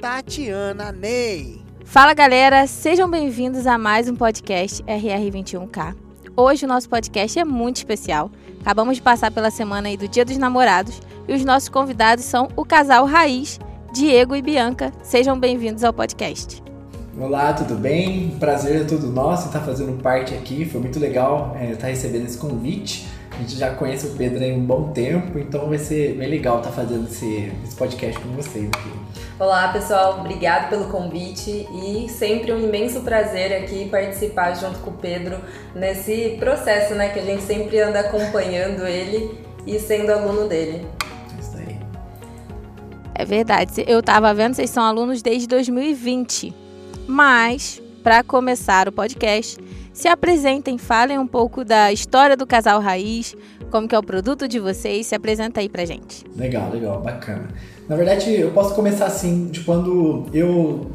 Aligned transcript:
Tatiana 0.00 0.92
Ney. 0.92 1.60
Fala 1.84 2.14
galera, 2.14 2.68
sejam 2.68 3.10
bem-vindos 3.10 3.66
a 3.66 3.76
mais 3.76 4.08
um 4.08 4.14
podcast 4.14 4.80
RR21K. 4.84 5.96
Hoje 6.36 6.64
o 6.64 6.68
nosso 6.68 6.88
podcast 6.88 7.36
é 7.36 7.44
muito 7.44 7.78
especial. 7.78 8.30
Acabamos 8.60 8.94
de 8.96 9.02
passar 9.02 9.32
pela 9.32 9.50
semana 9.50 9.88
aí 9.88 9.96
do 9.96 10.06
Dia 10.06 10.24
dos 10.24 10.38
Namorados 10.38 11.00
e 11.26 11.34
os 11.34 11.44
nossos 11.44 11.68
convidados 11.68 12.24
são 12.24 12.48
o 12.54 12.64
casal 12.64 13.06
Raiz, 13.06 13.58
Diego 13.92 14.36
e 14.36 14.42
Bianca. 14.42 14.92
Sejam 15.02 15.36
bem-vindos 15.36 15.82
ao 15.82 15.92
podcast. 15.92 16.62
Olá, 17.18 17.52
tudo 17.52 17.74
bem? 17.74 18.36
Prazer 18.38 18.82
é 18.82 18.84
todo 18.84 19.08
nosso 19.08 19.48
estar 19.48 19.62
fazendo 19.62 20.00
parte 20.00 20.32
aqui. 20.32 20.64
Foi 20.64 20.80
muito 20.80 21.00
legal 21.00 21.56
é, 21.58 21.72
estar 21.72 21.88
recebendo 21.88 22.26
esse 22.26 22.38
convite. 22.38 23.08
A 23.32 23.38
gente 23.38 23.56
já 23.56 23.74
conhece 23.74 24.06
o 24.06 24.10
Pedro 24.10 24.44
há 24.44 24.48
um 24.48 24.64
bom 24.64 24.92
tempo, 24.92 25.40
então 25.40 25.68
vai 25.68 25.78
ser 25.78 26.14
bem 26.14 26.28
legal 26.28 26.58
estar 26.58 26.70
fazendo 26.70 27.08
esse, 27.08 27.52
esse 27.64 27.74
podcast 27.74 28.20
com 28.20 28.28
vocês 28.30 28.68
aqui. 28.68 29.27
Olá 29.40 29.68
pessoal, 29.68 30.18
obrigado 30.18 30.68
pelo 30.68 30.86
convite 30.86 31.68
e 31.72 32.08
sempre 32.08 32.52
um 32.52 32.58
imenso 32.58 33.02
prazer 33.02 33.52
aqui 33.62 33.88
participar 33.88 34.52
junto 34.54 34.80
com 34.80 34.90
o 34.90 34.94
Pedro 34.94 35.38
nesse 35.76 36.36
processo, 36.40 36.96
né, 36.96 37.10
que 37.10 37.20
a 37.20 37.22
gente 37.22 37.42
sempre 37.42 37.78
anda 37.78 38.00
acompanhando 38.00 38.84
ele 38.84 39.38
e 39.64 39.78
sendo 39.78 40.10
aluno 40.10 40.48
dele. 40.48 40.84
Isso 41.38 41.56
aí. 41.56 41.78
É 43.14 43.24
verdade, 43.24 43.84
eu 43.86 44.02
tava 44.02 44.34
vendo, 44.34 44.54
vocês 44.54 44.70
são 44.70 44.82
alunos 44.82 45.22
desde 45.22 45.46
2020. 45.46 46.52
Mas, 47.06 47.80
para 48.02 48.24
começar 48.24 48.88
o 48.88 48.92
podcast, 48.92 49.56
se 49.92 50.08
apresentem, 50.08 50.78
falem 50.78 51.16
um 51.16 51.28
pouco 51.28 51.64
da 51.64 51.92
história 51.92 52.36
do 52.36 52.44
casal 52.44 52.80
Raiz, 52.80 53.36
como 53.70 53.86
que 53.86 53.94
é 53.94 53.98
o 53.98 54.02
produto 54.02 54.48
de 54.48 54.58
vocês, 54.58 55.06
se 55.06 55.14
apresenta 55.14 55.60
aí 55.60 55.68
pra 55.68 55.84
gente. 55.84 56.24
Legal, 56.36 56.72
legal, 56.72 57.00
bacana. 57.00 57.46
Na 57.88 57.96
verdade, 57.96 58.38
eu 58.38 58.50
posso 58.50 58.74
começar 58.74 59.06
assim, 59.06 59.46
de 59.46 59.60
quando 59.60 60.26
eu 60.34 60.90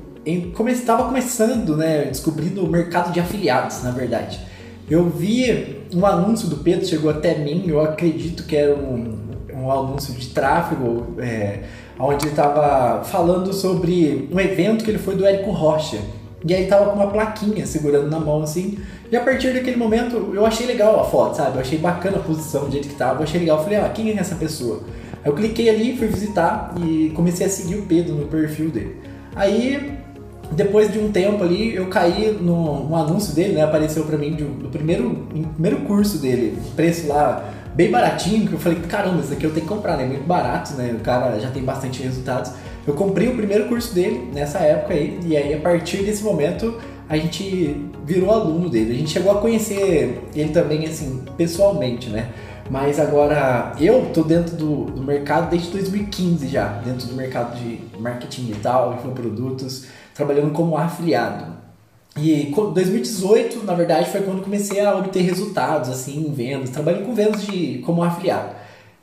estava 0.67 1.05
começando, 1.05 1.75
né, 1.75 2.03
descobrindo 2.05 2.63
o 2.63 2.69
mercado 2.69 3.11
de 3.11 3.19
afiliados, 3.19 3.81
na 3.81 3.89
verdade. 3.89 4.39
Eu 4.87 5.09
vi 5.09 5.81
um 5.91 6.05
anúncio 6.05 6.47
do 6.47 6.57
Pedro, 6.57 6.85
chegou 6.85 7.09
até 7.09 7.35
mim, 7.39 7.63
eu 7.67 7.81
acredito 7.81 8.45
que 8.45 8.55
era 8.55 8.75
um, 8.75 9.17
um 9.51 9.71
anúncio 9.71 10.13
de 10.13 10.27
tráfego, 10.27 11.15
é, 11.17 11.61
onde 11.99 12.25
ele 12.25 12.31
estava 12.31 13.03
falando 13.03 13.51
sobre 13.53 14.29
um 14.31 14.39
evento 14.39 14.85
que 14.85 14.91
ele 14.91 14.99
foi 14.99 15.15
do 15.15 15.25
Érico 15.25 15.49
Rocha. 15.49 15.97
E 16.45 16.53
aí 16.53 16.67
tava 16.67 16.91
com 16.91 16.97
uma 16.97 17.07
plaquinha 17.07 17.65
segurando 17.65 18.09
na 18.09 18.19
mão 18.19 18.43
assim. 18.43 18.77
E 19.09 19.15
a 19.15 19.21
partir 19.21 19.53
daquele 19.53 19.77
momento 19.77 20.31
eu 20.33 20.45
achei 20.45 20.67
legal 20.67 20.99
a 20.99 21.05
foto, 21.05 21.37
sabe? 21.37 21.55
Eu 21.55 21.61
achei 21.61 21.79
bacana 21.79 22.17
a 22.17 22.19
posição, 22.19 22.65
do 22.65 22.71
jeito 22.71 22.89
que 22.89 22.95
tava. 22.95 23.19
Eu 23.19 23.23
achei 23.23 23.39
legal. 23.39 23.57
Eu 23.59 23.63
falei, 23.63 23.79
ah, 23.79 23.89
quem 23.89 24.09
é 24.09 24.19
essa 24.19 24.35
pessoa? 24.35 24.81
Eu 25.23 25.33
cliquei 25.33 25.69
ali, 25.69 25.97
fui 25.97 26.07
visitar 26.07 26.73
e 26.83 27.11
comecei 27.15 27.45
a 27.45 27.49
seguir 27.49 27.75
o 27.75 27.83
Pedro 27.83 28.15
no 28.15 28.25
perfil 28.25 28.69
dele. 28.69 28.97
Aí, 29.35 29.97
depois 30.51 30.91
de 30.91 30.99
um 30.99 31.11
tempo 31.11 31.43
ali, 31.43 31.73
eu 31.75 31.87
caí 31.87 32.37
no, 32.39 32.87
no 32.87 32.95
anúncio 32.95 33.33
dele, 33.33 33.53
né? 33.53 33.63
Apareceu 33.63 34.03
pra 34.03 34.17
mim 34.17 34.31
do 34.31 34.69
primeiro, 34.69 35.27
primeiro 35.53 35.77
curso 35.85 36.17
dele, 36.17 36.57
preço 36.75 37.07
lá 37.07 37.51
bem 37.73 37.89
baratinho, 37.89 38.47
que 38.47 38.53
eu 38.53 38.59
falei, 38.59 38.79
caramba, 38.81 39.21
isso 39.21 39.33
aqui 39.33 39.45
eu 39.45 39.51
tenho 39.51 39.65
que 39.65 39.73
comprar, 39.73 39.97
né? 39.97 40.05
Muito 40.05 40.25
barato, 40.25 40.73
né? 40.73 40.93
O 40.95 40.99
cara 40.99 41.39
já 41.39 41.49
tem 41.49 41.63
bastante 41.63 42.03
resultados. 42.03 42.51
Eu 42.85 42.93
comprei 42.93 43.29
o 43.29 43.35
primeiro 43.35 43.67
curso 43.67 43.93
dele 43.93 44.29
nessa 44.33 44.59
época 44.59 44.93
aí, 44.93 45.19
e 45.25 45.37
aí 45.37 45.53
a 45.53 45.59
partir 45.59 46.03
desse 46.03 46.23
momento 46.23 46.77
a 47.09 47.17
gente 47.17 47.75
virou 48.05 48.31
aluno 48.31 48.69
dele. 48.69 48.91
A 48.91 48.95
gente 48.95 49.09
chegou 49.09 49.31
a 49.31 49.41
conhecer 49.41 50.21
ele 50.35 50.49
também, 50.49 50.85
assim, 50.85 51.23
pessoalmente, 51.37 52.09
né? 52.09 52.29
Mas 52.69 52.99
agora 52.99 53.73
eu 53.79 54.11
tô 54.13 54.23
dentro 54.23 54.55
do, 54.55 54.85
do 54.85 55.01
mercado 55.01 55.49
desde 55.49 55.69
2015 55.71 56.47
já, 56.47 56.67
dentro 56.83 57.07
do 57.07 57.13
mercado 57.13 57.57
de 57.59 57.79
marketing 57.99 58.45
digital, 58.45 58.93
infoprodutos, 58.93 59.85
trabalhando 60.13 60.51
como 60.51 60.77
afiliado. 60.77 61.53
E 62.17 62.53
2018, 62.55 63.65
na 63.65 63.73
verdade, 63.73 64.09
foi 64.09 64.21
quando 64.21 64.43
comecei 64.43 64.79
a 64.79 64.95
obter 64.95 65.21
resultados 65.21 65.89
assim 65.89 66.27
em 66.27 66.31
vendas, 66.31 66.69
trabalhando 66.69 67.05
com 67.05 67.15
vendas 67.15 67.43
de 67.45 67.79
como 67.79 68.03
afiliado. 68.03 68.55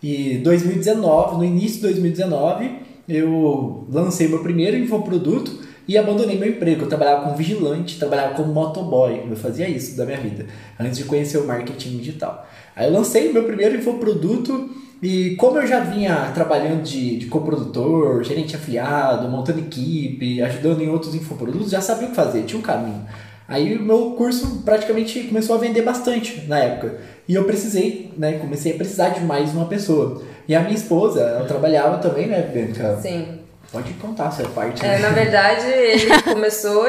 E 0.03 0.38
2019, 0.38 1.37
no 1.37 1.44
início 1.44 1.76
de 1.76 1.82
2019, 1.82 2.70
eu 3.09 3.87
lancei 3.91 4.28
meu 4.28 4.43
primeiro 4.43 4.76
infoproduto 4.76 5.69
e 5.90 5.98
abandonei 5.98 6.38
meu 6.38 6.48
emprego. 6.48 6.82
Eu 6.82 6.88
trabalhava 6.88 7.22
como 7.22 7.34
vigilante, 7.34 7.98
trabalhava 7.98 8.34
como 8.34 8.52
motoboy. 8.52 9.24
Eu 9.28 9.34
fazia 9.34 9.68
isso 9.68 9.96
da 9.96 10.06
minha 10.06 10.18
vida, 10.18 10.46
antes 10.78 10.98
de 10.98 11.02
conhecer 11.02 11.38
o 11.38 11.46
marketing 11.48 11.98
digital. 11.98 12.48
Aí 12.76 12.86
eu 12.86 12.92
lancei 12.92 13.32
meu 13.32 13.42
primeiro 13.42 13.76
infoproduto 13.76 14.70
e 15.02 15.34
como 15.34 15.58
eu 15.58 15.66
já 15.66 15.80
vinha 15.80 16.30
trabalhando 16.32 16.84
de, 16.84 17.18
de 17.18 17.26
coprodutor, 17.26 18.22
gerente 18.22 18.54
afiliado, 18.54 19.28
montando 19.28 19.58
equipe, 19.58 20.40
ajudando 20.40 20.80
em 20.80 20.88
outros 20.88 21.12
infoprodutos, 21.12 21.72
já 21.72 21.80
sabia 21.80 22.06
o 22.06 22.10
que 22.10 22.16
fazer, 22.16 22.44
tinha 22.44 22.60
um 22.60 22.62
caminho. 22.62 23.04
Aí 23.48 23.76
o 23.76 23.82
meu 23.82 24.12
curso 24.12 24.62
praticamente 24.64 25.24
começou 25.24 25.56
a 25.56 25.58
vender 25.58 25.82
bastante 25.82 26.46
na 26.46 26.60
época. 26.60 26.98
E 27.26 27.34
eu 27.34 27.42
precisei, 27.42 28.12
né? 28.16 28.34
Comecei 28.34 28.74
a 28.74 28.76
precisar 28.76 29.08
de 29.08 29.24
mais 29.24 29.52
uma 29.52 29.66
pessoa. 29.66 30.22
E 30.46 30.54
a 30.54 30.60
minha 30.60 30.76
esposa, 30.76 31.20
ela 31.20 31.44
trabalhava 31.46 31.98
também, 31.98 32.28
né, 32.28 32.42
Bianca? 32.42 32.96
Sim. 33.02 33.39
Pode 33.72 33.92
contar 33.94 34.26
essa 34.28 34.48
parte. 34.48 34.84
É, 34.84 34.88
né? 34.88 34.98
na 34.98 35.10
verdade, 35.14 35.66
ele 35.69 36.22
começou, 36.22 36.86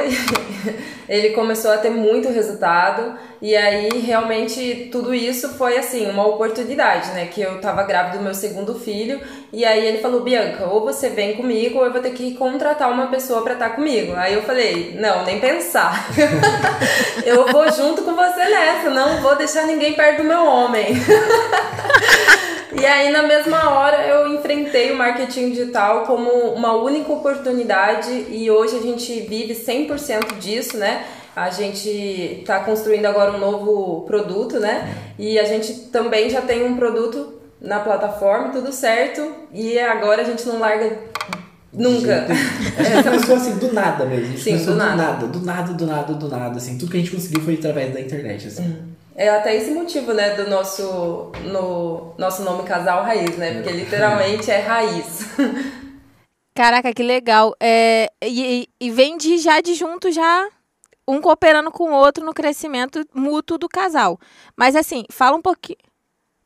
ele 1.07 1.29
começou 1.29 1.71
a 1.71 1.77
ter 1.77 1.91
muito 1.91 2.29
resultado 2.29 3.13
e 3.39 3.55
aí 3.55 3.99
realmente 3.99 4.89
tudo 4.91 5.13
isso 5.13 5.49
foi 5.49 5.77
assim 5.77 6.09
uma 6.09 6.25
oportunidade, 6.25 7.11
né? 7.11 7.27
Que 7.27 7.41
eu 7.41 7.61
tava 7.61 7.83
grávida 7.83 8.17
do 8.17 8.23
meu 8.23 8.33
segundo 8.33 8.73
filho 8.73 9.21
e 9.53 9.63
aí 9.63 9.85
ele 9.85 9.99
falou 9.99 10.23
Bianca, 10.23 10.65
ou 10.65 10.83
você 10.83 11.09
vem 11.09 11.35
comigo 11.35 11.77
ou 11.77 11.85
eu 11.85 11.91
vou 11.91 12.01
ter 12.01 12.13
que 12.13 12.33
contratar 12.33 12.91
uma 12.91 13.07
pessoa 13.07 13.43
para 13.43 13.53
estar 13.53 13.69
tá 13.69 13.75
comigo. 13.75 14.13
Aí 14.15 14.33
eu 14.33 14.41
falei 14.41 14.97
não, 14.99 15.23
nem 15.23 15.39
pensar. 15.39 16.07
eu 17.23 17.45
vou 17.45 17.71
junto 17.71 18.01
com 18.01 18.15
você 18.15 18.45
nessa, 18.45 18.89
não 18.89 19.21
vou 19.21 19.35
deixar 19.35 19.67
ninguém 19.67 19.93
perto 19.93 20.23
do 20.23 20.23
meu 20.23 20.43
homem. 20.43 20.95
E 22.79 22.85
aí, 22.85 23.11
na 23.11 23.23
mesma 23.23 23.69
hora, 23.69 24.05
eu 24.07 24.33
enfrentei 24.33 24.91
o 24.91 24.97
marketing 24.97 25.49
digital 25.49 26.05
como 26.05 26.29
uma 26.53 26.73
única 26.73 27.11
oportunidade 27.11 28.09
e 28.29 28.49
hoje 28.49 28.77
a 28.77 28.81
gente 28.81 29.19
vive 29.21 29.53
100% 29.53 30.37
disso, 30.39 30.77
né? 30.77 31.05
A 31.35 31.49
gente 31.49 31.89
está 31.89 32.59
construindo 32.61 33.05
agora 33.05 33.31
um 33.31 33.39
novo 33.39 34.01
produto, 34.01 34.59
né? 34.59 34.95
E 35.17 35.37
a 35.39 35.43
gente 35.43 35.73
também 35.91 36.29
já 36.29 36.41
tem 36.41 36.63
um 36.63 36.75
produto 36.75 37.41
na 37.59 37.79
plataforma, 37.79 38.49
tudo 38.49 38.71
certo. 38.71 39.31
E 39.53 39.77
agora 39.79 40.21
a 40.21 40.25
gente 40.25 40.47
não 40.47 40.59
larga 40.59 41.11
Nunca. 41.73 42.27
A 42.77 42.83
gente 42.83 43.03
começou 43.03 43.35
assim, 43.35 43.57
do 43.57 43.73
nada 43.73 44.05
mesmo. 44.05 44.37
Sim, 44.37 44.57
do 44.57 44.75
nada. 44.75 44.95
do 44.95 44.97
nada, 44.97 45.27
do 45.27 45.39
nada, 45.45 45.73
do 45.73 45.85
nada, 45.85 46.13
do 46.13 46.27
nada, 46.27 46.57
assim. 46.57 46.77
Tudo 46.77 46.91
que 46.91 46.97
a 46.97 46.99
gente 46.99 47.11
conseguiu 47.11 47.41
foi 47.41 47.55
através 47.55 47.93
da 47.93 48.01
internet, 48.01 48.47
assim. 48.47 48.77
É 49.15 49.29
até 49.29 49.55
esse 49.55 49.71
motivo, 49.71 50.13
né, 50.13 50.35
do 50.35 50.49
nosso, 50.49 51.31
no, 51.43 52.13
nosso 52.17 52.43
nome 52.43 52.63
Casal 52.63 53.03
Raiz, 53.03 53.37
né? 53.37 53.55
Porque 53.55 53.71
literalmente 53.71 54.49
é 54.49 54.59
raiz. 54.59 55.25
Caraca, 56.55 56.93
que 56.93 57.03
legal. 57.03 57.55
É, 57.59 58.09
e, 58.23 58.67
e 58.79 58.91
vem 58.91 59.17
de 59.17 59.37
já 59.37 59.61
de 59.61 59.73
junto, 59.73 60.11
já 60.11 60.49
um 61.07 61.19
cooperando 61.19 61.71
com 61.71 61.91
o 61.91 61.93
outro 61.93 62.25
no 62.25 62.33
crescimento 62.33 63.05
mútuo 63.13 63.57
do 63.57 63.67
casal. 63.67 64.19
Mas 64.55 64.75
assim, 64.75 65.05
fala 65.11 65.35
um 65.35 65.41
pouquinho. 65.41 65.79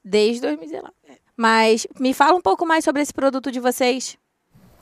Desde 0.04 0.42
2019. 0.42 0.94
Mas 1.36 1.88
me 2.00 2.14
fala 2.14 2.36
um 2.36 2.42
pouco 2.42 2.66
mais 2.66 2.84
sobre 2.84 3.02
esse 3.02 3.14
produto 3.14 3.52
de 3.52 3.60
vocês. 3.60 4.18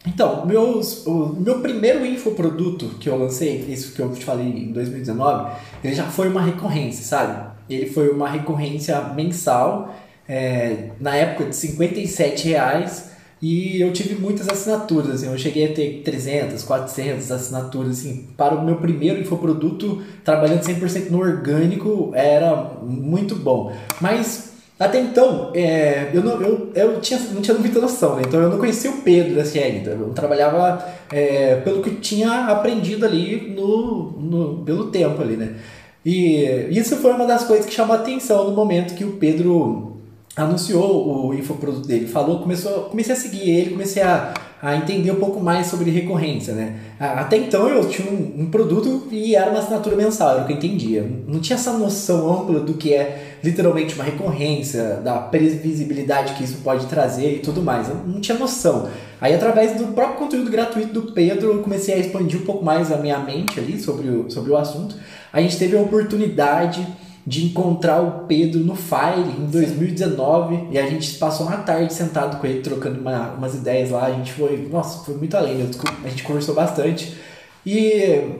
Então, 0.06 0.45
meus, 0.45 1.06
o 1.07 1.27
meu 1.27 1.62
primeiro 1.62 2.06
infoproduto 2.06 2.89
que 3.00 3.07
eu 3.07 3.18
lancei, 3.18 3.59
isso 3.69 3.94
que 3.95 4.01
eu 4.01 4.13
te 4.13 4.24
falei 4.24 4.45
em 4.45 4.74
2019, 4.74 5.56
ele 5.81 5.95
já 5.95 6.03
foi 6.03 6.27
uma 6.27 6.41
recorrência, 6.41 7.06
sabe? 7.06 7.52
Ele 7.69 7.88
foi 7.88 8.10
uma 8.10 8.30
recorrência 8.30 9.00
mensal, 9.15 9.95
é, 10.27 10.89
na 11.00 11.15
época 11.15 11.50
de 11.50 11.56
57 11.56 12.48
reais, 12.50 13.12
e 13.42 13.81
eu 13.81 13.92
tive 13.92 14.15
muitas 14.15 14.48
assinaturas, 14.48 15.15
assim, 15.15 15.27
eu 15.27 15.38
cheguei 15.38 15.65
a 15.69 15.74
ter 15.74 16.01
300, 16.06 16.63
400 16.63 17.30
assinaturas, 17.30 18.00
assim, 18.00 18.30
para 18.38 18.56
o 18.56 18.63
meu 18.63 18.77
primeiro 18.77 19.19
infoproduto, 19.19 20.01
trabalhando 20.24 20.62
100% 20.62 21.10
no 21.10 21.19
orgânico, 21.19 22.12
era 22.13 22.71
muito 22.81 23.36
bom. 23.36 23.74
Mas 24.00 24.54
Até 24.80 25.00
então, 25.00 25.51
é, 25.54 26.10
eu, 26.13 26.24
não, 26.24 26.42
eu, 26.42 26.71
eu 26.74 27.00
tinha, 27.00 27.19
não 27.31 27.42
tinha 27.42 27.57
muita 27.57 27.80
noção, 27.80 28.15
né? 28.15 28.24
Então 28.27 28.42
eu 28.42 28.50
não 28.50 28.57
conhecia 28.57 28.89
o 28.92 29.01
Pedro 29.01 29.36
da 29.36 29.45
CL 29.45 29.77
ainda. 29.77 29.92
Eu 29.92 30.10
trabalhava 30.10 30.83
é, 31.12 31.56
pelo 31.57 31.81
que 31.81 31.92
tinha 31.92 32.48
aprendido 32.48 33.06
ali 33.06 33.54
no, 33.56 34.12
no, 34.19 34.63
pelo 34.65 34.89
tempo 34.89 35.21
ali, 35.21 35.38
né? 35.38 35.56
E 36.05 36.67
isso 36.71 36.97
foi 36.97 37.11
uma 37.13 37.25
das 37.25 37.45
coisas 37.45 37.65
que 37.65 37.73
chamou 37.73 37.95
a 37.95 38.00
atenção 38.00 38.50
no 38.50 38.55
momento 38.55 38.94
que 38.94 39.05
o 39.05 39.13
Pedro 39.13 39.94
anunciou 40.35 41.27
o 41.27 41.33
infoproduto 41.33 41.88
dele, 41.88 42.07
falou, 42.07 42.39
começou, 42.39 42.85
comecei 42.85 43.13
a 43.13 43.17
seguir 43.17 43.50
ele, 43.50 43.69
comecei 43.69 44.01
a, 44.01 44.33
a 44.59 44.75
entender 44.75 45.11
um 45.11 45.19
pouco 45.19 45.39
mais 45.39 45.67
sobre 45.67 45.91
recorrência, 45.91 46.55
né? 46.55 46.75
Até 47.00 47.38
então 47.38 47.69
eu 47.69 47.88
tinha 47.88 48.09
um, 48.11 48.41
um, 48.41 48.45
produto 48.50 49.07
e 49.11 49.35
era 49.35 49.51
uma 49.51 49.59
assinatura 49.59 49.95
mensal, 49.95 50.31
era 50.31 50.44
o 50.44 50.47
que 50.47 50.53
eu 50.53 50.57
entendia. 50.57 51.07
Não 51.27 51.39
tinha 51.39 51.55
essa 51.55 51.73
noção 51.73 52.41
ampla 52.41 52.61
do 52.61 52.73
que 52.73 52.94
é 52.94 53.38
literalmente 53.44 53.94
uma 53.94 54.03
recorrência, 54.03 54.95
da 55.03 55.19
previsibilidade 55.19 56.33
que 56.33 56.44
isso 56.44 56.57
pode 56.63 56.88
trazer 56.88 57.35
e 57.35 57.39
tudo 57.39 57.61
mais. 57.61 57.89
Eu 57.89 57.97
não 57.97 58.19
tinha 58.19 58.38
noção. 58.38 58.89
Aí 59.21 59.35
através 59.35 59.77
do 59.77 59.88
próprio 59.94 60.17
conteúdo 60.17 60.50
gratuito 60.50 60.94
do 60.94 61.11
Pedro, 61.11 61.51
eu 61.51 61.59
comecei 61.61 61.94
a 61.94 61.97
expandir 61.97 62.41
um 62.41 62.45
pouco 62.45 62.65
mais 62.65 62.91
a 62.91 62.97
minha 62.97 63.19
mente 63.19 63.59
ali 63.59 63.79
sobre 63.79 64.09
o, 64.09 64.31
sobre 64.31 64.51
o 64.51 64.57
assunto. 64.57 64.95
A 65.33 65.41
gente 65.41 65.57
teve 65.57 65.75
a 65.75 65.81
oportunidade 65.81 66.88
de 67.25 67.45
encontrar 67.45 68.01
o 68.01 68.25
Pedro 68.27 68.59
no 68.59 68.75
Fire 68.75 69.30
em 69.39 69.47
2019 69.47 70.56
Sim. 70.56 70.68
e 70.71 70.77
a 70.77 70.85
gente 70.85 71.15
passou 71.15 71.47
uma 71.47 71.57
tarde 71.57 71.91
sentado 71.91 72.39
com 72.39 72.45
ele 72.45 72.62
trocando 72.62 73.00
uma, 73.00 73.31
umas 73.31 73.56
ideias 73.56 73.89
lá. 73.89 74.06
A 74.06 74.12
gente 74.12 74.31
foi, 74.33 74.69
nossa, 74.71 75.03
foi 75.03 75.15
muito 75.15 75.35
além. 75.35 75.68
A 76.03 76.09
gente 76.09 76.24
conversou 76.24 76.53
bastante 76.53 77.18
e 77.65 78.38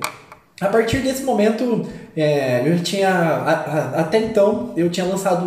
a 0.62 0.68
partir 0.68 1.00
desse 1.00 1.24
momento 1.24 1.88
é, 2.16 2.62
eu 2.68 2.78
tinha 2.84 3.10
a, 3.10 3.52
a, 3.52 4.02
até 4.02 4.20
então 4.20 4.74
eu 4.78 4.90
tinha 4.90 5.06
lançado 5.06 5.46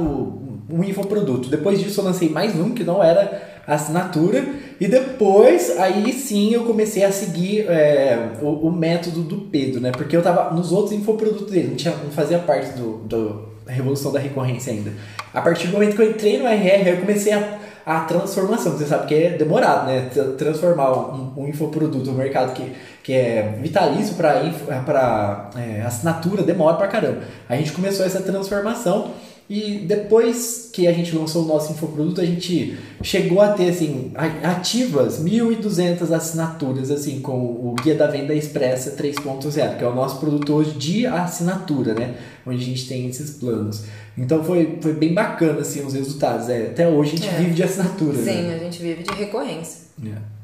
um 0.68 0.82
infoproduto. 0.82 1.48
Depois 1.48 1.78
disso 1.78 2.00
eu 2.00 2.04
lancei 2.04 2.28
mais 2.28 2.58
um 2.58 2.70
que 2.70 2.82
não 2.82 3.04
era 3.04 3.55
assinatura 3.66 4.44
e 4.80 4.86
depois 4.86 5.76
aí 5.78 6.12
sim 6.12 6.52
eu 6.52 6.64
comecei 6.64 7.04
a 7.04 7.10
seguir 7.10 7.66
é, 7.68 8.30
o, 8.40 8.68
o, 8.68 8.72
método 8.72 9.22
do 9.22 9.38
Pedro, 9.42 9.80
né? 9.80 9.90
Porque 9.90 10.16
eu 10.16 10.22
tava 10.22 10.54
nos 10.54 10.70
outros 10.70 10.92
infoprodutos 10.92 11.50
dele, 11.50 11.68
não, 11.68 11.76
tinha, 11.76 11.94
não 11.96 12.10
fazia 12.10 12.38
parte 12.38 12.70
do, 12.76 12.98
do 12.98 13.56
da 13.66 13.72
revolução 13.72 14.12
da 14.12 14.20
recorrência 14.20 14.72
ainda. 14.72 14.92
A 15.34 15.42
partir 15.42 15.66
do 15.66 15.72
momento 15.72 15.96
que 15.96 16.02
eu 16.02 16.10
entrei 16.10 16.38
no 16.38 16.46
RR, 16.46 16.88
eu 16.88 16.96
comecei 16.98 17.32
a, 17.32 17.58
a 17.84 18.00
transformação. 18.02 18.72
Você 18.72 18.86
sabe 18.86 19.08
que 19.08 19.14
é 19.14 19.30
demorado, 19.30 19.86
né? 19.86 20.08
Transformar 20.38 20.92
um, 20.92 21.32
um 21.36 21.48
infoproduto 21.48 22.10
no 22.10 22.16
mercado 22.16 22.54
que, 22.54 22.72
que 23.02 23.12
é 23.12 23.58
vitalício 23.60 24.14
para 24.14 25.50
é, 25.56 25.82
assinatura, 25.82 26.44
demora 26.44 26.76
pra 26.76 26.86
caramba. 26.86 27.22
A 27.48 27.56
gente 27.56 27.72
começou 27.72 28.06
essa 28.06 28.22
transformação 28.22 29.10
e 29.48 29.78
depois 29.86 30.70
que 30.72 30.88
a 30.88 30.92
gente 30.92 31.14
lançou 31.14 31.44
o 31.44 31.46
nosso 31.46 31.72
infoproduto, 31.72 32.20
a 32.20 32.24
gente 32.24 32.76
chegou 33.00 33.40
a 33.40 33.52
ter 33.52 33.68
assim, 33.68 34.12
ativas 34.42 35.22
1.200 35.22 36.10
assinaturas 36.12 36.90
assim 36.90 37.20
com 37.20 37.38
o 37.38 37.74
Guia 37.80 37.94
da 37.94 38.08
Venda 38.08 38.34
Expressa 38.34 38.96
3.0, 39.00 39.78
que 39.78 39.84
é 39.84 39.86
o 39.86 39.94
nosso 39.94 40.18
produto 40.18 40.52
hoje 40.52 40.72
de 40.72 41.06
assinatura, 41.06 41.94
né? 41.94 42.16
Onde 42.44 42.60
a 42.62 42.66
gente 42.66 42.88
tem 42.88 43.08
esses 43.08 43.38
planos. 43.38 43.84
Então 44.18 44.42
foi, 44.42 44.78
foi 44.80 44.94
bem 44.94 45.14
bacana 45.14 45.60
assim 45.60 45.84
os 45.84 45.94
resultados. 45.94 46.48
É, 46.48 46.66
até 46.66 46.88
hoje 46.88 47.14
a 47.14 47.16
gente 47.16 47.28
é. 47.28 47.38
vive 47.38 47.54
de 47.54 47.62
assinatura. 47.62 48.18
Sim, 48.18 48.42
né? 48.42 48.56
a 48.56 48.64
gente 48.64 48.82
vive 48.82 49.04
de 49.04 49.14
recorrência. 49.14 49.82
É. 50.04 50.35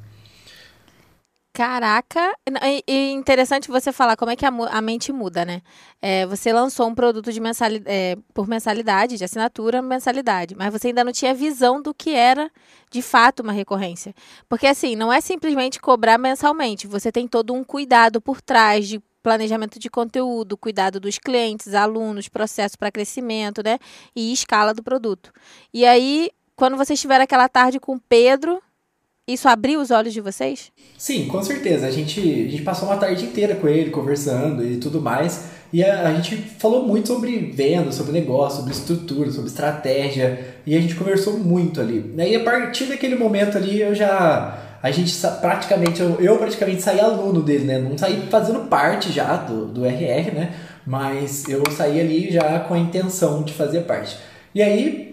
Caraca, 1.54 2.34
e 2.88 3.10
interessante 3.10 3.68
você 3.68 3.92
falar 3.92 4.16
como 4.16 4.30
é 4.30 4.36
que 4.36 4.46
a, 4.46 4.48
a 4.48 4.80
mente 4.80 5.12
muda, 5.12 5.44
né? 5.44 5.60
É, 6.00 6.24
você 6.24 6.50
lançou 6.50 6.88
um 6.88 6.94
produto 6.94 7.30
de 7.30 7.38
mensalidade, 7.40 7.94
é, 7.94 8.16
por 8.32 8.48
mensalidade, 8.48 9.18
de 9.18 9.24
assinatura, 9.24 9.82
mensalidade, 9.82 10.54
mas 10.56 10.72
você 10.72 10.88
ainda 10.88 11.04
não 11.04 11.12
tinha 11.12 11.34
visão 11.34 11.82
do 11.82 11.92
que 11.92 12.14
era 12.14 12.50
de 12.90 13.02
fato 13.02 13.40
uma 13.40 13.52
recorrência. 13.52 14.14
Porque 14.48 14.66
assim, 14.66 14.96
não 14.96 15.12
é 15.12 15.20
simplesmente 15.20 15.78
cobrar 15.78 16.16
mensalmente, 16.16 16.86
você 16.86 17.12
tem 17.12 17.28
todo 17.28 17.52
um 17.52 17.62
cuidado 17.62 18.18
por 18.18 18.40
trás 18.40 18.88
de 18.88 18.98
planejamento 19.22 19.78
de 19.78 19.90
conteúdo, 19.90 20.56
cuidado 20.56 20.98
dos 20.98 21.18
clientes, 21.18 21.74
alunos, 21.74 22.28
processo 22.30 22.78
para 22.78 22.90
crescimento, 22.90 23.62
né? 23.62 23.78
E 24.16 24.32
escala 24.32 24.72
do 24.72 24.82
produto. 24.82 25.30
E 25.72 25.84
aí, 25.84 26.30
quando 26.56 26.78
você 26.78 26.94
estiver 26.94 27.20
aquela 27.20 27.46
tarde 27.46 27.78
com 27.78 27.96
o 27.96 28.00
Pedro, 28.00 28.62
isso 29.26 29.48
abriu 29.48 29.80
os 29.80 29.92
olhos 29.92 30.12
de 30.12 30.20
vocês? 30.20 30.72
Sim, 30.98 31.26
com 31.28 31.40
certeza. 31.42 31.86
A 31.86 31.90
gente, 31.90 32.20
a 32.20 32.50
gente 32.50 32.62
passou 32.62 32.88
uma 32.88 32.96
tarde 32.96 33.24
inteira 33.24 33.54
com 33.54 33.68
ele, 33.68 33.90
conversando 33.90 34.64
e 34.64 34.78
tudo 34.78 35.00
mais. 35.00 35.44
E 35.72 35.82
a, 35.82 36.08
a 36.08 36.14
gente 36.14 36.36
falou 36.36 36.86
muito 36.86 37.06
sobre 37.06 37.38
venda, 37.38 37.92
sobre 37.92 38.12
negócio, 38.12 38.58
sobre 38.58 38.72
estrutura, 38.72 39.30
sobre 39.30 39.48
estratégia. 39.48 40.56
E 40.66 40.76
a 40.76 40.80
gente 40.80 40.96
conversou 40.96 41.38
muito 41.38 41.80
ali. 41.80 42.12
E 42.18 42.34
a 42.34 42.42
partir 42.42 42.86
daquele 42.86 43.14
momento 43.14 43.56
ali, 43.56 43.80
eu 43.80 43.94
já. 43.94 44.58
A 44.82 44.90
gente 44.90 45.16
praticamente, 45.40 46.00
eu, 46.00 46.20
eu 46.20 46.36
praticamente 46.38 46.82
saí 46.82 46.98
aluno 46.98 47.40
dele, 47.40 47.64
né? 47.64 47.78
Não 47.78 47.96
saí 47.96 48.26
fazendo 48.28 48.66
parte 48.68 49.12
já 49.12 49.36
do, 49.36 49.66
do 49.66 49.86
RR, 49.86 50.34
né? 50.34 50.52
Mas 50.84 51.48
eu 51.48 51.62
saí 51.70 52.00
ali 52.00 52.32
já 52.32 52.58
com 52.58 52.74
a 52.74 52.78
intenção 52.78 53.44
de 53.44 53.52
fazer 53.52 53.82
parte. 53.82 54.16
E 54.52 54.60
aí, 54.60 55.11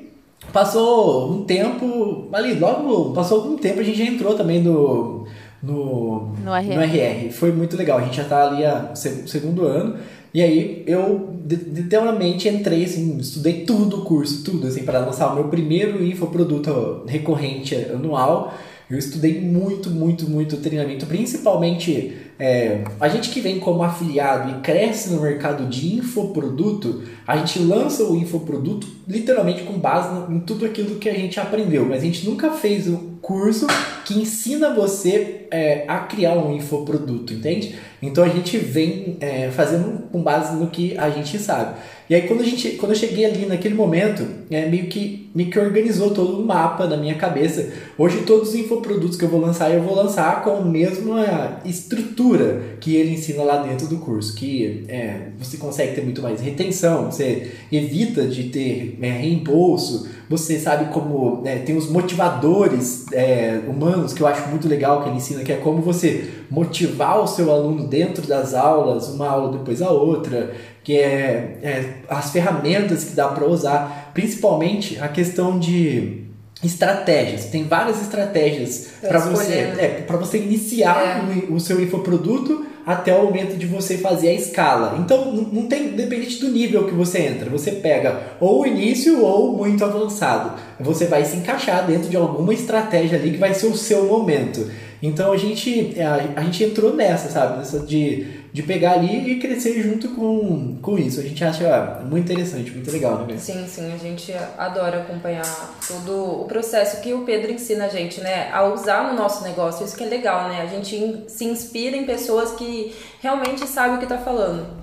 Passou 0.52 1.32
um 1.32 1.44
tempo, 1.44 2.28
ali, 2.34 2.54
logo, 2.54 3.14
passou 3.14 3.42
algum 3.42 3.58
tempo, 3.58 3.80
a 3.80 3.84
gente 3.84 3.98
já 3.98 4.06
entrou 4.06 4.36
também 4.36 4.62
no, 4.62 5.28
no, 5.62 6.34
no, 6.44 6.56
RR. 6.56 6.76
no 6.76 6.82
RR. 6.82 7.32
Foi 7.32 7.52
muito 7.52 7.78
legal, 7.78 8.00
a 8.00 8.02
gente 8.02 8.18
já 8.18 8.24
tá 8.24 8.48
ali 8.48 8.66
há 8.66 8.92
segundo 8.96 9.66
ano. 9.66 9.98
E 10.34 10.42
aí 10.44 10.84
eu 10.86 11.30
literalmente 11.48 12.48
entrei, 12.48 12.86
assim, 12.86 13.18
estudei 13.18 13.66
tudo 13.66 14.02
o 14.02 14.06
curso, 14.06 14.44
tudo, 14.44 14.68
assim, 14.68 14.84
para 14.84 15.00
lançar 15.00 15.32
o 15.32 15.36
meu 15.36 15.46
primeiro 15.46 16.04
infoproduto 16.04 17.04
recorrente 17.08 17.76
anual. 17.76 18.54
Eu 18.90 18.98
estudei 18.98 19.40
muito, 19.42 19.90
muito, 19.90 20.30
muito 20.30 20.58
treinamento, 20.58 21.06
principalmente 21.06 22.16
é, 22.40 22.86
a 23.02 23.10
gente 23.10 23.32
que 23.32 23.42
vem 23.42 23.60
como 23.60 23.84
afiliado 23.84 24.50
e 24.50 24.62
cresce 24.62 25.10
no 25.10 25.22
mercado 25.22 25.66
de 25.68 25.96
infoproduto, 25.96 27.04
a 27.28 27.36
gente 27.36 27.60
lança 27.60 28.04
o 28.06 28.16
infoproduto 28.16 28.88
literalmente 29.06 29.64
com 29.64 29.74
base 29.74 30.32
em 30.32 30.40
tudo 30.40 30.66
aquilo 30.66 30.96
que 30.96 31.10
a 31.10 31.14
gente 31.14 31.38
aprendeu, 31.38 31.86
mas 31.86 32.02
a 32.02 32.06
gente 32.06 32.26
nunca 32.26 32.52
fez 32.52 32.88
um 32.88 33.18
curso 33.22 33.68
que 34.06 34.14
ensina 34.14 34.74
você 34.74 35.48
é, 35.52 35.84
a 35.86 36.00
criar 36.00 36.36
um 36.36 36.56
infoproduto, 36.56 37.34
entende? 37.34 37.76
Então 38.02 38.24
a 38.24 38.30
gente 38.30 38.58
vem 38.58 39.18
é, 39.20 39.52
fazendo 39.52 40.04
com 40.10 40.24
base 40.24 40.56
no 40.56 40.68
que 40.68 40.98
a 40.98 41.10
gente 41.10 41.38
sabe. 41.38 41.78
E 42.10 42.16
aí 42.16 42.24
quando, 42.24 42.42
a 42.42 42.44
gente, 42.44 42.72
quando 42.72 42.94
eu 42.94 42.98
cheguei 42.98 43.24
ali 43.24 43.46
naquele 43.46 43.76
momento, 43.76 44.26
é, 44.50 44.68
meio, 44.68 44.88
que, 44.88 45.30
meio 45.36 45.52
que 45.52 45.60
organizou 45.60 46.10
todo 46.10 46.42
um 46.42 46.46
mapa 46.46 46.88
na 46.88 46.98
minha 46.98 47.14
cabeça. 47.14 47.72
Hoje 47.96 48.24
todos 48.24 48.50
os 48.50 48.56
infoprodutos 48.56 49.16
que 49.16 49.24
eu 49.24 49.30
vou 49.30 49.40
lançar, 49.40 49.72
eu 49.72 49.84
vou 49.84 49.94
lançar 49.94 50.44
com 50.44 50.58
a 50.58 50.62
mesma 50.62 51.62
estrutura 51.64 52.78
que 52.80 52.96
ele 52.96 53.14
ensina 53.14 53.44
lá 53.44 53.62
dentro 53.62 53.86
do 53.86 53.98
curso. 53.98 54.34
Que 54.36 54.86
é, 54.88 55.28
você 55.38 55.58
consegue 55.58 55.94
ter 55.94 56.02
muito 56.02 56.20
mais 56.20 56.42
retenção, 56.42 57.12
você 57.12 57.52
evita 57.72 58.26
de 58.26 58.46
ter 58.46 58.98
é, 59.00 59.12
reembolso, 59.12 60.10
você 60.28 60.60
sabe 60.60 60.92
como 60.92 61.44
é, 61.46 61.58
tem 61.58 61.78
os 61.78 61.90
motivadores 61.92 63.06
é, 63.12 63.62
humanos 63.68 64.14
que 64.14 64.22
eu 64.22 64.28
acho 64.28 64.50
muito 64.50 64.68
legal 64.68 65.04
que 65.04 65.10
ele 65.10 65.18
ensina, 65.18 65.44
que 65.44 65.52
é 65.52 65.58
como 65.58 65.82
você 65.82 66.28
motivar 66.50 67.22
o 67.22 67.28
seu 67.28 67.52
aluno 67.52 67.88
dentro 67.88 68.26
das 68.26 68.56
aulas, 68.56 69.10
uma 69.10 69.28
aula 69.28 69.58
depois 69.58 69.82
a 69.82 69.92
outra, 69.92 70.52
que 70.90 70.98
é, 70.98 71.60
é 71.62 71.86
as 72.10 72.32
ferramentas 72.32 73.04
que 73.04 73.16
dá 73.16 73.28
para 73.28 73.46
usar, 73.46 74.10
principalmente 74.12 74.98
a 75.00 75.08
questão 75.08 75.60
de 75.60 76.24
estratégias. 76.64 77.46
Tem 77.46 77.64
várias 77.66 78.02
estratégias 78.02 78.88
para 79.00 79.20
você, 79.20 79.66
né? 79.66 79.76
é, 79.78 79.88
para 80.02 80.18
você 80.18 80.40
iniciar 80.40 81.30
é. 81.30 81.44
o, 81.48 81.54
o, 81.54 81.60
seu 81.60 81.80
infoproduto 81.80 82.66
até 82.88 83.14
o 83.14 83.26
momento 83.26 83.56
de 83.56 83.68
você 83.68 84.00
fazer 84.00 84.30
a 84.30 84.34
escala. 84.34 84.98
Então, 84.98 85.32
não 85.32 85.68
tem 85.68 85.90
dependente 85.90 86.40
do 86.40 86.50
nível 86.50 86.88
que 86.88 86.96
você 86.96 87.20
entra. 87.20 87.52
Você 87.52 87.74
pega 87.74 88.24
ou 88.40 88.64
o 88.64 88.66
início 88.66 89.24
ou 89.24 89.56
muito 89.56 89.86
avançado. 89.86 90.60
Você 90.80 91.06
vai 91.06 91.24
se 91.24 91.38
encaixar 91.38 91.86
dentro 91.86 92.10
de 92.10 92.18
alguma 92.18 92.52
estratégia 92.52 93.20
ali 93.20 93.30
que 93.30 93.38
vai 93.38 93.54
ser 93.54 93.68
o 93.68 93.78
seu 93.78 94.06
momento. 94.06 94.68
Então 95.02 95.32
a 95.32 95.38
gente, 95.38 95.96
a, 96.02 96.40
a 96.40 96.44
gente 96.44 96.64
entrou 96.64 96.94
nessa, 96.94 97.30
sabe? 97.30 97.58
Nessa 97.58 97.80
de 97.80 98.40
de 98.52 98.64
pegar 98.64 98.94
ali 98.94 99.34
e 99.34 99.40
crescer 99.40 99.82
junto 99.82 100.10
com, 100.10 100.78
com 100.82 100.98
isso. 100.98 101.20
A 101.20 101.24
gente 101.24 101.44
acha 101.44 102.02
muito 102.04 102.32
interessante, 102.32 102.72
muito 102.72 102.92
legal, 102.92 103.26
né? 103.26 103.38
Sim, 103.38 103.68
sim, 103.68 103.94
a 103.94 103.98
gente 103.98 104.34
adora 104.58 105.02
acompanhar 105.02 105.46
todo 105.88 106.42
o 106.42 106.46
processo 106.46 107.02
que 107.02 107.14
o 107.14 107.24
Pedro 107.26 107.52
ensina 107.52 107.86
a 107.86 107.90
gente, 107.90 108.20
né? 108.22 108.52
A 108.52 108.64
usar 108.66 109.12
no 109.12 109.18
nosso 109.18 109.44
negócio, 109.44 109.86
isso 109.86 109.96
que 109.96 110.04
é 110.04 110.08
legal, 110.08 110.50
né? 110.50 110.62
A 110.62 110.66
gente 110.66 111.26
se 111.28 111.46
inspira 111.46 111.96
em 111.96 112.06
pessoas 112.06 112.54
que 112.54 112.96
realmente 113.20 113.68
sabem 113.68 113.96
o 113.96 114.00
que 114.00 114.06
está 114.06 114.18
falando. 114.18 114.80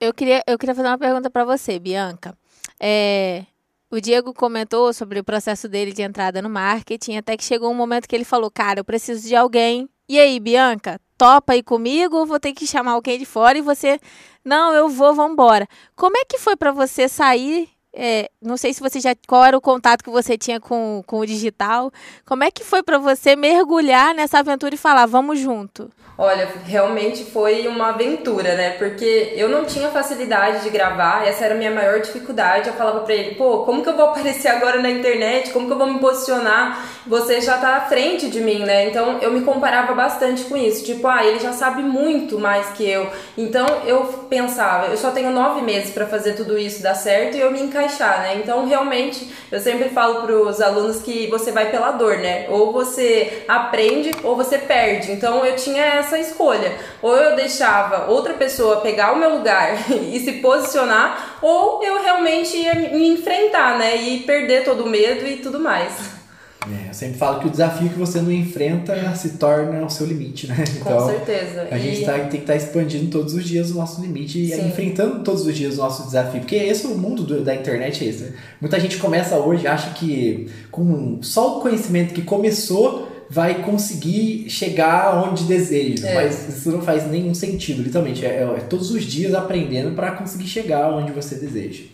Eu 0.00 0.14
queria, 0.14 0.42
eu 0.46 0.56
queria 0.56 0.74
fazer 0.74 0.88
uma 0.88 0.98
pergunta 0.98 1.28
para 1.28 1.44
você, 1.44 1.78
Bianca. 1.78 2.32
É, 2.78 3.44
o 3.90 4.00
Diego 4.00 4.32
comentou 4.32 4.92
sobre 4.92 5.18
o 5.18 5.24
processo 5.24 5.68
dele 5.68 5.92
de 5.92 6.02
entrada 6.02 6.40
no 6.40 6.48
marketing, 6.48 7.16
até 7.16 7.36
que 7.36 7.44
chegou 7.44 7.70
um 7.70 7.74
momento 7.74 8.08
que 8.08 8.14
ele 8.14 8.24
falou: 8.24 8.50
Cara, 8.50 8.80
eu 8.80 8.84
preciso 8.84 9.26
de 9.26 9.34
alguém. 9.34 9.88
E 10.08 10.18
aí, 10.18 10.38
Bianca, 10.38 11.00
topa 11.18 11.56
ir 11.56 11.62
comigo 11.62 12.16
ou 12.16 12.26
vou 12.26 12.40
ter 12.40 12.52
que 12.52 12.66
chamar 12.66 12.92
alguém 12.92 13.18
de 13.18 13.26
fora 13.26 13.58
e 13.58 13.62
você, 13.62 14.00
não, 14.44 14.72
eu 14.72 14.88
vou, 14.88 15.14
vamos 15.14 15.32
embora. 15.32 15.68
Como 15.94 16.16
é 16.16 16.24
que 16.24 16.38
foi 16.38 16.56
para 16.56 16.72
você 16.72 17.08
sair 17.08 17.68
é, 17.94 18.30
não 18.40 18.56
sei 18.56 18.72
se 18.72 18.80
você 18.80 19.00
já 19.00 19.14
qual 19.26 19.44
era 19.44 19.56
o 19.56 19.60
contato 19.60 20.04
que 20.04 20.10
você 20.10 20.38
tinha 20.38 20.60
com, 20.60 21.02
com 21.06 21.18
o 21.18 21.26
digital. 21.26 21.92
Como 22.24 22.44
é 22.44 22.50
que 22.50 22.64
foi 22.64 22.82
para 22.82 22.98
você 22.98 23.34
mergulhar 23.34 24.14
nessa 24.14 24.38
aventura 24.38 24.74
e 24.74 24.78
falar, 24.78 25.06
vamos 25.06 25.38
junto? 25.38 25.90
Olha, 26.22 26.46
realmente 26.66 27.24
foi 27.24 27.66
uma 27.66 27.88
aventura, 27.88 28.54
né? 28.54 28.72
Porque 28.72 29.32
eu 29.34 29.48
não 29.48 29.64
tinha 29.64 29.88
facilidade 29.88 30.62
de 30.62 30.68
gravar, 30.68 31.26
essa 31.26 31.46
era 31.46 31.54
a 31.54 31.56
minha 31.56 31.70
maior 31.70 31.98
dificuldade. 31.98 32.68
Eu 32.68 32.74
falava 32.74 33.00
pra 33.00 33.14
ele, 33.14 33.36
pô, 33.36 33.60
como 33.64 33.82
que 33.82 33.88
eu 33.88 33.96
vou 33.96 34.04
aparecer 34.04 34.48
agora 34.52 34.82
na 34.82 34.90
internet? 34.90 35.50
Como 35.50 35.66
que 35.66 35.72
eu 35.72 35.78
vou 35.78 35.90
me 35.90 35.98
posicionar? 35.98 36.86
Você 37.06 37.40
já 37.40 37.56
tá 37.56 37.76
à 37.76 37.80
frente 37.86 38.28
de 38.28 38.38
mim, 38.40 38.58
né? 38.58 38.90
Então 38.90 39.18
eu 39.22 39.32
me 39.32 39.40
comparava 39.40 39.94
bastante 39.94 40.44
com 40.44 40.58
isso. 40.58 40.84
Tipo, 40.84 41.08
ah, 41.08 41.24
ele 41.24 41.38
já 41.38 41.54
sabe 41.54 41.82
muito 41.82 42.38
mais 42.38 42.66
que 42.72 42.86
eu. 42.86 43.10
Então 43.38 43.66
eu 43.86 44.04
pensava, 44.28 44.88
eu 44.88 44.98
só 44.98 45.12
tenho 45.12 45.30
nove 45.30 45.62
meses 45.62 45.90
para 45.90 46.06
fazer 46.06 46.34
tudo 46.34 46.58
isso 46.58 46.82
dar 46.82 46.96
certo 46.96 47.38
e 47.38 47.40
eu 47.40 47.50
me 47.50 47.60
encaixar, 47.80 48.20
né? 48.20 48.36
Então 48.36 48.66
realmente 48.66 49.32
eu 49.50 49.58
sempre 49.58 49.88
falo 49.88 50.22
pros 50.22 50.60
alunos 50.60 51.00
que 51.02 51.26
você 51.28 51.50
vai 51.50 51.70
pela 51.70 51.92
dor, 51.92 52.18
né? 52.18 52.46
Ou 52.50 52.72
você 52.72 53.44
aprende 53.48 54.10
ou 54.22 54.36
você 54.36 54.58
perde. 54.58 55.12
Então 55.12 55.44
eu 55.44 55.56
tinha 55.56 55.82
essa 55.82 56.10
essa 56.10 56.18
escolha. 56.18 56.76
Ou 57.00 57.16
eu 57.16 57.36
deixava 57.36 58.10
outra 58.10 58.34
pessoa 58.34 58.80
pegar 58.80 59.12
o 59.12 59.16
meu 59.16 59.36
lugar 59.36 59.90
e 59.90 60.18
se 60.20 60.32
posicionar, 60.34 61.38
ou 61.40 61.82
eu 61.84 62.02
realmente 62.02 62.56
ia 62.56 62.74
me 62.74 63.08
enfrentar, 63.08 63.78
né? 63.78 63.96
E 63.96 64.20
perder 64.20 64.64
todo 64.64 64.84
o 64.84 64.88
medo 64.88 65.26
e 65.26 65.36
tudo 65.36 65.60
mais. 65.60 66.19
É, 66.68 66.90
eu 66.90 66.94
sempre 66.94 67.16
falo 67.16 67.40
que 67.40 67.46
o 67.46 67.50
desafio 67.50 67.88
que 67.88 67.98
você 67.98 68.20
não 68.20 68.30
enfrenta 68.30 69.14
se 69.14 69.30
torna 69.30 69.84
o 69.84 69.88
seu 69.88 70.06
limite, 70.06 70.46
né? 70.46 70.56
Então, 70.80 70.98
Com 70.98 71.06
certeza. 71.06 71.68
A 71.70 71.78
gente 71.78 72.04
tá, 72.04 72.12
tem 72.18 72.28
que 72.28 72.36
estar 72.38 72.52
tá 72.52 72.56
expandindo 72.56 73.10
todos 73.10 73.34
os 73.34 73.44
dias 73.44 73.70
o 73.70 73.74
nosso 73.74 74.00
limite 74.02 74.38
e 74.38 74.54
Sim. 74.54 74.68
enfrentando 74.68 75.24
todos 75.24 75.46
os 75.46 75.56
dias 75.56 75.74
o 75.74 75.78
nosso 75.78 76.04
desafio. 76.04 76.40
Porque 76.40 76.56
esse 76.56 76.84
é 76.84 76.88
o 76.88 76.98
mundo 76.98 77.22
do, 77.22 77.42
da 77.42 77.54
internet, 77.54 78.04
é 78.04 78.08
esse. 78.08 78.24
Né? 78.24 78.32
Muita 78.60 78.78
gente 78.78 78.98
começa 78.98 79.38
hoje 79.38 79.66
acha 79.66 79.90
que 79.94 80.48
com 80.70 81.22
só 81.22 81.58
o 81.58 81.62
conhecimento 81.62 82.12
que 82.12 82.22
começou 82.22 83.08
vai 83.30 83.62
conseguir 83.62 84.50
chegar 84.50 85.24
onde 85.24 85.44
deseja. 85.44 86.08
É. 86.08 86.14
Mas 86.14 86.48
isso 86.48 86.70
não 86.72 86.82
faz 86.82 87.08
nenhum 87.08 87.32
sentido, 87.32 87.82
literalmente. 87.82 88.26
É, 88.26 88.42
é 88.42 88.60
todos 88.68 88.90
os 88.90 89.04
dias 89.04 89.34
aprendendo 89.34 89.94
para 89.94 90.10
conseguir 90.10 90.48
chegar 90.48 90.92
onde 90.92 91.12
você 91.12 91.36
deseja. 91.36 91.84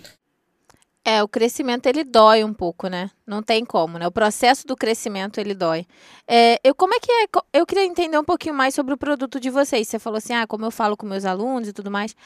É, 1.08 1.22
o 1.22 1.28
crescimento 1.28 1.86
ele 1.86 2.02
dói 2.02 2.42
um 2.42 2.52
pouco, 2.52 2.88
né? 2.88 3.08
Não 3.24 3.40
tem 3.40 3.64
como, 3.64 3.96
né? 3.96 4.08
O 4.08 4.10
processo 4.10 4.66
do 4.66 4.74
crescimento 4.74 5.38
ele 5.38 5.54
dói. 5.54 5.86
É, 6.26 6.58
eu 6.64 6.74
como 6.74 6.94
é 6.94 6.98
que 6.98 7.12
é? 7.12 7.28
Eu 7.52 7.64
queria 7.64 7.84
entender 7.84 8.18
um 8.18 8.24
pouquinho 8.24 8.56
mais 8.56 8.74
sobre 8.74 8.92
o 8.92 8.96
produto 8.96 9.38
de 9.38 9.48
vocês. 9.48 9.86
Você 9.86 10.00
falou 10.00 10.16
assim, 10.16 10.34
ah, 10.34 10.48
como 10.48 10.64
eu 10.64 10.70
falo 10.72 10.96
com 10.96 11.06
meus 11.06 11.24
alunos 11.24 11.68
e 11.68 11.72
tudo 11.72 11.92
mais. 11.92 12.16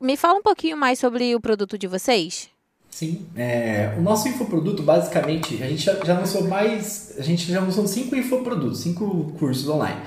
Me 0.00 0.16
fala 0.16 0.40
um 0.40 0.42
pouquinho 0.42 0.76
mais 0.76 0.98
sobre 0.98 1.32
o 1.36 1.40
produto 1.40 1.78
de 1.78 1.86
vocês. 1.86 2.50
Sim, 2.90 3.24
é, 3.36 3.94
o 3.96 4.02
nosso 4.02 4.26
infoproduto, 4.26 4.82
basicamente, 4.82 5.62
a 5.62 5.68
gente 5.68 5.84
já, 5.84 5.94
já 6.04 6.18
lançou 6.18 6.42
mais, 6.48 7.14
a 7.16 7.22
gente 7.22 7.46
já 7.46 7.60
lançou 7.60 7.86
cinco 7.86 8.16
infoprodutos, 8.16 8.80
cinco 8.80 9.32
cursos 9.38 9.68
online. 9.68 10.00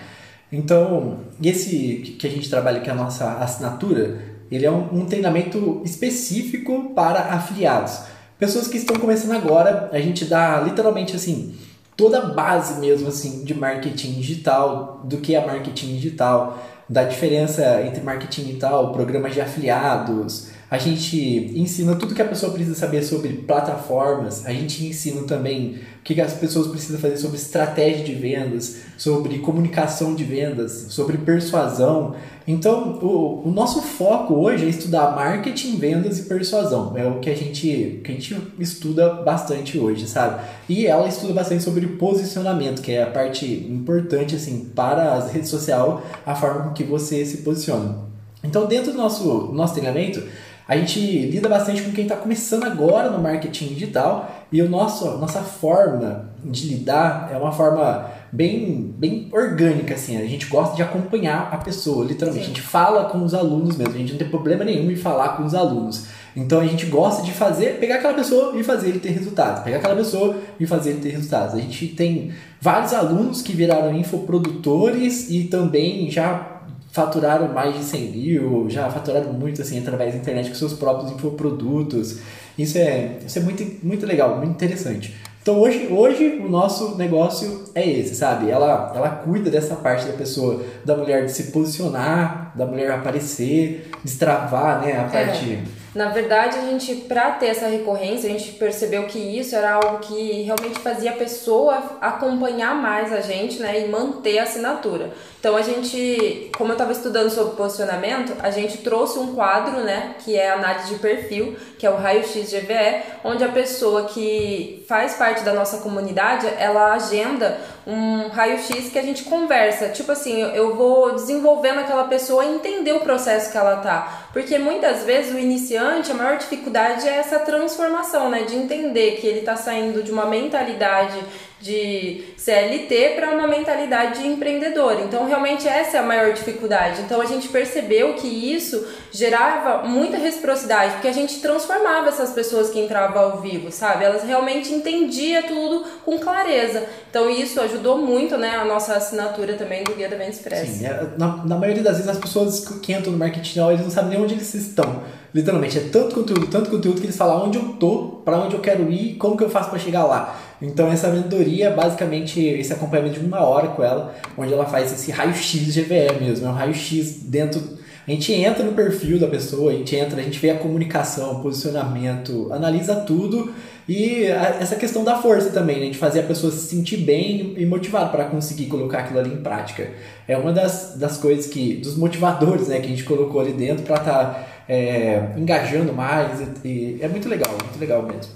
Então, 0.52 1.22
esse 1.42 2.18
que 2.20 2.28
a 2.28 2.30
gente 2.30 2.50
trabalha, 2.50 2.82
que 2.82 2.90
é 2.90 2.94
a 2.94 2.96
nossa 2.96 3.38
assinatura, 3.38 4.22
ele 4.52 4.66
é 4.66 4.72
um, 4.72 5.02
um 5.02 5.06
treinamento 5.06 5.82
específico 5.86 6.92
para 6.94 7.34
afiliados. 7.34 8.17
Pessoas 8.40 8.68
que 8.68 8.78
estão 8.78 8.98
começando 8.98 9.32
agora, 9.32 9.90
a 9.92 10.00
gente 10.00 10.26
dá 10.26 10.62
literalmente 10.62 11.16
assim, 11.16 11.56
toda 11.96 12.20
a 12.20 12.26
base 12.28 12.80
mesmo 12.80 13.08
assim 13.08 13.44
de 13.44 13.56
marketing 13.56 14.14
digital, 14.14 15.02
do 15.04 15.18
que 15.18 15.34
é 15.34 15.44
marketing 15.44 15.96
digital, 15.96 16.64
da 16.88 17.04
diferença 17.04 17.82
entre 17.82 18.02
marketing 18.02 18.44
digital, 18.44 18.92
programas 18.92 19.34
de 19.34 19.42
afiliados, 19.42 20.50
a 20.70 20.78
gente 20.78 21.18
ensina 21.56 21.96
tudo 21.96 22.14
que 22.14 22.22
a 22.22 22.28
pessoa 22.28 22.52
precisa 22.52 22.76
saber 22.76 23.02
sobre 23.02 23.30
plataformas, 23.30 24.46
a 24.46 24.52
gente 24.52 24.86
ensina 24.86 25.22
também 25.24 25.80
o 26.00 26.04
que 26.04 26.20
as 26.20 26.34
pessoas 26.34 26.68
precisam 26.68 27.00
fazer 27.00 27.18
sobre 27.18 27.38
estratégia 27.38 28.04
de 28.04 28.14
vendas, 28.14 28.80
sobre 28.98 29.40
comunicação 29.40 30.14
de 30.14 30.26
vendas, 30.26 30.88
sobre 30.90 31.18
persuasão. 31.20 32.16
Então, 32.46 33.00
o, 33.02 33.48
o 33.48 33.52
nosso 33.52 33.82
foco 33.82 34.34
hoje 34.34 34.66
é 34.66 34.70
estudar 34.70 35.16
marketing, 35.16 35.78
vendas 35.78 36.20
e 36.20 36.24
persuasão. 36.24 36.98
É 36.98 37.06
o 37.06 37.20
que 37.20 37.30
a 37.30 37.36
gente, 37.36 38.02
que 38.04 38.12
a 38.12 38.14
gente 38.14 38.38
estuda 38.60 39.10
bastante 39.24 39.80
hoje, 39.80 40.06
sabe? 40.06 40.44
E 40.68 40.86
ela 40.86 41.08
estuda 41.08 41.34
bastante 41.34 41.64
sobre 41.64 41.88
posicionamento, 41.88 42.82
que 42.82 42.92
é 42.92 43.04
a 43.04 43.08
parte 43.08 43.46
importante 43.46 44.36
assim 44.36 44.70
para 44.76 45.14
as 45.14 45.32
redes 45.32 45.50
sociais, 45.50 46.00
a 46.26 46.36
forma 46.36 46.74
que 46.74 46.84
você 46.84 47.26
se 47.26 47.38
posiciona. 47.38 48.08
Então, 48.44 48.66
dentro 48.66 48.92
do 48.92 48.98
nosso, 48.98 49.52
nosso 49.54 49.74
treinamento, 49.74 50.24
a 50.68 50.76
gente 50.76 51.00
lida 51.00 51.48
bastante 51.48 51.82
com 51.82 51.92
quem 51.92 52.04
está 52.04 52.18
começando 52.18 52.66
agora 52.66 53.10
no 53.10 53.20
marketing 53.20 53.68
digital 53.68 54.46
e 54.52 54.62
o 54.62 54.70
nosso, 54.70 55.18
nossa 55.18 55.42
forma 55.42 56.30
de 56.44 56.68
lidar 56.68 57.30
é 57.32 57.38
uma 57.38 57.52
forma 57.52 58.10
bem, 58.32 58.94
bem 58.98 59.30
orgânica, 59.32 59.94
assim. 59.94 60.18
A 60.18 60.26
gente 60.26 60.48
gosta 60.48 60.76
de 60.76 60.82
acompanhar 60.82 61.50
a 61.52 61.58
pessoa, 61.58 62.06
literalmente. 62.06 62.46
Sim. 62.46 62.52
A 62.52 62.56
gente 62.56 62.62
fala 62.62 63.06
com 63.06 63.24
os 63.24 63.34
alunos 63.34 63.78
mesmo, 63.78 63.94
a 63.94 63.98
gente 63.98 64.12
não 64.12 64.20
tem 64.20 64.30
problema 64.30 64.66
nenhum 64.66 64.92
em 64.92 64.96
falar 64.96 65.38
com 65.38 65.46
os 65.46 65.56
alunos. 65.56 66.08
Então 66.36 66.60
a 66.60 66.68
gente 66.68 66.86
gosta 66.86 67.24
de 67.24 67.32
fazer, 67.32 67.80
pegar 67.80 67.96
aquela 67.96 68.14
pessoa 68.14 68.56
e 68.58 68.64
fazer 68.64 68.90
ele 68.90 69.00
ter 69.00 69.10
resultados. 69.10 69.64
Pegar 69.64 69.78
aquela 69.78 69.96
pessoa 69.96 70.36
e 70.60 70.68
fazer 70.68 70.92
ele 70.92 71.00
ter 71.00 71.10
resultados. 71.10 71.56
A 71.56 71.60
gente 71.60 71.88
tem 71.88 72.32
vários 72.62 72.94
alunos 72.94 73.42
que 73.42 73.54
viraram 73.54 73.96
infoprodutores 73.98 75.30
e 75.30 75.46
também 75.46 76.12
já 76.12 76.57
faturaram 76.98 77.54
mais 77.54 77.78
de 77.78 77.84
100 77.84 78.12
mil, 78.12 78.70
já 78.70 78.90
faturaram 78.90 79.32
muito 79.32 79.62
assim 79.62 79.78
através 79.78 80.14
da 80.14 80.20
internet 80.20 80.50
com 80.50 80.56
seus 80.56 80.74
próprios 80.74 81.12
infoprodutos. 81.12 82.20
Isso 82.58 82.76
é, 82.80 83.20
isso 83.26 83.38
é 83.38 83.42
muito, 83.44 83.86
muito 83.86 84.04
legal, 84.04 84.38
muito 84.38 84.52
interessante. 84.52 85.16
Então 85.40 85.60
hoje, 85.60 85.88
hoje 85.92 86.42
o 86.44 86.50
nosso 86.50 86.98
negócio 86.98 87.66
é 87.76 87.88
esse, 87.88 88.16
sabe? 88.16 88.50
Ela, 88.50 88.92
ela 88.96 89.10
cuida 89.10 89.52
dessa 89.52 89.76
parte 89.76 90.08
da 90.08 90.14
pessoa, 90.14 90.62
da 90.84 90.98
mulher 90.98 91.24
de 91.24 91.32
se 91.32 91.52
posicionar, 91.52 92.52
da 92.58 92.66
mulher 92.66 92.92
aparecer, 92.92 93.92
destravar, 94.04 94.82
né? 94.82 94.94
A 94.94 95.04
é. 95.04 95.08
parte. 95.08 95.52
É 95.54 95.77
na 95.98 96.10
verdade, 96.10 96.60
a 96.60 96.62
gente, 96.62 96.94
para 96.94 97.32
ter 97.32 97.48
essa 97.48 97.66
recorrência, 97.66 98.30
a 98.30 98.32
gente 98.32 98.52
percebeu 98.52 99.08
que 99.08 99.18
isso 99.18 99.56
era 99.56 99.74
algo 99.74 99.98
que 99.98 100.44
realmente 100.44 100.78
fazia 100.78 101.10
a 101.10 101.16
pessoa 101.16 101.98
acompanhar 102.00 102.76
mais 102.76 103.12
a 103.12 103.20
gente, 103.20 103.60
né, 103.60 103.82
e 103.82 103.90
manter 103.90 104.38
a 104.38 104.44
assinatura. 104.44 105.12
Então 105.40 105.56
a 105.56 105.62
gente, 105.64 106.52
como 106.56 106.70
eu 106.70 106.76
estava 106.76 106.92
estudando 106.92 107.32
sobre 107.32 107.56
posicionamento, 107.56 108.32
a 108.44 108.52
gente 108.52 108.78
trouxe 108.78 109.18
um 109.18 109.34
quadro, 109.34 109.80
né, 109.80 110.16
que 110.24 110.36
é 110.36 110.52
análise 110.52 110.94
de 110.94 111.00
perfil, 111.00 111.56
que 111.78 111.86
é 111.86 111.90
o 111.90 111.96
raio-x 111.96 112.52
GVE, 112.52 113.04
onde 113.24 113.44
a 113.44 113.50
pessoa 113.50 114.06
que 114.06 114.84
faz 114.88 115.14
parte 115.14 115.44
da 115.44 115.54
nossa 115.54 115.78
comunidade, 115.78 116.48
ela 116.58 116.94
agenda 116.94 117.58
um 117.86 118.28
raio-x 118.28 118.90
que 118.90 119.00
a 119.00 119.02
gente 119.02 119.24
conversa. 119.24 119.90
Tipo 119.90 120.12
assim, 120.12 120.42
eu 120.54 120.76
vou 120.76 121.14
desenvolvendo 121.14 121.80
aquela 121.80 122.06
pessoa 122.06 122.44
e 122.44 122.56
entender 122.56 122.94
o 122.94 123.00
processo 123.00 123.52
que 123.52 123.58
ela 123.58 123.78
tá. 123.78 124.28
Porque 124.34 124.58
muitas 124.58 125.04
vezes 125.04 125.34
o 125.34 125.40
iniciante, 125.40 126.12
a 126.12 126.14
maior 126.14 126.38
dificuldade 126.38 127.08
é 127.08 127.16
essa 127.18 127.40
transformação, 127.40 128.30
né, 128.30 128.44
de 128.44 128.56
entender 128.56 129.18
que 129.22 129.28
ele 129.28 129.40
está 129.40 129.56
saindo 129.56 130.04
de 130.04 130.12
uma 130.12 130.26
mentalidade 130.26 131.18
de 131.60 132.24
CLT 132.38 133.14
para 133.16 133.32
uma 133.32 133.48
mentalidade 133.48 134.22
de 134.22 134.28
empreendedor. 134.28 135.02
Então, 135.02 135.26
realmente 135.26 135.68
essa 135.68 135.98
é 135.98 136.00
a 136.00 136.04
maior 136.04 136.32
dificuldade. 136.34 137.02
Então, 137.02 137.20
a 137.20 137.26
gente 137.26 137.48
percebeu 137.48 138.14
que 138.14 138.28
isso 138.28 138.86
gerava 139.12 139.88
muita 139.88 140.18
reciprocidade, 140.18 140.94
porque 140.94 141.08
a 141.08 141.14
gente 141.14 141.40
transformava 141.68 142.08
essas 142.08 142.32
pessoas 142.32 142.70
que 142.70 142.80
entravam 142.80 143.22
ao 143.22 143.42
vivo, 143.42 143.72
sabe? 143.72 144.06
Elas 144.06 144.24
realmente 144.24 144.74
entendiam 144.74 145.44
tudo 145.44 145.84
com 146.06 146.18
clareza. 146.18 146.84
Então, 147.10 147.30
isso 147.30 147.60
ajudou 147.60 147.98
muito, 147.98 148.38
né, 148.38 148.56
a 148.56 148.66
nossa 148.66 148.94
assinatura 148.94 149.54
também 149.54 149.84
do 149.84 149.94
Guia 149.94 150.08
da 150.08 150.16
Venda 150.16 150.30
Express. 150.30 150.70
Sim, 150.70 150.86
é, 150.86 151.08
na, 151.18 151.46
na 151.46 151.58
maioria 151.58 151.84
das 151.84 151.98
vezes 151.98 152.10
as 152.10 152.18
pessoas 152.18 152.68
que 152.82 152.94
entram 152.94 153.12
no 153.12 153.18
marketing, 153.18 153.60
eles 153.60 153.82
não 153.82 153.92
sabem 153.92 154.12
nem 154.12 154.22
onde 154.22 154.34
eles 154.34 154.54
estão. 154.54 155.04
Literalmente, 155.34 155.78
é 155.78 155.82
tanto 155.82 156.16
conteúdo, 156.16 156.48
tanto 156.48 156.70
conteúdo 156.70 157.00
que 157.00 157.06
eles 157.06 157.18
falam 157.18 157.48
onde 157.48 157.58
eu 157.58 157.74
tô, 157.74 158.22
para 158.24 158.38
onde 158.38 158.56
eu 158.56 158.62
quero 158.62 158.90
ir, 158.92 159.16
como 159.16 159.36
que 159.36 159.44
eu 159.44 159.50
faço 159.50 159.70
para 159.70 159.78
chegar 159.78 160.06
lá. 160.06 160.40
Então 160.62 160.92
essa 160.92 161.10
mentoria, 161.10 161.70
basicamente, 161.70 162.40
esse 162.40 162.74
acompanhamento 162.74 163.20
de 163.20 163.26
uma 163.26 163.42
hora 163.42 163.68
com 163.68 163.84
ela, 163.84 164.16
onde 164.38 164.54
ela 164.54 164.66
faz 164.66 164.92
esse 164.92 165.12
raio-x 165.12 165.76
GVE 165.76 166.24
mesmo, 166.24 166.48
é 166.48 166.50
um 166.50 166.54
raio-x 166.54 167.20
dentro. 167.24 167.77
A 168.08 168.12
gente 168.12 168.32
entra 168.32 168.64
no 168.64 168.72
perfil 168.72 169.20
da 169.20 169.28
pessoa, 169.28 169.72
a 169.72 169.76
gente 169.76 169.94
entra, 169.94 170.22
a 170.22 170.24
gente 170.24 170.40
vê 170.40 170.50
a 170.50 170.58
comunicação, 170.58 171.42
posicionamento, 171.42 172.48
analisa 172.54 172.96
tudo 172.96 173.54
e 173.88 174.24
essa 174.24 174.78
questão 174.78 175.04
da 175.04 175.22
força 175.22 175.50
também, 175.50 175.82
né? 175.82 175.90
de 175.90 175.98
fazer 175.98 176.22
a 176.22 176.24
pessoa 176.24 176.52
se 176.52 176.68
sentir 176.68 176.98
bem 176.98 177.54
e 177.58 177.66
motivada 177.66 178.10
para 178.10 178.26
conseguir 178.26 178.68
colocar 178.68 179.00
aquilo 179.00 179.20
ali 179.20 179.34
em 179.34 179.42
prática. 179.44 179.92
É 180.26 180.38
uma 180.38 180.54
das, 180.54 180.96
das 180.98 181.18
coisas 181.18 181.48
que, 181.48 181.76
dos 181.76 181.98
motivadores 181.98 182.70
né, 182.70 182.80
que 182.80 182.86
a 182.86 182.90
gente 182.90 183.04
colocou 183.04 183.42
ali 183.42 183.52
dentro 183.52 183.84
para 183.84 183.98
estar 183.98 184.26
tá 184.26 184.48
é, 184.70 185.34
engajando 185.36 185.92
mais. 185.92 186.40
E, 186.64 186.68
e 186.68 187.00
é 187.02 187.10
muito 187.10 187.28
legal, 187.28 187.52
muito 187.52 187.80
legal 187.80 188.04
mesmo. 188.04 188.32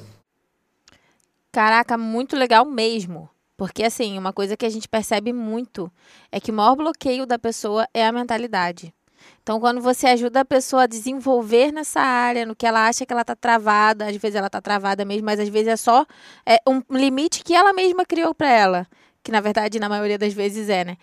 Caraca, 1.50 1.98
muito 1.98 2.36
legal 2.36 2.66
mesmo. 2.66 3.30
Porque, 3.56 3.84
assim, 3.84 4.18
uma 4.18 4.34
coisa 4.34 4.58
que 4.58 4.66
a 4.66 4.70
gente 4.70 4.88
percebe 4.88 5.32
muito 5.32 5.92
é 6.32 6.40
que 6.40 6.52
o 6.52 6.54
maior 6.54 6.76
bloqueio 6.76 7.26
da 7.26 7.38
pessoa 7.38 7.88
é 7.94 8.06
a 8.06 8.12
mentalidade. 8.12 8.94
Então, 9.44 9.60
quando 9.60 9.82
você 9.82 10.08
ajuda 10.08 10.42
a 10.42 10.46
pessoa 10.46 10.84
a 10.84 10.88
desenvolver 10.88 11.72
nessa 11.72 12.00
área, 12.00 12.46
no 12.46 12.56
que 12.56 12.66
ela 12.66 12.88
acha 12.88 13.06
que 13.06 13.12
ela 13.12 13.22
está 13.22 13.36
travada, 13.36 14.06
às 14.06 14.16
vezes 14.16 14.36
ela 14.36 14.48
está 14.48 14.62
travada 14.62 15.04
mesmo, 15.04 15.26
mas 15.26 15.40
às 15.40 15.50
vezes 15.50 15.68
é 15.68 15.78
só 15.78 16.06
é, 16.46 16.60
um 16.68 16.82
limite 16.92 17.44
que 17.44 17.54
ela 17.54 17.74
mesma 17.74 18.06
criou 18.06 18.36
para 18.36 18.50
ela, 18.50 18.88
que 19.24 19.32
na 19.32 19.42
verdade 19.42 19.80
na 19.80 19.90
maioria 19.90 20.18
das 20.18 20.34
vezes 20.34 20.70
é, 20.70 20.86
né? 20.86 20.98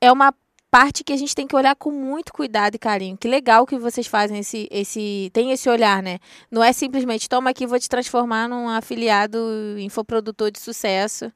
É 0.00 0.12
uma 0.12 0.34
parte 0.70 1.02
que 1.02 1.12
a 1.12 1.16
gente 1.16 1.34
tem 1.34 1.46
que 1.46 1.56
olhar 1.56 1.74
com 1.74 1.90
muito 1.90 2.32
cuidado 2.32 2.76
e 2.76 2.78
carinho. 2.78 3.16
Que 3.16 3.26
legal 3.26 3.66
que 3.66 3.76
vocês 3.76 4.06
fazem 4.06 4.38
esse, 4.38 4.68
esse, 4.70 5.30
tem 5.32 5.50
esse 5.50 5.68
olhar, 5.68 6.02
né? 6.02 6.18
Não 6.50 6.62
é 6.62 6.72
simplesmente 6.72 7.28
toma 7.28 7.50
aqui, 7.50 7.66
vou 7.66 7.78
te 7.78 7.88
transformar 7.88 8.48
num 8.48 8.68
afiliado 8.68 9.38
infoprodutor 9.78 10.50
de 10.50 10.60
sucesso. 10.60 11.32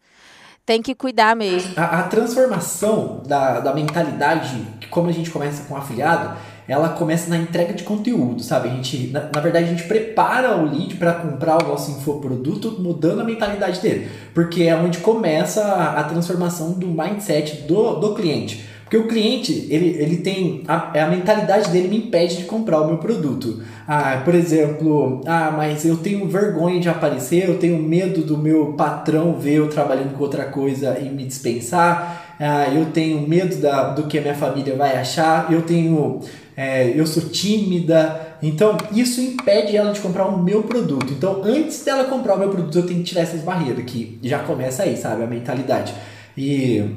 Tem 0.66 0.80
que 0.80 0.94
cuidar 0.94 1.36
mesmo. 1.36 1.74
A, 1.76 2.00
a 2.00 2.02
transformação 2.04 3.22
da, 3.26 3.60
da 3.60 3.74
mentalidade, 3.74 4.66
como 4.88 5.10
a 5.10 5.12
gente 5.12 5.30
começa 5.30 5.64
com 5.64 5.76
afiliado, 5.76 6.36
ela 6.66 6.88
começa 6.90 7.28
na 7.28 7.36
entrega 7.36 7.74
de 7.74 7.82
conteúdo, 7.82 8.42
sabe? 8.42 8.68
A 8.68 8.72
gente, 8.72 9.08
na, 9.08 9.28
na 9.32 9.40
verdade, 9.40 9.66
a 9.66 9.68
gente 9.68 9.84
prepara 9.84 10.56
o 10.56 10.64
lead 10.64 10.96
para 10.96 11.12
comprar 11.12 11.62
o 11.62 11.68
nosso 11.68 11.90
infoproduto 11.90 12.80
mudando 12.80 13.20
a 13.20 13.24
mentalidade 13.24 13.80
dele, 13.80 14.10
porque 14.32 14.62
é 14.62 14.74
onde 14.74 14.98
começa 14.98 15.62
a, 15.62 16.00
a 16.00 16.04
transformação 16.04 16.72
do 16.72 16.86
mindset 16.86 17.62
do, 17.62 17.96
do 17.96 18.14
cliente. 18.14 18.64
Porque 18.94 18.96
o 18.96 19.08
cliente, 19.08 19.66
ele, 19.70 19.96
ele 20.00 20.18
tem. 20.18 20.62
A, 20.68 21.02
a 21.02 21.08
mentalidade 21.08 21.68
dele 21.70 21.88
me 21.88 21.96
impede 21.96 22.36
de 22.36 22.44
comprar 22.44 22.80
o 22.80 22.86
meu 22.86 22.98
produto. 22.98 23.60
Ah, 23.88 24.22
por 24.24 24.36
exemplo, 24.36 25.20
ah, 25.26 25.52
mas 25.56 25.84
eu 25.84 25.96
tenho 25.96 26.28
vergonha 26.28 26.78
de 26.78 26.88
aparecer, 26.88 27.48
eu 27.48 27.58
tenho 27.58 27.82
medo 27.82 28.22
do 28.22 28.38
meu 28.38 28.74
patrão 28.74 29.34
ver 29.34 29.54
eu 29.54 29.68
trabalhando 29.68 30.16
com 30.16 30.22
outra 30.22 30.44
coisa 30.44 30.96
e 31.00 31.08
me 31.08 31.24
dispensar. 31.24 32.36
Ah, 32.38 32.68
eu 32.72 32.86
tenho 32.86 33.28
medo 33.28 33.56
da, 33.56 33.90
do 33.90 34.04
que 34.04 34.16
a 34.16 34.20
minha 34.20 34.34
família 34.34 34.76
vai 34.76 34.96
achar, 34.96 35.52
eu 35.52 35.62
tenho. 35.62 36.20
É, 36.56 36.88
eu 36.94 37.04
sou 37.04 37.24
tímida. 37.24 38.36
Então, 38.40 38.76
isso 38.92 39.20
impede 39.20 39.76
ela 39.76 39.92
de 39.92 39.98
comprar 39.98 40.26
o 40.26 40.40
meu 40.40 40.62
produto. 40.62 41.12
Então, 41.12 41.42
antes 41.42 41.84
dela 41.84 42.04
comprar 42.04 42.36
o 42.36 42.38
meu 42.38 42.48
produto, 42.48 42.78
eu 42.78 42.86
tenho 42.86 43.00
que 43.00 43.06
tirar 43.06 43.22
essas 43.22 43.40
barreiras, 43.40 43.84
que 43.84 44.20
já 44.22 44.38
começa 44.38 44.84
aí, 44.84 44.96
sabe? 44.96 45.24
A 45.24 45.26
mentalidade. 45.26 45.92
E 46.38 46.94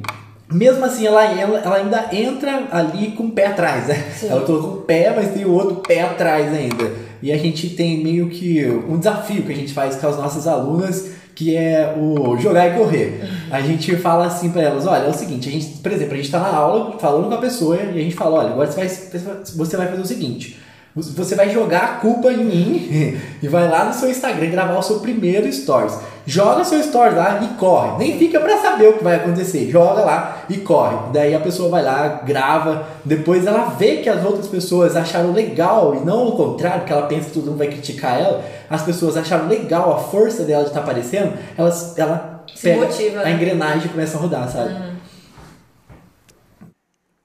mesmo 0.51 0.85
assim, 0.85 1.05
ela, 1.05 1.23
ela, 1.25 1.59
ela, 1.59 1.75
ainda 1.75 2.07
entra 2.11 2.67
ali 2.71 3.11
com 3.11 3.25
o 3.25 3.31
pé 3.31 3.47
atrás, 3.47 3.87
né? 3.87 4.11
Ela 4.23 4.41
colocou 4.41 4.73
o 4.75 4.81
pé, 4.81 5.13
mas 5.15 5.33
tem 5.33 5.45
o 5.45 5.51
outro 5.51 5.75
pé 5.77 6.01
atrás 6.01 6.53
ainda. 6.53 6.91
E 7.21 7.31
a 7.31 7.37
gente 7.37 7.69
tem 7.71 8.03
meio 8.03 8.29
que 8.29 8.65
um 8.87 8.97
desafio 8.97 9.43
que 9.43 9.51
a 9.51 9.55
gente 9.55 9.73
faz 9.73 9.95
com 9.95 10.07
as 10.07 10.17
nossas 10.17 10.47
alunas, 10.47 11.11
que 11.35 11.55
é 11.55 11.93
o 11.97 12.37
jogar 12.37 12.67
e 12.67 12.77
correr. 12.77 13.21
A 13.51 13.61
gente 13.61 13.95
fala 13.97 14.25
assim 14.25 14.49
para 14.49 14.61
elas, 14.61 14.87
olha, 14.87 15.05
é 15.05 15.09
o 15.09 15.13
seguinte, 15.13 15.49
a 15.49 15.51
gente, 15.51 15.65
por 15.79 15.91
exemplo, 15.91 16.13
a 16.13 16.17
gente 16.17 16.25
está 16.25 16.39
na 16.39 16.55
aula 16.55 16.97
falando 16.97 17.27
com 17.27 17.35
a 17.35 17.39
pessoa 17.39 17.75
e 17.75 17.81
a 17.81 18.03
gente 18.03 18.15
fala, 18.15 18.39
olha, 18.39 18.49
agora 18.51 18.71
você 18.71 18.79
vai, 18.79 18.87
você 18.87 19.77
vai 19.77 19.87
fazer 19.87 20.01
o 20.01 20.05
seguinte, 20.05 20.59
você 20.97 21.35
vai 21.35 21.49
jogar 21.49 21.83
a 21.83 21.87
culpa 21.99 22.31
em 22.31 22.43
mim 22.43 23.21
e 23.41 23.47
vai 23.47 23.69
lá 23.69 23.85
no 23.85 23.93
seu 23.93 24.09
Instagram 24.09 24.49
gravar 24.49 24.77
o 24.77 24.81
seu 24.81 24.99
primeiro 24.99 25.51
stories. 25.51 25.97
Joga 26.25 26.63
seu 26.63 26.81
stories 26.83 27.15
lá 27.15 27.39
e 27.43 27.47
corre. 27.55 27.97
Nem 27.99 28.17
fica 28.17 28.39
para 28.39 28.57
saber 28.57 28.89
o 28.89 28.97
que 28.97 29.03
vai 29.03 29.15
acontecer. 29.15 29.69
Joga 29.69 30.01
lá 30.03 30.43
e 30.49 30.57
corre. 30.57 31.11
Daí 31.13 31.33
a 31.33 31.39
pessoa 31.39 31.69
vai 31.69 31.83
lá, 31.83 32.21
grava. 32.25 32.87
Depois 33.05 33.45
ela 33.45 33.69
vê 33.69 33.97
que 33.97 34.09
as 34.09 34.25
outras 34.25 34.47
pessoas 34.47 34.95
acharam 34.95 35.31
legal 35.31 35.95
e 35.95 36.05
não 36.05 36.27
o 36.27 36.35
contrário, 36.35 36.83
que 36.83 36.91
ela 36.91 37.05
pensa 37.05 37.27
que 37.27 37.33
todo 37.33 37.45
mundo 37.45 37.59
vai 37.59 37.67
criticar 37.67 38.19
ela. 38.19 38.43
As 38.69 38.81
pessoas 38.81 39.15
acharam 39.15 39.47
legal 39.47 39.93
a 39.93 39.99
força 39.99 40.43
dela 40.43 40.63
de 40.63 40.69
estar 40.69 40.81
tá 40.81 40.85
aparecendo. 40.85 41.37
Elas, 41.57 41.97
ela 41.97 42.43
Se 42.53 42.63
pega 42.63 42.85
motiva, 42.85 43.21
a 43.21 43.23
né? 43.23 43.31
engrenagem 43.31 43.85
e 43.85 43.89
começa 43.89 44.17
a 44.17 44.21
rodar, 44.21 44.49
sabe? 44.49 44.73
Uhum. 44.73 44.97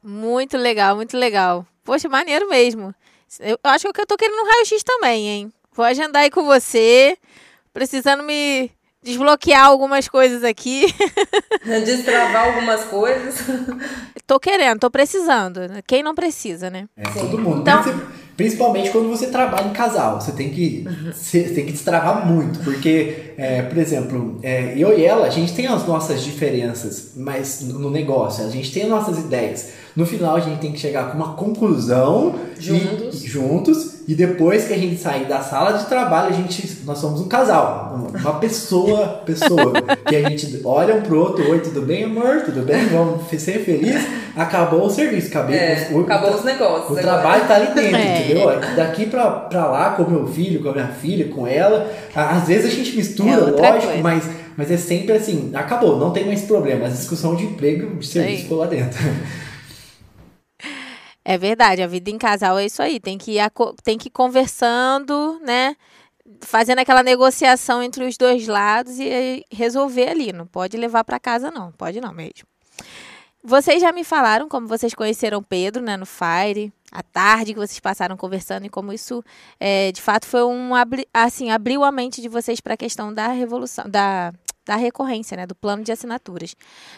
Muito 0.05 0.59
legal, 0.59 0.95
muito 0.95 1.17
legal. 1.17 1.67
Poxa, 1.85 2.09
maneiro 2.09 2.49
mesmo. 2.49 2.95
Eu 3.41 3.59
acho 3.65 3.93
que 3.93 4.01
eu 4.01 4.07
tô 4.07 4.17
querendo 4.17 4.41
um 4.41 4.47
raio-x 4.47 4.83
também, 4.83 5.29
hein? 5.29 5.53
Vou 5.75 5.85
agendar 5.85 6.23
aí 6.23 6.31
com 6.31 6.45
você. 6.45 7.17
Precisando 7.73 8.23
me 8.23 8.71
desbloquear 9.03 9.67
algumas 9.67 10.09
coisas 10.09 10.45
aqui. 10.45 10.87
Destravar 11.65 12.49
algumas 12.49 12.85
coisas. 12.85 13.37
Tô 14.27 14.39
querendo, 14.39 14.79
tô 14.79 14.91
precisando. 14.91 15.61
Quem 15.87 16.03
não 16.03 16.15
precisa, 16.15 16.71
né? 16.71 16.89
É, 16.97 17.03
todo 17.11 17.37
mundo. 17.37 17.61
Então, 17.61 17.83
Principalmente 18.37 18.91
quando 18.91 19.09
você 19.09 19.27
trabalha 19.27 19.67
em 19.67 19.73
casal, 19.73 20.21
você 20.21 20.33
tem 20.33 20.51
que, 20.51 20.87
você 21.13 21.43
tem 21.45 21.67
que 21.67 21.73
destravar 21.73 22.27
muito, 22.27 22.61
porque, 22.61 23.35
é, 23.37 23.63
por 23.63 23.77
exemplo, 23.77 24.41
é, 24.43 24.73
eu 24.77 24.99
e 24.99 25.05
ela, 25.05 25.27
a 25.27 25.31
gente 25.31 25.55
tem 25.55 25.67
as 25.67 25.87
nossas 25.87 26.25
diferenças, 26.25 27.13
mas 27.15 27.61
no 27.61 27.91
negócio, 27.91 28.45
a 28.45 28.49
gente 28.49 28.73
tem 28.73 28.85
as 28.85 28.89
nossas 28.89 29.19
ideias. 29.19 29.69
No 29.95 30.07
final, 30.07 30.37
a 30.37 30.41
gente 30.41 30.59
tem 30.59 30.73
que 30.73 30.79
chegar 30.79 31.11
com 31.11 31.19
uma 31.19 31.35
conclusão 31.35 32.35
juntos, 32.59 33.23
e, 33.23 33.29
juntos, 33.29 33.95
e 34.09 34.15
depois 34.15 34.65
que 34.65 34.73
a 34.73 34.79
gente 34.79 34.97
sair 34.97 35.27
da 35.27 35.41
sala 35.41 35.73
de 35.77 35.85
trabalho, 35.85 36.29
a 36.29 36.33
gente, 36.33 36.79
nós 36.85 36.99
somos 36.99 37.21
um 37.21 37.29
casal, 37.29 37.95
uma 38.15 38.35
pessoa, 38.35 39.21
pessoa, 39.27 39.73
que 40.09 40.17
a 40.17 40.29
gente 40.31 40.61
olha 40.65 40.95
um 40.95 41.03
pro 41.03 41.21
outro, 41.21 41.51
oi, 41.51 41.61
tudo 41.61 41.83
bem, 41.83 42.05
amor? 42.05 42.41
Tudo 42.43 42.63
bem? 42.63 42.87
Vamos 42.87 43.29
ser 43.29 43.65
felizes? 43.65 44.03
Acabou 44.35 44.87
o 44.87 44.91
serviço, 44.91 45.29
acabou, 45.29 45.55
é, 45.55 45.89
o, 45.93 46.01
acabou 46.01 46.31
o, 46.31 46.35
os 46.37 46.45
negócios. 46.45 46.89
O 46.89 46.99
agora. 46.99 47.03
trabalho 47.03 47.47
tá 47.47 47.55
ali 47.57 47.75
dentro, 47.75 47.97
é. 48.01 48.23
entendeu? 48.23 48.61
Daqui 48.75 49.07
pra, 49.07 49.31
pra 49.31 49.67
lá, 49.67 49.91
com 49.91 50.11
meu 50.11 50.27
filho, 50.27 50.63
com 50.63 50.71
a 50.71 50.73
minha 50.73 50.89
filha, 50.89 51.29
com 51.29 51.47
ela, 51.47 51.87
às 52.15 52.49
vezes 52.49 52.73
a 52.73 52.75
gente 52.75 52.97
mistura, 52.97 53.31
é 53.31 53.37
lógico, 53.37 53.99
mas, 54.03 54.25
mas 54.57 54.71
é 54.71 54.79
sempre 54.79 55.17
assim, 55.17 55.51
acabou, 55.53 55.99
não 55.99 56.13
tem 56.13 56.25
mais 56.25 56.41
problema, 56.43 56.87
a 56.87 56.89
discussão 56.89 57.37
de 57.37 57.45
emprego, 57.45 57.95
de 57.97 58.07
serviço 58.07 58.45
ficou 58.45 58.59
lá 58.59 58.67
dentro. 58.67 58.99
É 61.33 61.39
verdade, 61.39 61.81
a 61.81 61.87
vida 61.87 62.11
em 62.11 62.19
casal 62.19 62.59
é 62.59 62.67
isso 62.67 62.83
aí. 62.83 63.01
Tem 63.01 63.17
que 63.17 63.39
ir, 63.39 63.53
tem 63.83 63.97
que 63.97 64.09
ir 64.09 64.11
conversando, 64.11 65.41
né? 65.43 65.75
Fazendo 66.43 66.81
aquela 66.81 67.03
negociação 67.03 67.83
entre 67.83 68.05
os 68.05 68.19
dois 68.19 68.47
lados 68.47 68.99
e 68.99 69.43
resolver 69.51 70.11
ali. 70.11 70.31
Não 70.31 70.47
pode 70.47 70.77
levar 70.77 71.05
para 71.05 71.19
casa, 71.19 71.51
não. 71.51 71.73
Pode 71.73 72.03
não 72.03 72.13
mesmo. 72.13 72.47
Vocês 73.43 73.81
já 73.81 73.93
me 73.93 74.05
falaram 74.05 74.47
como 74.47 74.69
vocês 74.69 74.93
conheceram 74.93 75.43
Pedro, 75.43 75.83
né, 75.83 75.97
no 75.97 76.05
Fire, 76.05 76.71
a 76.93 77.03
tarde 77.03 77.55
que 77.55 77.59
vocês 77.59 77.81
passaram 77.81 78.15
conversando 78.15 78.67
e 78.67 78.69
como 78.69 78.93
isso, 78.93 79.25
é, 79.59 79.91
de 79.91 80.03
fato, 80.03 80.27
foi 80.27 80.45
um 80.45 80.73
assim 81.15 81.51
abriu 81.51 81.83
a 81.83 81.91
mente 81.91 82.21
de 82.21 82.29
vocês 82.29 82.61
para 82.61 82.75
a 82.75 82.77
questão 82.77 83.13
da 83.13 83.29
revolução, 83.29 83.89
da 83.89 84.35
da 84.65 84.77
recorrência, 84.77 85.37
né, 85.37 85.47
do 85.47 85.55
plano 85.55 85.83
de 85.83 85.93
assinaturas. 85.93 86.55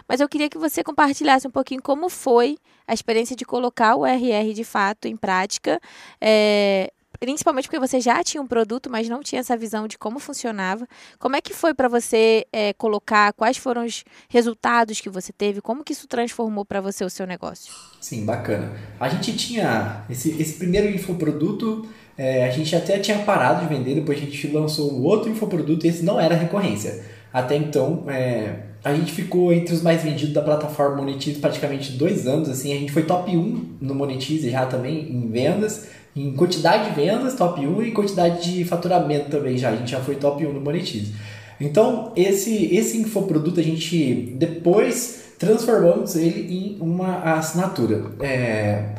Mas 0.08 0.20
eu 0.20 0.28
queria 0.28 0.48
que 0.48 0.58
você 0.58 0.82
compartilhasse 0.82 1.46
um 1.46 1.50
pouquinho 1.50 1.82
como 1.82 2.08
foi 2.08 2.58
a 2.86 2.94
experiência 2.94 3.34
de 3.34 3.44
colocar 3.44 3.96
o 3.96 4.04
RR 4.04 4.52
de 4.54 4.64
fato 4.64 5.08
em 5.08 5.16
prática, 5.16 5.80
é, 6.20 6.92
principalmente 7.18 7.68
porque 7.68 7.78
você 7.78 8.00
já 8.00 8.22
tinha 8.22 8.42
um 8.42 8.46
produto, 8.46 8.90
mas 8.90 9.08
não 9.08 9.22
tinha 9.22 9.40
essa 9.40 9.56
visão 9.56 9.88
de 9.88 9.96
como 9.96 10.18
funcionava. 10.18 10.86
Como 11.18 11.36
é 11.36 11.40
que 11.40 11.54
foi 11.54 11.72
para 11.72 11.88
você 11.88 12.46
é, 12.52 12.72
colocar? 12.74 13.32
Quais 13.32 13.56
foram 13.56 13.84
os 13.84 14.04
resultados 14.28 15.00
que 15.00 15.08
você 15.08 15.32
teve? 15.32 15.60
Como 15.60 15.82
que 15.82 15.92
isso 15.92 16.06
transformou 16.06 16.64
para 16.64 16.80
você 16.80 17.04
o 17.04 17.10
seu 17.10 17.26
negócio? 17.26 17.72
Sim, 18.00 18.26
bacana. 18.26 18.72
A 19.00 19.08
gente 19.08 19.34
tinha 19.36 20.04
esse, 20.10 20.30
esse 20.40 20.54
primeiro 20.54 20.90
infoproduto, 20.90 21.88
é, 22.16 22.46
a 22.46 22.50
gente 22.50 22.74
até 22.76 22.98
tinha 22.98 23.18
parado 23.20 23.66
de 23.66 23.74
vender, 23.74 23.94
depois 23.94 24.18
a 24.18 24.20
gente 24.20 24.46
lançou 24.48 24.92
um 24.92 25.02
outro 25.02 25.30
infoproduto 25.30 25.86
e 25.86 25.88
esse 25.88 26.02
não 26.02 26.20
era 26.20 26.34
recorrência. 26.34 27.13
Até 27.34 27.56
então, 27.56 28.04
é, 28.06 28.54
a 28.84 28.94
gente 28.94 29.10
ficou 29.10 29.52
entre 29.52 29.74
os 29.74 29.82
mais 29.82 30.04
vendidos 30.04 30.32
da 30.32 30.40
plataforma 30.40 30.98
Monetize 30.98 31.40
praticamente 31.40 31.90
dois 31.90 32.28
anos. 32.28 32.48
Assim, 32.48 32.72
a 32.72 32.76
gente 32.76 32.92
foi 32.92 33.02
top 33.02 33.36
1 33.36 33.78
no 33.80 33.92
Monetize 33.92 34.48
já 34.48 34.64
também 34.66 35.10
em 35.10 35.28
vendas, 35.28 35.88
em 36.14 36.32
quantidade 36.34 36.90
de 36.90 36.94
vendas, 36.94 37.34
top 37.34 37.66
1 37.66 37.82
e 37.82 37.90
quantidade 37.90 38.52
de 38.52 38.64
faturamento 38.64 39.30
também 39.30 39.58
já. 39.58 39.70
A 39.70 39.76
gente 39.76 39.90
já 39.90 39.98
foi 39.98 40.14
top 40.14 40.46
1 40.46 40.52
no 40.52 40.60
Monetize. 40.60 41.12
Então, 41.60 42.12
esse, 42.14 42.72
esse 42.72 42.98
infoproduto 42.98 43.58
a 43.58 43.64
gente 43.64 44.36
depois 44.38 45.32
transformamos 45.36 46.14
ele 46.14 46.54
em 46.54 46.80
uma 46.80 47.18
assinatura. 47.34 48.12
É, 48.20 48.90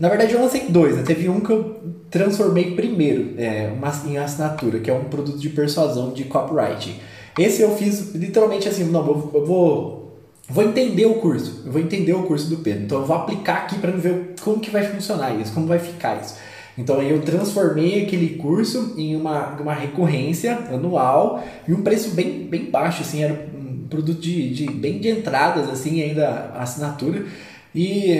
na 0.00 0.08
verdade, 0.08 0.32
eu 0.32 0.40
lancei 0.40 0.64
dois. 0.70 0.96
Né? 0.96 1.02
Teve 1.02 1.28
um 1.28 1.40
que 1.40 1.50
eu 1.50 1.78
transformei 2.10 2.74
primeiro 2.74 3.34
é, 3.36 3.70
uma, 3.70 3.92
em 4.06 4.16
assinatura, 4.16 4.78
que 4.78 4.90
é 4.90 4.94
um 4.94 5.04
produto 5.04 5.38
de 5.38 5.50
persuasão 5.50 6.10
de 6.14 6.24
copywriting. 6.24 6.94
Esse 7.38 7.62
eu 7.62 7.76
fiz 7.76 8.14
literalmente 8.14 8.68
assim, 8.68 8.84
não, 8.84 9.06
eu 9.34 9.46
vou, 9.46 10.18
vou 10.48 10.64
entender 10.64 11.06
o 11.06 11.14
curso, 11.14 11.62
eu 11.64 11.72
vou 11.72 11.80
entender 11.80 12.12
o 12.12 12.24
curso 12.24 12.48
do 12.48 12.58
Pedro, 12.58 12.84
então 12.84 12.98
eu 13.00 13.06
vou 13.06 13.16
aplicar 13.16 13.58
aqui 13.58 13.78
para 13.78 13.90
ver 13.90 14.34
como 14.42 14.60
que 14.60 14.70
vai 14.70 14.84
funcionar 14.84 15.34
isso, 15.40 15.52
como 15.52 15.66
vai 15.66 15.78
ficar 15.78 16.20
isso. 16.20 16.36
Então 16.76 17.02
eu 17.02 17.20
transformei 17.20 18.02
aquele 18.02 18.36
curso 18.36 18.94
em 18.96 19.14
uma, 19.14 19.50
uma 19.60 19.74
recorrência 19.74 20.56
anual 20.70 21.42
e 21.66 21.72
um 21.72 21.82
preço 21.82 22.10
bem, 22.10 22.46
bem 22.46 22.70
baixo, 22.70 23.02
assim, 23.02 23.22
era 23.22 23.46
um 23.54 23.86
produto 23.88 24.20
de, 24.20 24.52
de 24.54 24.70
bem 24.70 24.98
de 24.98 25.10
entradas, 25.10 25.68
assim, 25.68 26.02
ainda 26.02 26.52
assinatura. 26.54 27.26
E 27.74 28.10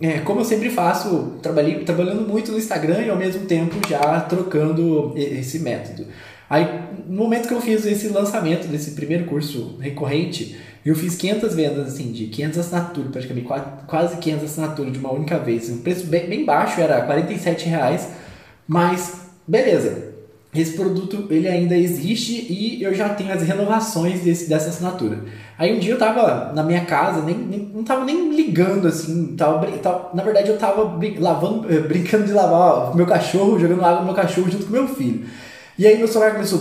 é, 0.00 0.18
como 0.24 0.40
eu 0.40 0.44
sempre 0.44 0.70
faço, 0.70 1.34
trabalhei 1.42 1.80
trabalhando 1.84 2.26
muito 2.26 2.52
no 2.52 2.58
Instagram 2.58 3.02
e 3.02 3.10
ao 3.10 3.16
mesmo 3.16 3.46
tempo 3.46 3.76
já 3.88 4.20
trocando 4.20 5.12
esse 5.16 5.60
método. 5.60 6.06
Aí, 6.52 6.68
no 7.08 7.16
momento 7.16 7.48
que 7.48 7.54
eu 7.54 7.62
fiz 7.62 7.86
esse 7.86 8.08
lançamento 8.08 8.68
desse 8.68 8.90
primeiro 8.90 9.24
curso 9.24 9.78
recorrente, 9.80 10.54
Eu 10.84 10.96
fiz 10.96 11.14
500 11.14 11.54
vendas, 11.54 11.86
assim, 11.94 12.10
de 12.10 12.26
500 12.26 12.58
assinaturas, 12.58 13.12
praticamente 13.12 13.48
quase 13.86 14.16
500 14.16 14.44
assinaturas 14.44 14.92
de 14.92 14.98
uma 14.98 15.12
única 15.12 15.38
vez. 15.38 15.70
Um 15.70 15.78
preço 15.78 16.08
bem, 16.08 16.28
bem 16.28 16.44
baixo, 16.44 16.80
era 16.80 17.02
47 17.02 17.68
reais, 17.68 18.08
mas 18.66 19.28
beleza. 19.46 20.12
Esse 20.52 20.72
produto 20.72 21.28
ele 21.30 21.46
ainda 21.46 21.76
existe 21.76 22.32
e 22.32 22.82
eu 22.82 22.92
já 22.92 23.10
tenho 23.10 23.32
as 23.32 23.42
renovações 23.42 24.22
desse, 24.22 24.48
dessa 24.48 24.70
assinatura. 24.70 25.20
Aí 25.56 25.72
um 25.72 25.78
dia 25.78 25.92
eu 25.92 25.98
tava 25.98 26.52
na 26.52 26.64
minha 26.64 26.84
casa, 26.84 27.22
nem, 27.22 27.38
nem 27.38 27.60
não 27.72 27.84
tava 27.84 28.04
nem 28.04 28.34
ligando 28.34 28.88
assim, 28.88 29.36
tava, 29.36 29.64
tava, 29.78 30.10
na 30.12 30.24
verdade 30.24 30.48
eu 30.50 30.58
tava 30.58 30.84
brin 30.84 31.16
lavando, 31.20 31.72
eh, 31.72 31.78
brincando 31.78 32.24
de 32.24 32.32
lavar 32.32 32.92
o 32.92 32.96
meu 32.96 33.06
cachorro, 33.06 33.58
jogando 33.58 33.84
água 33.84 34.00
no 34.00 34.06
meu 34.06 34.14
cachorro 34.14 34.50
junto 34.50 34.66
com 34.66 34.72
meu 34.72 34.88
filho. 34.88 35.24
E 35.78 35.86
aí 35.86 35.96
meu 35.96 36.06
celular 36.06 36.32
começou. 36.32 36.60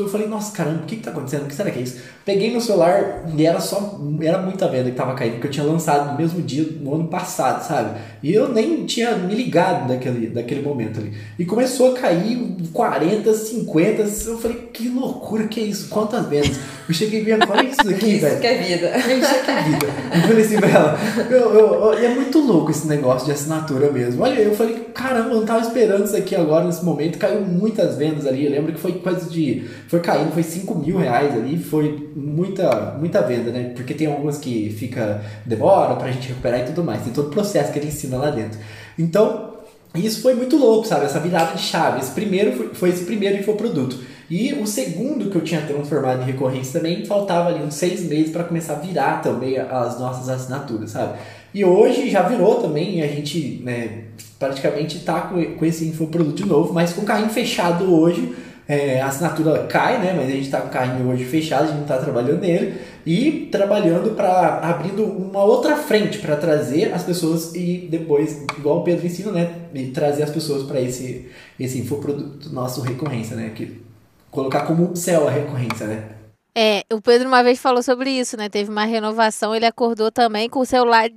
Eu 0.00 0.08
falei, 0.08 0.28
nossa 0.28 0.54
caramba, 0.54 0.82
o 0.82 0.86
que, 0.86 0.96
que 0.96 1.02
tá 1.02 1.10
acontecendo? 1.10 1.42
O 1.42 1.46
que 1.46 1.54
será 1.54 1.70
que 1.70 1.78
é 1.78 1.82
isso? 1.82 2.00
Peguei 2.24 2.50
meu 2.50 2.60
celular 2.60 3.24
e 3.36 3.44
era 3.44 3.60
só. 3.60 3.98
Era 4.22 4.38
muita 4.38 4.68
venda 4.68 4.90
que 4.90 4.96
tava 4.96 5.14
caindo, 5.14 5.34
porque 5.34 5.48
eu 5.48 5.50
tinha 5.50 5.66
lançado 5.66 6.12
no 6.12 6.18
mesmo 6.18 6.40
dia, 6.40 6.64
no 6.80 6.94
ano 6.94 7.08
passado, 7.08 7.66
sabe? 7.66 7.98
E 8.26 8.34
eu 8.34 8.52
nem 8.52 8.84
tinha 8.84 9.14
me 9.16 9.36
ligado 9.36 9.86
daquele, 9.86 10.26
daquele 10.26 10.60
momento 10.60 10.98
ali. 10.98 11.12
E 11.38 11.44
começou 11.44 11.92
a 11.92 12.00
cair 12.00 12.56
40, 12.72 13.32
50. 13.32 14.02
Eu 14.02 14.38
falei, 14.38 14.68
que 14.72 14.88
loucura 14.88 15.46
que 15.46 15.60
é 15.60 15.62
isso? 15.62 15.88
Quantas 15.88 16.26
vendas? 16.26 16.58
Eu 16.88 16.92
cheguei 16.92 17.22
vendo, 17.22 17.46
olha 17.48 17.68
isso 17.68 17.82
aqui, 17.88 18.16
isso 18.16 18.26
velho. 18.26 18.40
que 18.40 18.46
é 18.48 18.54
vida. 18.54 18.96
Isso 19.06 19.34
aqui 19.34 19.50
é 19.50 19.62
vida. 19.62 19.86
Eu 20.12 20.20
falei 20.22 20.44
assim 20.44 20.56
pra 20.56 20.68
ela, 20.68 20.98
eu, 21.30 21.36
eu, 21.36 21.92
eu, 21.92 21.92
é 21.92 22.14
muito 22.14 22.38
louco 22.40 22.70
esse 22.70 22.86
negócio 22.88 23.26
de 23.26 23.32
assinatura 23.32 23.92
mesmo. 23.92 24.22
Olha, 24.22 24.40
eu 24.40 24.54
falei, 24.54 24.74
caramba, 24.92 25.30
eu 25.30 25.36
não 25.36 25.46
tava 25.46 25.60
esperando 25.60 26.04
isso 26.04 26.16
aqui 26.16 26.34
agora 26.34 26.64
nesse 26.64 26.84
momento. 26.84 27.18
Caiu 27.18 27.42
muitas 27.42 27.96
vendas 27.96 28.26
ali. 28.26 28.44
Eu 28.44 28.50
lembro 28.50 28.72
que 28.72 28.80
foi 28.80 28.92
coisa 28.94 29.28
de. 29.30 29.64
Foi 29.88 30.00
caindo, 30.00 30.32
foi 30.32 30.42
5 30.42 30.74
mil 30.74 30.98
reais 30.98 31.32
ali. 31.32 31.58
Foi 31.58 32.10
muita, 32.14 32.96
muita 32.98 33.22
venda, 33.22 33.50
né? 33.50 33.72
Porque 33.74 33.94
tem 33.94 34.06
algumas 34.06 34.38
que 34.38 34.74
fica. 34.76 35.22
demora 35.44 35.94
pra 35.94 36.10
gente 36.10 36.28
recuperar 36.28 36.60
e 36.60 36.64
tudo 36.64 36.82
mais. 36.82 37.02
Tem 37.02 37.12
todo 37.12 37.28
o 37.28 37.30
processo 37.30 37.72
que 37.72 37.78
ele 37.78 37.88
ensina 37.88 38.15
lá 38.18 38.30
dentro. 38.30 38.58
Então, 38.98 39.56
isso 39.94 40.22
foi 40.22 40.34
muito 40.34 40.56
louco, 40.56 40.86
sabe? 40.86 41.06
Essa 41.06 41.20
virada 41.20 41.54
de 41.54 41.62
chave. 41.62 42.00
Esse 42.00 42.10
primeiro 42.10 42.52
foi, 42.52 42.68
foi 42.74 42.88
esse 42.90 43.04
primeiro 43.04 43.38
infoproduto. 43.38 43.98
E 44.28 44.52
o 44.54 44.66
segundo 44.66 45.30
que 45.30 45.36
eu 45.36 45.42
tinha 45.42 45.60
transformado 45.62 46.22
em 46.22 46.24
recorrência 46.24 46.80
também, 46.80 47.04
faltava 47.04 47.48
ali 47.48 47.62
uns 47.62 47.74
seis 47.74 48.02
meses 48.02 48.32
para 48.32 48.42
começar 48.42 48.74
a 48.74 48.76
virar 48.76 49.22
também 49.22 49.56
as 49.56 50.00
nossas 50.00 50.28
assinaturas, 50.28 50.90
sabe? 50.90 51.18
E 51.54 51.64
hoje 51.64 52.10
já 52.10 52.22
virou 52.22 52.56
também, 52.56 53.02
a 53.02 53.06
gente 53.06 53.62
né, 53.64 54.04
praticamente 54.38 54.96
está 54.96 55.20
com, 55.22 55.42
com 55.54 55.64
esse 55.64 55.86
infoproduto 55.86 56.42
de 56.42 56.44
novo, 56.44 56.74
mas 56.74 56.92
com 56.92 57.02
o 57.02 57.04
carrinho 57.04 57.30
fechado 57.30 57.94
hoje, 57.94 58.34
é, 58.68 59.00
a 59.00 59.06
assinatura 59.06 59.64
cai, 59.68 59.98
né? 59.98 60.12
Mas 60.16 60.26
a 60.26 60.32
gente 60.32 60.46
está 60.46 60.60
com 60.60 60.68
o 60.68 60.72
carrinho 60.72 61.08
hoje 61.08 61.24
fechado, 61.24 61.62
a 61.62 61.66
gente 61.66 61.76
não 61.76 61.82
está 61.82 61.98
trabalhando 61.98 62.40
nele 62.40 62.74
e 63.06 63.46
trabalhando 63.52 64.16
para 64.16 64.58
abrindo 64.58 65.04
uma 65.04 65.44
outra 65.44 65.76
frente 65.76 66.18
para 66.18 66.36
trazer 66.36 66.92
as 66.92 67.04
pessoas 67.04 67.54
e 67.54 67.86
depois, 67.88 68.44
igual 68.58 68.80
o 68.80 68.82
Pedro 68.82 69.06
ensina, 69.06 69.30
né? 69.30 69.68
E 69.72 69.86
trazer 69.92 70.24
as 70.24 70.30
pessoas 70.30 70.64
para 70.64 70.80
esse 70.80 71.30
esse 71.58 71.78
infoproduto 71.78 72.52
nosso 72.52 72.80
recorrência, 72.80 73.36
né? 73.36 73.52
Que 73.54 73.80
colocar 74.28 74.66
como 74.66 74.96
céu 74.96 75.28
a 75.28 75.30
recorrência, 75.30 75.86
né? 75.86 76.16
É, 76.58 76.82
o 76.92 77.00
Pedro 77.00 77.28
uma 77.28 77.44
vez 77.44 77.60
falou 77.60 77.82
sobre 77.82 78.10
isso, 78.10 78.36
né? 78.36 78.48
Teve 78.48 78.70
uma 78.70 78.84
renovação, 78.84 79.54
ele 79.54 79.66
acordou 79.66 80.10
também 80.10 80.48
com 80.48 80.58
o 80.58 80.66
celular 80.66 81.08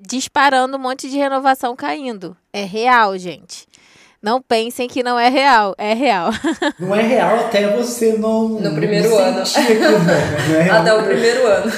disparando 0.00 0.76
um 0.76 0.80
monte 0.80 1.08
de 1.08 1.16
renovação 1.16 1.74
caindo. 1.74 2.36
É 2.52 2.64
real, 2.64 3.16
gente. 3.16 3.67
Não 4.20 4.42
pensem 4.42 4.88
que 4.88 5.02
não 5.02 5.18
é 5.18 5.28
real, 5.28 5.74
é 5.78 5.94
real. 5.94 6.30
Não 6.78 6.94
é 6.94 7.02
real 7.02 7.46
até 7.46 7.76
você 7.76 8.14
não. 8.18 8.48
No 8.48 8.74
primeiro 8.74 9.10
não 9.10 9.18
ano. 9.18 9.42
Não 10.48 10.60
é 10.60 10.70
até 10.70 10.94
o 10.94 11.04
primeiro 11.04 11.46
ano. 11.46 11.72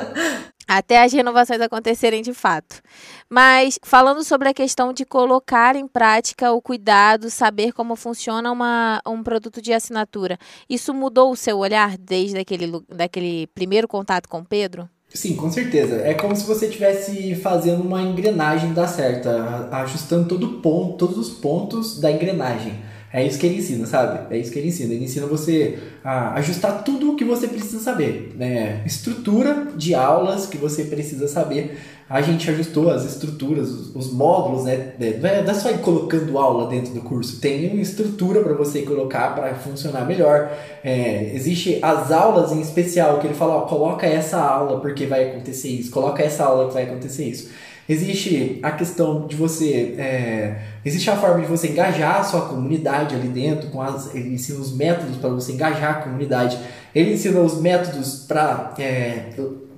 até 0.66 1.02
as 1.02 1.12
renovações 1.12 1.60
acontecerem 1.60 2.22
de 2.22 2.32
fato. 2.32 2.80
Mas 3.28 3.78
falando 3.82 4.24
sobre 4.24 4.48
a 4.48 4.54
questão 4.54 4.92
de 4.92 5.04
colocar 5.04 5.76
em 5.76 5.86
prática 5.86 6.52
o 6.52 6.62
cuidado, 6.62 7.30
saber 7.30 7.72
como 7.72 7.96
funciona 7.96 8.50
uma, 8.50 9.00
um 9.06 9.22
produto 9.22 9.60
de 9.60 9.72
assinatura, 9.72 10.38
isso 10.68 10.94
mudou 10.94 11.30
o 11.30 11.36
seu 11.36 11.58
olhar 11.58 11.98
desde 11.98 12.38
aquele, 12.38 12.82
daquele 12.88 13.46
primeiro 13.48 13.86
contato 13.86 14.28
com 14.28 14.38
o 14.38 14.44
Pedro? 14.44 14.88
Sim, 15.14 15.36
com 15.36 15.50
certeza. 15.50 15.96
É 16.00 16.12
como 16.12 16.34
se 16.34 16.44
você 16.44 16.66
estivesse 16.66 17.36
fazendo 17.36 17.82
uma 17.82 18.02
engrenagem 18.02 18.72
dar 18.72 18.88
certa, 18.88 19.68
ajustando 19.70 20.28
todo 20.28 20.60
ponto, 20.60 20.96
todos 20.98 21.16
os 21.16 21.30
pontos 21.30 22.00
da 22.00 22.10
engrenagem. 22.10 22.74
É 23.14 23.24
isso 23.24 23.38
que 23.38 23.46
ele 23.46 23.58
ensina, 23.58 23.86
sabe? 23.86 24.34
É 24.34 24.36
isso 24.36 24.50
que 24.50 24.58
ele 24.58 24.66
ensina. 24.66 24.92
Ele 24.92 25.04
ensina 25.04 25.24
você 25.24 25.78
a 26.02 26.34
ajustar 26.34 26.82
tudo 26.82 27.12
o 27.12 27.16
que 27.16 27.24
você 27.24 27.46
precisa 27.46 27.78
saber. 27.78 28.34
Né? 28.36 28.82
Estrutura 28.84 29.68
de 29.76 29.94
aulas 29.94 30.46
que 30.46 30.56
você 30.56 30.82
precisa 30.82 31.28
saber. 31.28 31.78
A 32.10 32.20
gente 32.20 32.50
ajustou 32.50 32.90
as 32.90 33.04
estruturas, 33.04 33.70
os, 33.70 33.94
os 33.94 34.12
módulos, 34.12 34.64
né? 34.64 34.94
Não 34.98 35.28
é, 35.28 35.42
não 35.44 35.50
é 35.52 35.54
só 35.54 35.70
ir 35.70 35.78
colocando 35.78 36.36
aula 36.36 36.68
dentro 36.68 36.92
do 36.92 37.02
curso. 37.02 37.40
Tem 37.40 37.70
uma 37.70 37.80
estrutura 37.80 38.42
para 38.42 38.52
você 38.52 38.82
colocar 38.82 39.32
para 39.32 39.54
funcionar 39.54 40.04
melhor. 40.04 40.50
É, 40.82 41.30
existe 41.34 41.78
as 41.82 42.10
aulas 42.10 42.50
em 42.50 42.60
especial 42.60 43.20
que 43.20 43.28
ele 43.28 43.34
fala, 43.34 43.58
ó, 43.58 43.60
coloca 43.60 44.04
essa 44.08 44.38
aula 44.38 44.80
porque 44.80 45.06
vai 45.06 45.30
acontecer 45.30 45.68
isso. 45.68 45.92
Coloca 45.92 46.20
essa 46.20 46.44
aula 46.44 46.66
que 46.66 46.74
vai 46.74 46.82
acontecer 46.82 47.26
isso. 47.26 47.48
Existe 47.88 48.58
a 48.62 48.70
questão 48.70 49.26
de 49.26 49.36
você. 49.36 49.94
É, 49.98 50.58
existe 50.84 51.10
a 51.10 51.16
forma 51.16 51.40
de 51.40 51.46
você 51.46 51.68
engajar 51.68 52.20
a 52.20 52.24
sua 52.24 52.42
comunidade 52.42 53.14
ali 53.14 53.28
dentro, 53.28 53.68
com 53.70 53.80
as, 53.82 54.14
ele 54.14 54.34
ensina 54.34 54.58
os 54.58 54.74
métodos 54.74 55.16
para 55.16 55.30
você 55.30 55.52
engajar 55.52 55.98
a 55.98 56.02
comunidade. 56.02 56.58
Ele 56.94 57.12
ensina 57.12 57.40
os 57.40 57.60
métodos 57.60 58.24
para 58.26 58.74
é, 58.78 59.30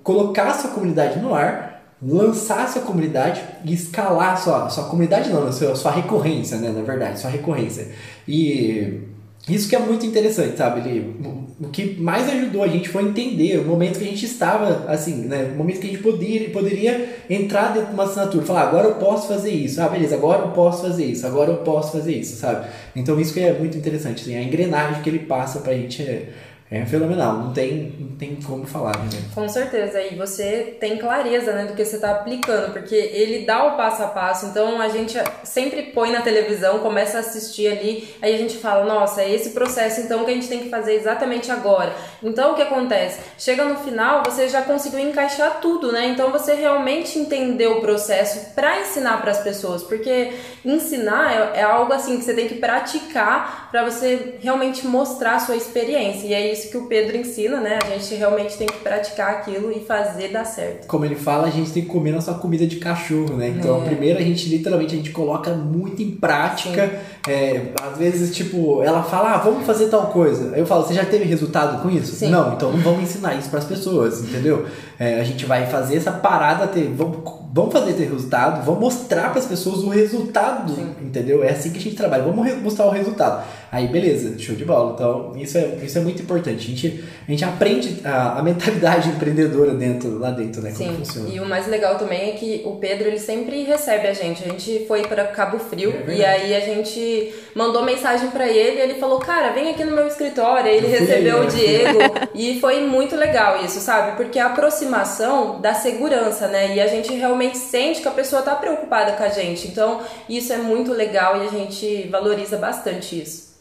colocar 0.03 0.49
a 0.49 0.55
sua 0.55 0.71
comunidade 0.71 1.19
no 1.19 1.35
ar, 1.35 1.83
lançar 2.01 2.65
a 2.65 2.69
sua 2.69 2.83
comunidade 2.83 3.43
e 3.65 3.73
escalar 3.73 4.35
a 4.35 4.37
sua, 4.37 4.67
a 4.67 4.69
sua 4.69 4.85
comunidade, 4.85 5.31
não, 5.31 5.49
a 5.49 5.53
sua, 5.53 5.73
a 5.73 5.77
sua 5.77 5.91
recorrência, 5.91 6.59
né? 6.59 6.71
Na 6.71 6.83
verdade, 6.83 7.19
sua 7.19 7.31
recorrência. 7.31 7.89
E 8.29 9.16
isso 9.49 9.69
que 9.69 9.77
é 9.77 9.79
muito 9.79 10.05
interessante, 10.05 10.57
sabe? 10.57 10.81
Ele, 10.81 11.17
o 11.61 11.69
que 11.69 12.01
mais 12.01 12.29
ajudou 12.29 12.65
a 12.65 12.69
gente 12.69 12.89
foi 12.89 13.05
entender 13.05 13.59
o 13.59 13.65
momento 13.65 13.99
que 13.99 14.05
a 14.05 14.09
gente 14.09 14.25
estava, 14.25 14.91
assim, 14.91 15.27
né? 15.27 15.53
O 15.55 15.57
momento 15.57 15.79
que 15.79 15.87
a 15.87 15.91
gente 15.91 16.03
poderia, 16.03 16.51
poderia 16.51 17.17
entrar 17.31 17.73
dentro 17.73 17.89
de 17.89 17.95
uma 17.95 18.05
assinatura, 18.05 18.45
falar, 18.45 18.63
agora 18.63 18.89
eu 18.89 18.95
posso 18.97 19.29
fazer 19.29 19.53
isso, 19.53 19.81
ah, 19.81 19.89
beleza, 19.89 20.17
agora 20.17 20.43
eu 20.43 20.51
posso 20.51 20.83
fazer 20.83 21.05
isso, 21.05 21.25
agora 21.27 21.53
eu 21.53 21.59
posso 21.59 21.93
fazer 21.93 22.17
isso, 22.17 22.37
sabe? 22.37 22.67
Então 22.95 23.21
isso 23.21 23.33
que 23.33 23.41
é 23.41 23.53
muito 23.53 23.79
interessante, 23.79 24.23
assim, 24.23 24.37
a 24.37 24.43
engrenagem 24.43 25.01
que 25.03 25.09
ele 25.09 25.21
passa 25.21 25.61
pra 25.61 25.75
gente 25.75 26.03
é, 26.03 26.29
é 26.69 26.85
fenomenal, 26.85 27.35
não 27.35 27.53
tem, 27.53 27.95
não 27.97 28.17
tem 28.17 28.37
como 28.43 28.67
falar, 28.67 28.99
né? 28.99 29.09
Com 29.33 29.49
certeza, 29.49 30.03
e 30.03 30.17
você 30.17 30.77
tem 30.81 30.99
clareza 30.99 31.53
né, 31.53 31.65
do 31.65 31.75
que 31.75 31.85
você 31.85 31.95
está 31.95 32.11
aplicando, 32.11 32.73
porque 32.73 32.95
ele 32.95 33.47
dá 33.47 33.65
o 33.67 33.77
passo 33.77 34.03
a 34.03 34.09
passo, 34.09 34.47
então 34.47 34.81
a 34.81 34.89
gente 34.89 35.17
sempre 35.45 35.85
põe 35.85 36.11
na 36.11 36.23
televisão, 36.23 36.81
começa 36.81 37.19
a 37.19 37.21
assistir 37.21 37.69
ali, 37.69 38.09
aí 38.21 38.35
a 38.35 38.39
gente 38.39 38.59
fala, 38.59 38.85
nossa, 38.85 39.23
é 39.23 39.33
esse 39.33 39.51
processo 39.51 40.01
então 40.01 40.25
que 40.25 40.33
a 40.33 40.35
gente 40.35 40.49
tem 40.49 40.59
que 40.59 40.69
fazer 40.69 40.95
exatamente 40.95 41.53
agora. 41.53 41.93
Então 42.21 42.53
o 42.53 42.55
que 42.57 42.63
acontece? 42.63 43.21
Chega 43.39 43.65
no 43.65 43.77
final, 43.77 44.25
você 44.25 44.49
já 44.49 44.63
conseguiu 44.63 44.99
encaixar 44.99 45.61
tudo, 45.61 45.93
né? 45.93 46.09
Então 46.09 46.33
você 46.33 46.55
realmente 46.55 47.17
entendeu 47.17 47.79
o 47.79 47.81
processo 47.81 48.55
para 48.57 48.81
ensinar 48.81 49.21
para 49.21 49.31
as 49.31 49.39
pessoas, 49.39 49.85
porque 49.85 50.33
ensinar 50.65 51.55
é, 51.55 51.61
é 51.61 51.63
algo 51.63 51.93
assim 51.93 52.19
que 52.19 52.25
você 52.25 52.35
tem 52.35 52.49
que 52.49 52.57
praticar 52.57 53.69
para 53.71 53.85
você 53.85 54.35
realmente 54.41 54.85
mostrar 54.85 55.37
a 55.37 55.41
sua 55.41 55.55
experiência, 55.55 56.27
e 56.27 56.35
é 56.35 56.56
isso 56.57 56.71
que 56.71 56.77
o 56.77 56.87
Pedro 56.87 57.17
ensina, 57.17 57.61
né? 57.61 57.79
A 57.83 57.91
gente 57.91 58.15
realmente 58.15 58.57
tem 58.57 58.67
que 58.67 58.79
praticar 58.79 59.35
aquilo 59.35 59.71
e 59.71 59.81
fazer 59.81 60.29
dar 60.29 60.45
certo. 60.45 60.87
Como 60.87 61.05
ele 61.05 61.15
fala, 61.15 61.47
a 61.47 61.51
gente 61.51 61.71
tem 61.71 61.83
que 61.83 61.89
comer 61.89 62.13
nossa 62.13 62.35
comida 62.35 62.67
de 62.67 62.77
cachorro, 62.77 63.37
né? 63.37 63.49
Então, 63.49 63.83
é. 63.83 63.87
primeiro 63.87 64.19
a 64.19 64.23
gente 64.23 64.49
literalmente 64.49 64.95
a 64.95 64.97
gente 64.97 65.11
coloca 65.11 65.51
muito 65.53 66.03
em 66.03 66.11
prática. 66.13 67.01
É, 67.29 67.73
às 67.83 67.99
vezes, 67.99 68.35
tipo, 68.35 68.83
ela 68.83 69.03
fala, 69.03 69.35
ah, 69.35 69.39
vamos 69.39 69.67
fazer 69.67 69.89
tal 69.89 70.07
coisa. 70.09 70.57
Eu 70.57 70.67
falo, 70.67 70.85
você 70.85 70.95
já 70.95 71.05
teve 71.05 71.25
resultado 71.25 71.83
com 71.83 71.91
isso? 71.91 72.15
Sim. 72.15 72.31
Não, 72.31 72.55
então 72.55 72.73
não 72.73 72.79
vamos 72.79 73.03
ensinar 73.03 73.35
isso 73.35 73.51
para 73.51 73.59
as 73.59 73.65
pessoas, 73.65 74.23
entendeu? 74.23 74.67
É, 74.99 75.21
a 75.21 75.25
gente 75.25 75.45
vai 75.45 75.67
fazer 75.67 75.97
essa 75.97 76.13
parada 76.13 76.67
ter. 76.67 76.89
Vamos, 76.89 77.19
vamos 77.53 77.73
fazer 77.73 77.95
ter 77.95 78.05
resultado, 78.05 78.65
vamos 78.65 78.81
mostrar 78.81 79.31
para 79.31 79.39
as 79.39 79.47
pessoas 79.47 79.79
o 79.83 79.89
resultado, 79.89 80.75
Sim. 80.75 80.95
entendeu? 81.01 81.43
É 81.43 81.51
assim 81.51 81.71
que 81.71 81.79
a 81.79 81.81
gente 81.81 81.97
trabalha, 81.97 82.23
vamos 82.23 82.63
mostrar 82.63 82.87
o 82.87 82.91
resultado. 82.91 83.47
Aí, 83.73 83.89
beleza, 83.89 84.39
show 84.39 84.55
de 84.55 84.65
bola. 84.65 84.93
Então, 84.95 85.33
isso 85.37 85.59
é, 85.59 85.79
isso 85.83 85.99
é 85.99 86.01
muito 86.01 86.23
importante. 86.23 86.59
A 86.59 86.69
gente, 86.69 87.05
a 87.27 87.31
gente 87.31 87.45
aprende 87.45 88.01
a, 88.05 88.39
a 88.39 88.43
mentalidade 88.43 89.09
empreendedora 89.17 89.75
dentro, 89.75 90.19
lá 90.19 90.31
dentro, 90.31 90.63
né? 90.63 90.71
Sim. 90.71 90.87
Como 90.87 90.99
funciona. 90.99 91.29
E 91.29 91.41
o 91.41 91.47
mais 91.47 91.67
legal 91.67 91.97
também 91.97 92.31
é 92.31 92.33
que 92.33 92.63
o 92.65 92.77
Pedro, 92.77 93.09
ele 93.09 93.19
sempre 93.19 93.65
recebe 93.65 94.07
a 94.07 94.13
gente. 94.13 94.45
A 94.45 94.49
gente 94.49 94.85
foi 94.87 95.03
para 95.03 95.25
Cabo 95.25 95.59
Frio 95.59 95.93
é 96.07 96.15
e 96.15 96.25
aí 96.25 96.55
a 96.55 96.61
gente 96.61 97.35
mandou 97.55 97.83
mensagem 97.83 98.31
para 98.31 98.47
ele 98.47 98.79
e 98.79 98.81
ele 98.81 98.95
falou, 98.95 99.19
cara, 99.19 99.53
vem 99.53 99.71
aqui 99.71 99.85
no 99.85 99.93
meu 99.93 100.07
escritório. 100.07 100.71
Aí 100.71 100.77
ele 100.77 100.87
recebeu 100.87 101.41
aí, 101.41 101.47
o 101.47 101.51
Diego 101.51 101.99
e 102.35 102.61
foi 102.61 102.81
muito 102.87 103.17
legal 103.17 103.65
isso, 103.65 103.81
sabe? 103.81 104.17
Porque 104.17 104.39
a 104.39 104.51
aproximação 104.87 105.61
da 105.61 105.75
segurança, 105.75 106.49
né? 106.49 106.77
E 106.77 106.81
a 106.81 106.87
gente 106.87 107.13
realmente 107.13 107.59
sente 107.59 108.01
que 108.01 108.09
a 108.09 108.13
pessoa 108.13 108.43
tá 108.43 108.55
preocupada 108.55 109.13
com 109.13 109.23
a 109.23 109.29
gente. 109.29 109.69
Então, 109.69 110.03
isso 110.29 110.53
é 110.53 110.59
muito 110.59 110.93
legal 110.93 111.43
e 111.43 111.47
a 111.47 111.51
gente 111.51 112.09
valoriza 112.09 112.57
bastante 112.57 113.21
isso. 113.21 113.57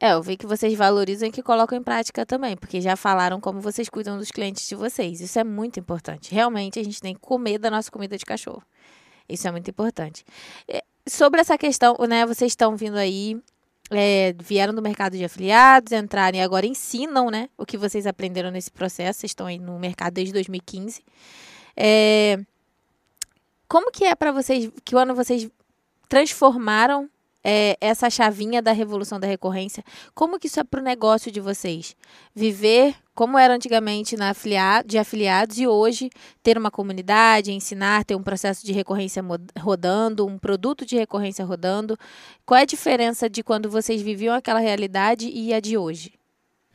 É, 0.00 0.14
eu 0.14 0.22
vi 0.22 0.36
que 0.36 0.46
vocês 0.46 0.74
valorizam 0.74 1.28
e 1.28 1.30
que 1.30 1.42
colocam 1.42 1.78
em 1.78 1.82
prática 1.82 2.26
também, 2.26 2.56
porque 2.56 2.80
já 2.80 2.96
falaram 2.96 3.40
como 3.40 3.60
vocês 3.60 3.88
cuidam 3.88 4.18
dos 4.18 4.32
clientes 4.32 4.68
de 4.68 4.74
vocês. 4.74 5.20
Isso 5.20 5.38
é 5.38 5.44
muito 5.44 5.78
importante. 5.78 6.34
Realmente, 6.34 6.80
a 6.80 6.84
gente 6.84 7.00
tem 7.00 7.14
que 7.14 7.20
comer 7.20 7.58
da 7.58 7.70
nossa 7.70 7.90
comida 7.90 8.18
de 8.18 8.24
cachorro. 8.24 8.62
Isso 9.28 9.46
é 9.46 9.52
muito 9.52 9.70
importante. 9.70 10.24
Sobre 11.08 11.40
essa 11.40 11.56
questão, 11.56 11.96
né, 12.08 12.26
vocês 12.26 12.50
estão 12.50 12.76
vindo 12.76 12.96
aí, 12.96 13.40
é, 13.90 14.34
vieram 14.38 14.74
do 14.74 14.82
mercado 14.82 15.16
de 15.16 15.24
afiliados, 15.24 15.92
entraram 15.92 16.38
e 16.38 16.40
agora 16.40 16.66
ensinam, 16.66 17.30
né, 17.30 17.48
o 17.56 17.66
que 17.66 17.76
vocês 17.76 18.06
aprenderam 18.06 18.50
nesse 18.50 18.70
processo. 18.70 19.20
Vocês 19.20 19.30
estão 19.30 19.46
aí 19.46 19.58
no 19.58 19.78
mercado 19.78 20.14
desde 20.14 20.32
2015. 20.32 21.04
É, 21.76 22.38
como 23.68 23.90
que 23.90 24.04
é 24.04 24.14
para 24.14 24.32
vocês, 24.32 24.70
que 24.84 24.94
ano 24.94 25.14
vocês 25.14 25.48
transformaram 26.08 27.08
é, 27.44 27.76
essa 27.80 28.08
chavinha 28.08 28.62
da 28.62 28.72
revolução 28.72 29.18
da 29.18 29.26
recorrência, 29.26 29.84
como 30.14 30.38
que 30.38 30.46
isso 30.46 30.60
é 30.60 30.64
para 30.64 30.80
o 30.80 30.84
negócio 30.84 31.30
de 31.30 31.40
vocês? 31.40 31.96
Viver 32.34 32.94
como 33.14 33.36
era 33.36 33.54
antigamente 33.54 34.16
na 34.16 34.30
afiliado, 34.30 34.88
de 34.88 34.96
afiliados 34.96 35.58
e 35.58 35.66
hoje 35.66 36.10
ter 36.42 36.56
uma 36.56 36.70
comunidade, 36.70 37.52
ensinar, 37.52 38.04
ter 38.04 38.14
um 38.14 38.22
processo 38.22 38.64
de 38.64 38.72
recorrência 38.72 39.22
rodando, 39.60 40.26
um 40.26 40.38
produto 40.38 40.86
de 40.86 40.96
recorrência 40.96 41.44
rodando. 41.44 41.98
Qual 42.46 42.58
é 42.58 42.62
a 42.62 42.66
diferença 42.66 43.28
de 43.28 43.42
quando 43.42 43.68
vocês 43.68 44.00
viviam 44.00 44.34
aquela 44.34 44.60
realidade 44.60 45.28
e 45.28 45.52
a 45.52 45.60
de 45.60 45.76
hoje? 45.76 46.21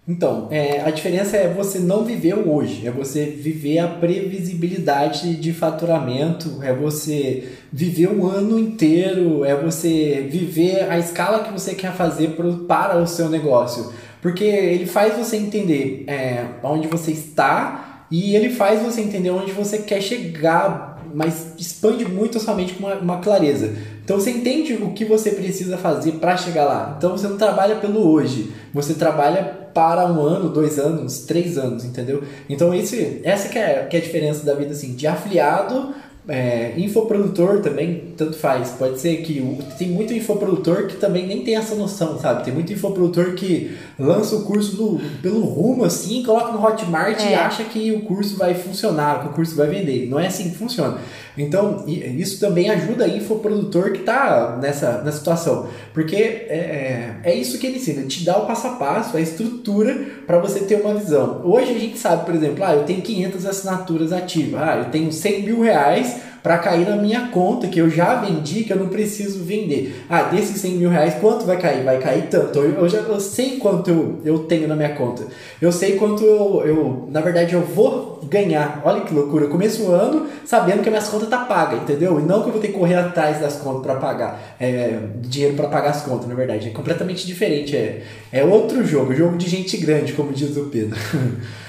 Então, 0.07 0.47
é, 0.49 0.79
a 0.81 0.89
diferença 0.89 1.35
é 1.35 1.53
você 1.53 1.79
não 1.79 2.05
viver 2.05 2.33
o 2.33 2.49
hoje, 2.49 2.87
é 2.87 2.91
você 2.91 3.25
viver 3.25 3.79
a 3.79 3.89
previsibilidade 3.89 5.35
de 5.35 5.51
faturamento, 5.51 6.59
é 6.63 6.73
você 6.73 7.49
viver 7.73 8.07
um 8.07 8.25
ano 8.25 8.57
inteiro, 8.57 9.43
é 9.43 9.53
você 9.53 10.25
viver 10.31 10.89
a 10.89 10.97
escala 10.97 11.43
que 11.43 11.51
você 11.51 11.75
quer 11.75 11.91
fazer 11.91 12.29
pro, 12.29 12.59
para 12.59 12.97
o 12.97 13.05
seu 13.05 13.27
negócio. 13.27 13.91
Porque 14.21 14.45
ele 14.45 14.85
faz 14.85 15.17
você 15.17 15.35
entender 15.35 16.05
é, 16.07 16.45
onde 16.63 16.87
você 16.87 17.11
está 17.11 18.05
e 18.09 18.33
ele 18.33 18.49
faz 18.49 18.81
você 18.81 19.01
entender 19.01 19.31
onde 19.31 19.51
você 19.51 19.79
quer 19.79 20.01
chegar, 20.01 21.05
mas 21.13 21.53
expande 21.57 22.05
muito 22.05 22.39
sua 22.39 22.55
mente 22.55 22.75
com 22.75 22.85
uma, 22.85 22.95
uma 22.95 23.19
clareza. 23.19 23.75
Então 24.05 24.17
você 24.17 24.31
entende 24.31 24.73
o 24.75 24.91
que 24.93 25.03
você 25.03 25.31
precisa 25.31 25.77
fazer 25.77 26.13
para 26.13 26.37
chegar 26.37 26.63
lá. 26.63 26.95
Então 26.97 27.11
você 27.11 27.27
não 27.27 27.35
trabalha 27.35 27.75
pelo 27.75 28.09
hoje, 28.09 28.53
você 28.73 28.93
trabalha 28.93 29.66
para 29.77 30.11
um 30.11 30.19
ano, 30.23 30.49
dois 30.49 30.79
anos, 30.79 31.19
três 31.19 31.55
anos, 31.55 31.85
entendeu? 31.85 32.23
Então 32.49 32.73
esse, 32.73 33.21
essa 33.23 33.47
que 33.47 33.59
é, 33.59 33.85
que 33.87 33.95
é 33.95 33.99
a 33.99 34.01
diferença 34.01 34.43
da 34.43 34.55
vida 34.55 34.71
assim, 34.71 34.95
de 34.95 35.05
afiliado 35.05 35.93
é, 36.27 36.73
infoprodutor 36.75 37.61
também, 37.61 38.15
tanto 38.17 38.35
faz. 38.37 38.71
Pode 38.71 38.99
ser 38.99 39.17
que 39.17 39.39
tem 39.77 39.89
muito 39.89 40.11
infoprodutor 40.13 40.87
que 40.87 40.97
também 40.97 41.27
nem 41.27 41.43
tem 41.43 41.55
essa 41.55 41.75
noção, 41.75 42.17
sabe? 42.19 42.43
Tem 42.43 42.51
muito 42.51 42.73
infoprodutor 42.73 43.35
que 43.35 43.77
lança 43.99 44.35
o 44.35 44.45
curso 44.45 44.75
do, 44.75 44.99
pelo 45.21 45.41
rumo 45.41 45.85
assim, 45.85 46.23
coloca 46.23 46.51
no 46.51 46.65
Hotmart 46.65 47.19
é. 47.19 47.33
e 47.33 47.35
acha 47.35 47.63
que 47.63 47.91
o 47.91 48.01
curso 48.01 48.35
vai 48.35 48.55
funcionar, 48.55 49.21
que 49.21 49.27
o 49.27 49.33
curso 49.33 49.55
vai 49.55 49.67
vender. 49.67 50.07
Não 50.09 50.19
é 50.19 50.25
assim 50.25 50.49
que 50.49 50.57
funciona. 50.57 50.97
Então, 51.37 51.83
isso 51.87 52.39
também 52.39 52.69
ajuda 52.69 53.05
o 53.05 53.15
infoprodutor 53.15 53.91
que 53.91 53.99
está 53.99 54.57
nessa, 54.59 55.03
nessa 55.03 55.17
situação. 55.17 55.67
Porque 55.93 56.15
é, 56.15 57.19
é, 57.23 57.31
é, 57.31 57.35
isso 57.35 57.59
que 57.59 57.67
ele 57.67 57.77
ensina, 57.77 58.03
te 58.03 58.25
dá 58.25 58.37
o 58.37 58.45
passo 58.45 58.67
a 58.67 58.71
passo, 58.71 59.15
a 59.15 59.21
estrutura 59.21 60.05
para 60.25 60.39
você 60.39 60.61
ter 60.61 60.81
uma 60.81 60.95
visão. 60.95 61.41
Hoje 61.43 61.71
a 61.71 61.79
gente 61.79 61.97
sabe, 61.97 62.25
por 62.25 62.33
exemplo, 62.33 62.63
ah, 62.63 62.73
eu 62.73 62.83
tenho 62.83 63.01
500 63.01 63.45
assinaturas 63.45 64.11
ativas, 64.11 64.61
ah, 64.61 64.77
eu 64.77 64.85
tenho 64.91 65.11
100 65.11 65.43
mil 65.43 65.61
reais 65.61 66.26
para 66.41 66.57
cair 66.57 66.87
na 66.87 66.95
minha 66.95 67.27
conta, 67.27 67.67
que 67.67 67.79
eu 67.79 67.89
já 67.89 68.15
vendi, 68.15 68.63
que 68.63 68.71
eu 68.71 68.77
não 68.77 68.87
preciso 68.87 69.43
vender. 69.43 70.05
Ah, 70.09 70.23
desses 70.23 70.59
100 70.61 70.71
mil 70.73 70.89
reais, 70.89 71.15
quanto 71.15 71.45
vai 71.45 71.59
cair? 71.59 71.83
Vai 71.83 71.99
cair 71.99 72.27
tanto. 72.29 72.59
Eu, 72.59 72.71
eu 72.71 72.89
já 72.89 72.99
eu 72.99 73.19
sei 73.19 73.57
quanto 73.57 73.89
eu, 73.89 74.21
eu 74.23 74.39
tenho 74.39 74.67
na 74.67 74.75
minha 74.75 74.95
conta. 74.95 75.23
Eu 75.61 75.71
sei 75.71 75.95
quanto 75.95 76.23
eu, 76.23 76.63
eu, 76.65 77.07
na 77.11 77.21
verdade, 77.21 77.53
eu 77.53 77.61
vou 77.61 78.19
ganhar. 78.23 78.81
Olha 78.85 79.01
que 79.01 79.13
loucura. 79.13 79.45
Eu 79.45 79.49
começo 79.49 79.83
o 79.83 79.91
ano 79.91 80.27
sabendo 80.45 80.81
que 80.81 80.89
a 80.89 80.91
minha 80.91 81.03
conta 81.03 81.25
tá 81.25 81.45
paga, 81.45 81.77
entendeu? 81.77 82.19
E 82.19 82.23
não 82.23 82.41
que 82.41 82.47
eu 82.47 82.53
vou 82.53 82.61
ter 82.61 82.67
que 82.67 82.73
correr 82.73 82.95
atrás 82.95 83.39
das 83.39 83.57
contas 83.57 83.81
para 83.81 83.95
pagar. 83.95 84.55
É, 84.59 84.99
dinheiro 85.21 85.55
para 85.55 85.67
pagar 85.67 85.91
as 85.91 86.01
contas, 86.01 86.27
na 86.27 86.35
verdade. 86.35 86.67
É 86.67 86.71
completamente 86.71 87.25
diferente. 87.25 87.75
É, 87.75 88.03
é 88.31 88.43
outro 88.43 88.85
jogo, 88.85 89.13
jogo 89.13 89.37
de 89.37 89.49
gente 89.49 89.77
grande, 89.77 90.13
como 90.13 90.31
diz 90.31 90.55
o 90.57 90.65
Pedro. 90.65 90.97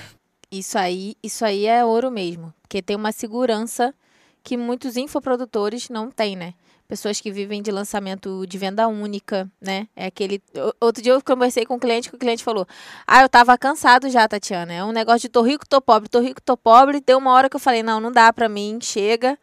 Isso 0.50 0.78
aí, 0.78 1.14
isso 1.22 1.44
aí 1.44 1.66
é 1.66 1.84
ouro 1.84 2.10
mesmo, 2.10 2.54
porque 2.62 2.80
tem 2.80 2.96
uma 2.96 3.12
segurança 3.12 3.94
que 4.42 4.56
muitos 4.56 4.96
infoprodutores 4.96 5.88
não 5.88 6.10
têm, 6.10 6.36
né? 6.36 6.54
Pessoas 6.86 7.20
que 7.20 7.30
vivem 7.30 7.60
de 7.60 7.70
lançamento 7.70 8.46
de 8.46 8.56
venda 8.56 8.88
única, 8.88 9.50
né? 9.60 9.86
É 9.94 10.06
aquele. 10.06 10.42
Outro 10.80 11.02
dia 11.02 11.12
eu 11.12 11.22
conversei 11.22 11.66
com 11.66 11.74
um 11.74 11.78
cliente 11.78 12.08
que 12.08 12.16
o 12.16 12.18
cliente 12.18 12.42
falou: 12.42 12.66
Ah, 13.06 13.20
eu 13.20 13.28
tava 13.28 13.58
cansado 13.58 14.08
já, 14.08 14.26
Tatiana. 14.26 14.72
É 14.72 14.82
um 14.82 14.92
negócio 14.92 15.20
de 15.20 15.28
tô 15.28 15.42
rico, 15.42 15.68
tô 15.68 15.82
pobre, 15.82 16.08
tô 16.08 16.20
rico, 16.20 16.40
tô 16.40 16.56
pobre. 16.56 17.00
Deu 17.00 17.18
uma 17.18 17.32
hora 17.32 17.50
que 17.50 17.56
eu 17.56 17.60
falei: 17.60 17.82
Não, 17.82 18.00
não 18.00 18.10
dá 18.10 18.32
pra 18.32 18.48
mim, 18.48 18.78
chega. 18.80 19.38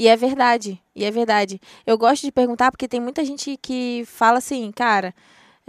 E 0.00 0.08
é 0.08 0.16
verdade, 0.16 0.82
e 0.96 1.04
é 1.04 1.10
verdade. 1.10 1.60
Eu 1.86 1.98
gosto 1.98 2.22
de 2.22 2.32
perguntar 2.32 2.70
porque 2.70 2.88
tem 2.88 2.98
muita 2.98 3.22
gente 3.22 3.58
que 3.60 4.02
fala 4.06 4.38
assim, 4.38 4.72
cara, 4.72 5.14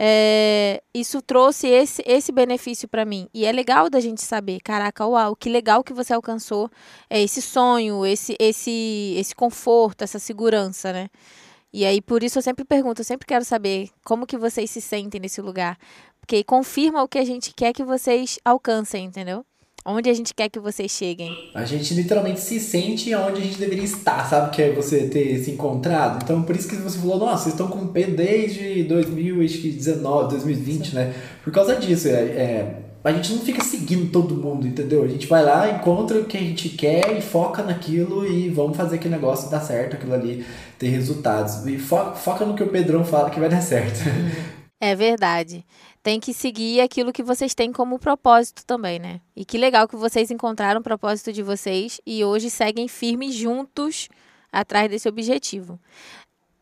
é, 0.04 0.82
isso 0.96 1.22
trouxe 1.22 1.68
esse, 1.68 2.02
esse 2.08 2.32
benefício 2.32 2.88
para 2.88 3.06
mim. 3.06 3.30
E 3.32 3.46
é 3.46 3.52
legal 3.52 3.88
da 3.88 4.00
gente 4.00 4.24
saber, 4.24 4.60
caraca, 4.60 5.06
uau, 5.06 5.36
que 5.36 5.48
legal 5.48 5.84
que 5.84 5.94
você 5.94 6.12
alcançou 6.12 6.72
é, 7.08 7.22
esse 7.22 7.40
sonho, 7.40 8.04
esse, 8.04 8.36
esse, 8.40 9.14
esse 9.16 9.36
conforto, 9.36 10.04
essa 10.04 10.18
segurança, 10.18 10.92
né? 10.92 11.08
E 11.72 11.86
aí, 11.86 12.02
por 12.02 12.24
isso 12.24 12.40
eu 12.40 12.42
sempre 12.42 12.66
pergunto, 12.66 13.02
eu 13.02 13.06
sempre 13.06 13.28
quero 13.28 13.46
saber 13.46 13.92
como 14.04 14.26
que 14.26 14.40
vocês 14.40 14.72
se 14.72 14.82
sentem 14.82 15.22
nesse 15.22 15.40
lugar. 15.40 15.78
Porque 16.20 16.44
confirma 16.44 17.04
o 17.04 17.08
que 17.08 17.20
a 17.20 17.26
gente 17.26 17.54
quer 17.54 17.72
que 17.72 17.84
vocês 17.84 18.40
alcancem, 18.44 19.06
entendeu? 19.06 19.46
Onde 19.86 20.10
a 20.10 20.13
gente 20.13 20.34
quer 20.34 20.48
que 20.48 20.60
vocês 20.60 20.91
cheguem? 20.91 21.50
A 21.56 21.65
gente 21.65 21.94
literalmente 21.96 22.39
se 22.39 22.60
sente 22.60 23.13
onde 23.15 23.41
a 23.41 23.44
gente 23.44 23.58
deveria 23.58 23.84
estar, 23.84 24.30
sabe? 24.30 24.52
Que 24.52 24.62
é 24.62 24.72
você 24.72 25.08
ter 25.08 25.39
se 25.39 25.50
encontrado. 25.50 26.22
Então, 26.24 26.44
por 26.44 26.56
isso 26.56 26.67
que 26.67 26.76
você 26.76 27.00
falou, 27.00 27.17
nossa, 27.17 27.44
vocês 27.44 27.56
estão 27.56 27.67
com 27.67 27.88
P 27.88 28.06
desde 28.06 28.84
2019, 28.84 30.30
2020, 30.30 30.89
Sim. 30.89 30.96
né? 30.96 31.13
Por 31.44 31.52
causa 31.52 31.76
disso, 31.76 32.08
é, 32.08 32.12
é, 32.12 32.76
a 33.04 33.12
gente 33.12 33.34
não 33.34 33.41
fica 33.41 33.63
seguindo 33.63 34.12
todo 34.12 34.36
mundo, 34.36 34.67
entendeu? 34.67 35.04
A 35.04 35.08
gente 35.08 35.26
vai 35.26 35.44
lá, 35.44 35.72
encontra 35.72 36.20
o 36.20 36.26
que 36.26 36.38
a 36.38 36.41
gente 36.41 36.70
quer 36.70 37.17
e 37.17 37.22
foca 37.22 37.63
naquilo 37.63 38.24
e 38.26 38.50
vamos 38.50 38.78
fazer 38.78 38.98
aquele 38.98 39.15
negócio 39.15 39.50
dar 39.50 39.62
certo, 39.62 39.96
aquilo 39.96 40.13
ali 40.13 40.46
ter 40.78 40.89
resultados. 40.89 41.65
E 41.65 41.80
foca, 41.80 42.12
foca 42.12 42.46
no 42.46 42.54
que 42.54 42.62
o 42.62 42.67
Pedrão 42.67 43.04
fala 43.04 43.32
que 43.32 43.39
vai 43.39 43.50
dar 43.50 43.62
certo. 43.62 44.00
É 44.82 44.96
verdade 44.96 45.63
tem 46.04 46.20
que 46.20 46.34
seguir 46.34 46.82
aquilo 46.82 47.13
que 47.13 47.22
vocês 47.22 47.54
têm 47.54 47.72
como 47.72 48.00
propósito 48.00 48.65
também, 48.65 49.00
né? 49.00 49.22
E 49.36 49.46
que 49.46 49.58
legal 49.58 49.88
que 49.88 49.96
vocês 49.96 50.32
encontraram 50.32 50.80
o 50.80 50.84
propósito 50.84 51.32
de 51.32 51.44
vocês 51.44 52.02
e 52.06 52.24
hoje 52.24 52.50
seguem 52.50 52.88
firmes 52.88 53.36
juntos 53.36 54.10
atrás 54.52 54.89
desse 54.89 55.08
objetivo. 55.08 55.80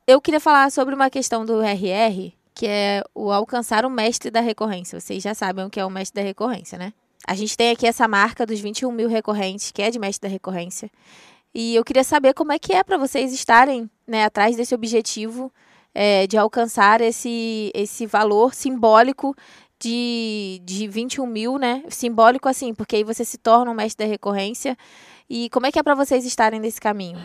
Eu 0.05 0.19
queria 0.19 0.39
falar 0.39 0.71
sobre 0.71 0.93
uma 0.93 1.09
questão 1.09 1.45
do 1.45 1.61
RR, 1.61 2.33
que 2.53 2.67
é 2.67 3.03
o 3.15 3.31
alcançar 3.31 3.85
o 3.85 3.89
mestre 3.89 4.29
da 4.29 4.41
recorrência. 4.41 4.99
Vocês 4.99 5.23
já 5.23 5.33
sabem 5.33 5.65
o 5.65 5.69
que 5.69 5.79
é 5.79 5.85
o 5.85 5.89
mestre 5.89 6.21
da 6.21 6.27
recorrência, 6.27 6.77
né? 6.77 6.93
A 7.25 7.35
gente 7.35 7.55
tem 7.55 7.71
aqui 7.71 7.87
essa 7.87 8.07
marca 8.07 8.45
dos 8.45 8.59
21 8.59 8.91
mil 8.91 9.07
recorrentes, 9.07 9.71
que 9.71 9.81
é 9.81 9.89
de 9.89 9.99
mestre 9.99 10.27
da 10.27 10.31
recorrência. 10.31 10.89
E 11.53 11.75
eu 11.75 11.85
queria 11.85 12.03
saber 12.03 12.33
como 12.33 12.51
é 12.51 12.59
que 12.59 12.73
é 12.73 12.83
para 12.83 12.97
vocês 12.97 13.31
estarem 13.33 13.89
né, 14.05 14.25
atrás 14.25 14.55
desse 14.55 14.75
objetivo 14.75 15.51
é, 15.93 16.27
de 16.27 16.37
alcançar 16.37 17.01
esse, 17.01 17.71
esse 17.73 18.05
valor 18.05 18.53
simbólico 18.53 19.35
de, 19.79 20.61
de 20.63 20.87
21 20.87 21.25
mil, 21.25 21.57
né? 21.57 21.83
Simbólico 21.89 22.49
assim, 22.49 22.73
porque 22.73 22.97
aí 22.97 23.03
você 23.03 23.23
se 23.23 23.37
torna 23.37 23.71
um 23.71 23.73
mestre 23.73 24.05
da 24.05 24.11
recorrência. 24.11 24.77
E 25.29 25.49
como 25.49 25.67
é 25.67 25.71
que 25.71 25.79
é 25.79 25.83
para 25.83 25.95
vocês 25.95 26.25
estarem 26.25 26.59
nesse 26.59 26.81
caminho? 26.81 27.17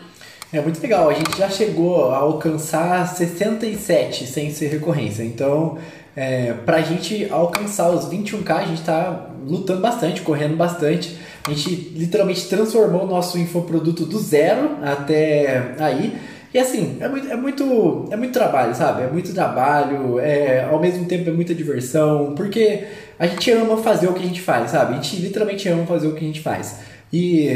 É 0.53 0.61
muito 0.61 0.79
legal, 0.81 1.09
a 1.09 1.13
gente 1.13 1.37
já 1.37 1.49
chegou 1.49 2.11
a 2.11 2.17
alcançar 2.17 3.07
67 3.07 4.27
sem 4.27 4.51
ser 4.51 4.67
recorrência. 4.67 5.23
Então, 5.23 5.77
é, 6.15 6.53
para 6.53 6.77
a 6.77 6.81
gente 6.81 7.27
alcançar 7.29 7.89
os 7.89 8.05
21k, 8.05 8.51
a 8.51 8.65
gente 8.65 8.79
está 8.79 9.31
lutando 9.45 9.81
bastante, 9.81 10.21
correndo 10.21 10.55
bastante. 10.55 11.17
A 11.45 11.51
gente 11.51 11.69
literalmente 11.95 12.47
transformou 12.47 13.03
o 13.03 13.07
nosso 13.07 13.37
infoproduto 13.37 14.05
do 14.05 14.19
zero 14.19 14.77
até 14.81 15.75
aí. 15.79 16.15
E 16.55 16.57
assim, 16.57 16.95
é 17.01 17.09
muito, 17.09 17.27
é 17.29 17.35
muito, 17.35 18.05
é 18.11 18.15
muito 18.15 18.31
trabalho, 18.31 18.73
sabe? 18.73 19.03
É 19.03 19.07
muito 19.07 19.33
trabalho, 19.33 20.21
é, 20.21 20.63
ao 20.63 20.79
mesmo 20.79 21.03
tempo 21.03 21.29
é 21.29 21.33
muita 21.33 21.53
diversão, 21.53 22.33
porque 22.33 22.85
a 23.19 23.27
gente 23.27 23.51
ama 23.51 23.75
fazer 23.75 24.07
o 24.07 24.13
que 24.13 24.23
a 24.23 24.25
gente 24.25 24.39
faz, 24.39 24.71
sabe? 24.71 24.93
A 24.93 24.95
gente 24.95 25.17
literalmente 25.17 25.67
ama 25.67 25.85
fazer 25.85 26.07
o 26.07 26.13
que 26.13 26.23
a 26.23 26.27
gente 26.27 26.39
faz. 26.39 26.79
E 27.11 27.49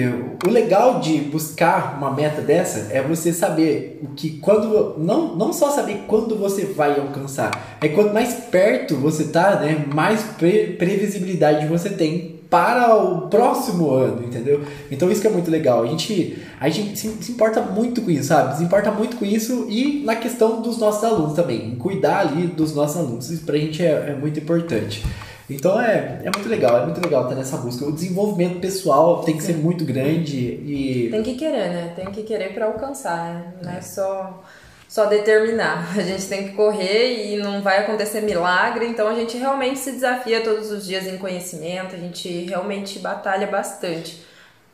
o 0.46 0.50
legal 0.50 1.00
de 1.00 1.18
buscar 1.20 1.98
uma 1.98 2.12
meta 2.12 2.42
dessa 2.42 2.94
é 2.94 3.02
você 3.02 3.32
saber 3.32 4.02
o 4.04 4.10
que 4.16 4.32
quando 4.40 4.96
não, 4.98 5.34
não 5.34 5.54
só 5.54 5.72
saber 5.72 6.02
quando 6.06 6.36
você 6.36 6.66
vai 6.66 7.00
alcançar, 7.00 7.78
é 7.80 7.88
quanto 7.88 8.14
mais 8.14 8.34
perto 8.52 8.98
você 8.98 9.30
tá, 9.30 9.62
né, 9.62 9.86
mais 9.94 10.22
pre 10.38 10.76
previsibilidade 10.78 11.68
você 11.68 11.90
tem 11.90 12.38
para 12.50 12.96
o 12.96 13.28
próximo 13.28 13.92
ano, 13.92 14.24
entendeu? 14.26 14.64
Então 14.90 15.12
isso 15.12 15.22
que 15.22 15.28
é 15.28 15.30
muito 15.30 15.52
legal. 15.52 15.84
A 15.84 15.86
gente, 15.86 16.38
a 16.60 16.68
gente 16.68 16.98
se, 16.98 17.08
se, 17.22 17.32
importa 17.32 17.62
muito 17.62 18.02
com 18.02 18.10
isso, 18.10 18.30
sabe? 18.30 18.58
Se 18.58 18.64
importa 18.64 18.90
muito 18.92 19.18
com 19.18 19.26
isso 19.26 19.68
e 19.70 20.04
na 20.04 20.16
questão 20.16 20.62
dos 20.62 20.78
nossos 20.80 21.04
alunos 21.04 21.34
também. 21.34 21.76
Cuidar 21.76 22.22
ali 22.22 22.48
dos 22.48 22.74
nossos 22.74 22.98
alunos. 22.98 23.30
Isso 23.30 23.46
pra 23.46 23.58
gente 23.58 23.84
é, 23.84 24.10
é 24.10 24.16
muito 24.16 24.40
importante. 24.40 25.06
Então 25.48 25.80
é, 25.80 26.22
é 26.24 26.32
muito 26.34 26.48
legal, 26.48 26.78
é 26.78 26.86
muito 26.86 27.02
legal 27.02 27.24
estar 27.24 27.36
nessa 27.36 27.58
busca. 27.58 27.86
O 27.86 27.92
desenvolvimento 27.92 28.60
pessoal 28.60 29.22
tem 29.24 29.36
que 29.36 29.44
ser 29.44 29.58
muito 29.58 29.86
grande 29.86 30.38
e. 30.38 31.08
Tem 31.12 31.24
que 31.24 31.36
querer, 31.36 31.70
né? 31.70 31.94
Tem 31.96 32.06
que 32.12 32.24
querer 32.24 32.54
para 32.54 32.66
alcançar, 32.66 33.34
né? 33.34 33.54
Não 33.62 33.72
é 33.72 33.82
só 33.82 34.44
só 34.89 35.06
determinar. 35.06 35.93
A 35.95 36.02
gente 36.02 36.28
tem 36.28 36.49
que 36.49 36.56
correr 36.56 37.28
e 37.28 37.38
não 37.38 37.62
vai 37.62 37.78
acontecer 37.78 38.21
milagre, 38.21 38.88
então 38.88 39.08
a 39.08 39.13
gente 39.13 39.38
realmente 39.38 39.78
se 39.80 39.91
desafia 39.91 40.41
todos 40.41 40.71
os 40.71 40.86
dias 40.86 41.06
em 41.06 41.17
conhecimento, 41.17 41.95
a 41.95 41.99
gente 41.99 42.28
realmente 42.45 42.97
batalha 42.99 43.45
bastante. 43.45 44.28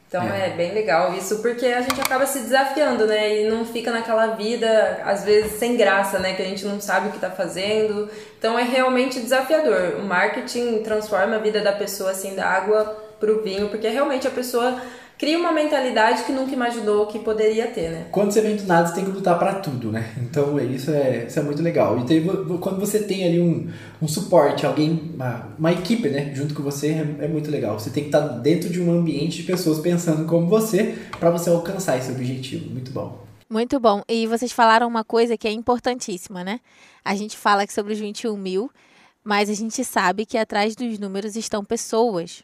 Então 0.08 0.24
é. 0.24 0.48
é. 0.48 0.50
bem 0.52 0.74
legal 0.74 1.14
isso, 1.14 1.42
porque 1.42 1.66
a 1.66 1.82
gente 1.82 2.00
acaba 2.00 2.26
se 2.26 2.40
desafiando, 2.40 3.06
né? 3.06 3.42
E 3.42 3.50
não 3.50 3.66
fica 3.66 3.92
naquela 3.92 4.28
vida, 4.28 5.02
às 5.04 5.26
vezes, 5.26 5.54
sem 5.54 5.76
graça, 5.76 6.20
né? 6.20 6.34
Que 6.34 6.42
a 6.42 6.46
gente 6.46 6.64
não 6.64 6.80
sabe 6.80 7.10
o 7.10 7.12
que 7.12 7.20
tá 7.20 7.30
fazendo. 7.30 8.10
Então 8.38 8.58
é 8.58 8.64
realmente 8.64 9.20
desafiador. 9.20 9.96
O 10.00 10.04
marketing 10.04 10.84
transforma 10.84 11.36
a 11.36 11.40
vida 11.40 11.60
da 11.60 11.74
pessoa, 11.74 12.12
assim, 12.12 12.36
da 12.36 12.46
água 12.46 12.86
pro 13.20 13.42
vinho, 13.42 13.68
porque 13.68 13.90
realmente 13.90 14.28
a 14.28 14.32
pessoa 14.32 14.80
cria 15.18 15.38
uma 15.38 15.52
mentalidade 15.52 16.24
que 16.24 16.32
nunca 16.32 16.54
imaginou 16.54 17.08
que 17.08 17.20
poderia 17.20 17.68
ter, 17.68 17.90
né? 17.90 18.08
Quando 18.12 18.32
você 18.32 18.42
vem 18.42 18.56
do 18.56 18.64
nada, 18.66 18.88
você 18.88 18.96
tem 18.96 19.06
que 19.06 19.12
lutar 19.12 19.38
para 19.40 19.56
tudo, 19.56 19.92
né? 19.92 20.14
Então 20.18 20.60
isso 20.60 20.92
é, 20.92 21.26
isso 21.28 21.40
é 21.40 21.42
muito 21.42 21.62
legal. 21.62 22.00
E 22.00 22.06
tem, 22.06 22.26
quando 22.60 22.80
você 22.80 23.00
tem 23.00 23.24
ali 23.26 23.40
um, 23.40 23.70
um 24.02 24.08
suporte, 24.08 24.66
alguém, 24.66 25.12
uma, 25.14 25.50
uma 25.58 25.72
equipe, 25.72 26.10
né, 26.10 26.34
junto 26.34 26.54
com 26.54 26.64
você, 26.64 26.90
é, 26.90 27.26
é, 27.26 27.28
muito 27.28 27.50
legal. 27.50 27.80
Você 27.80 27.90
tem 27.90 28.04
que 28.04 28.10
estar 28.10 28.28
dentro 28.40 28.70
de 28.70 28.82
um 28.82 28.92
ambiente 28.92 29.38
de 29.38 29.44
pessoas 29.44 29.80
pensando 29.80 30.26
como 30.26 30.48
você 30.48 30.96
para 31.20 31.30
você 31.30 31.50
alcançar 31.50 31.98
esse 31.98 32.12
objetivo. 32.12 32.70
Muito 32.70 32.92
bom. 32.92 33.26
Muito 33.50 33.80
bom. 33.80 34.02
E 34.10 34.26
vocês 34.28 34.52
falaram 34.52 34.88
uma 34.88 35.04
coisa 35.04 35.38
que 35.38 35.48
é 35.48 35.52
importantíssima, 35.52 36.44
né? 36.44 36.60
A 37.04 37.16
gente 37.16 37.38
fala 37.38 37.64
aqui 37.64 37.74
sobre 37.74 37.94
os 37.94 38.00
21 38.00 38.36
mil, 38.36 38.72
mas 39.24 39.50
a 39.50 39.54
gente 39.54 39.84
sabe 39.84 40.26
que 40.26 40.38
atrás 40.38 40.76
dos 40.76 40.98
números 40.98 41.36
estão 41.36 41.64
pessoas 41.64 42.44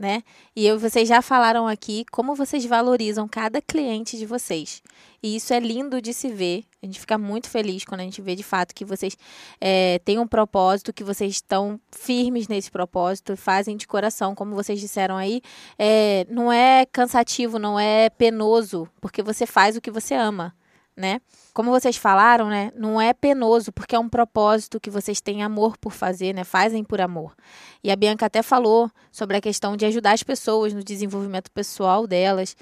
né? 0.00 0.22
E 0.56 0.66
eu, 0.66 0.78
vocês 0.78 1.08
já 1.08 1.22
falaram 1.22 1.66
aqui 1.68 2.04
como 2.10 2.34
vocês 2.34 2.64
valorizam 2.64 3.28
cada 3.28 3.60
cliente 3.60 4.18
de 4.18 4.26
vocês. 4.26 4.82
E 5.22 5.36
isso 5.36 5.52
é 5.52 5.60
lindo 5.60 6.00
de 6.00 6.14
se 6.14 6.28
ver. 6.28 6.64
A 6.82 6.86
gente 6.86 6.98
fica 6.98 7.18
muito 7.18 7.48
feliz 7.48 7.84
quando 7.84 8.00
a 8.00 8.04
gente 8.04 8.22
vê 8.22 8.34
de 8.34 8.42
fato 8.42 8.74
que 8.74 8.84
vocês 8.84 9.16
é, 9.60 10.00
têm 10.04 10.18
um 10.18 10.26
propósito, 10.26 10.92
que 10.92 11.04
vocês 11.04 11.34
estão 11.34 11.78
firmes 11.92 12.48
nesse 12.48 12.70
propósito, 12.70 13.36
fazem 13.36 13.76
de 13.76 13.86
coração, 13.86 14.34
como 14.34 14.54
vocês 14.54 14.80
disseram 14.80 15.16
aí. 15.16 15.42
É, 15.78 16.26
não 16.28 16.50
é 16.50 16.86
cansativo, 16.86 17.58
não 17.58 17.78
é 17.78 18.08
penoso, 18.10 18.88
porque 19.00 19.22
você 19.22 19.44
faz 19.46 19.76
o 19.76 19.80
que 19.80 19.90
você 19.90 20.14
ama 20.14 20.54
né? 21.00 21.20
Como 21.52 21.70
vocês 21.70 21.96
falaram, 21.96 22.48
né? 22.48 22.70
Não 22.76 23.00
é 23.00 23.12
penoso, 23.12 23.72
porque 23.72 23.96
é 23.96 23.98
um 23.98 24.08
propósito 24.08 24.78
que 24.78 24.90
vocês 24.90 25.20
têm 25.20 25.42
amor 25.42 25.76
por 25.78 25.92
fazer, 25.92 26.32
né? 26.32 26.44
Fazem 26.44 26.84
por 26.84 27.00
amor. 27.00 27.34
E 27.82 27.90
a 27.90 27.96
Bianca 27.96 28.26
até 28.26 28.42
falou 28.42 28.90
sobre 29.10 29.36
a 29.36 29.40
questão 29.40 29.76
de 29.76 29.84
ajudar 29.86 30.12
as 30.12 30.22
pessoas 30.22 30.72
no 30.72 30.84
desenvolvimento 30.84 31.50
pessoal 31.50 32.06
delas. 32.06 32.56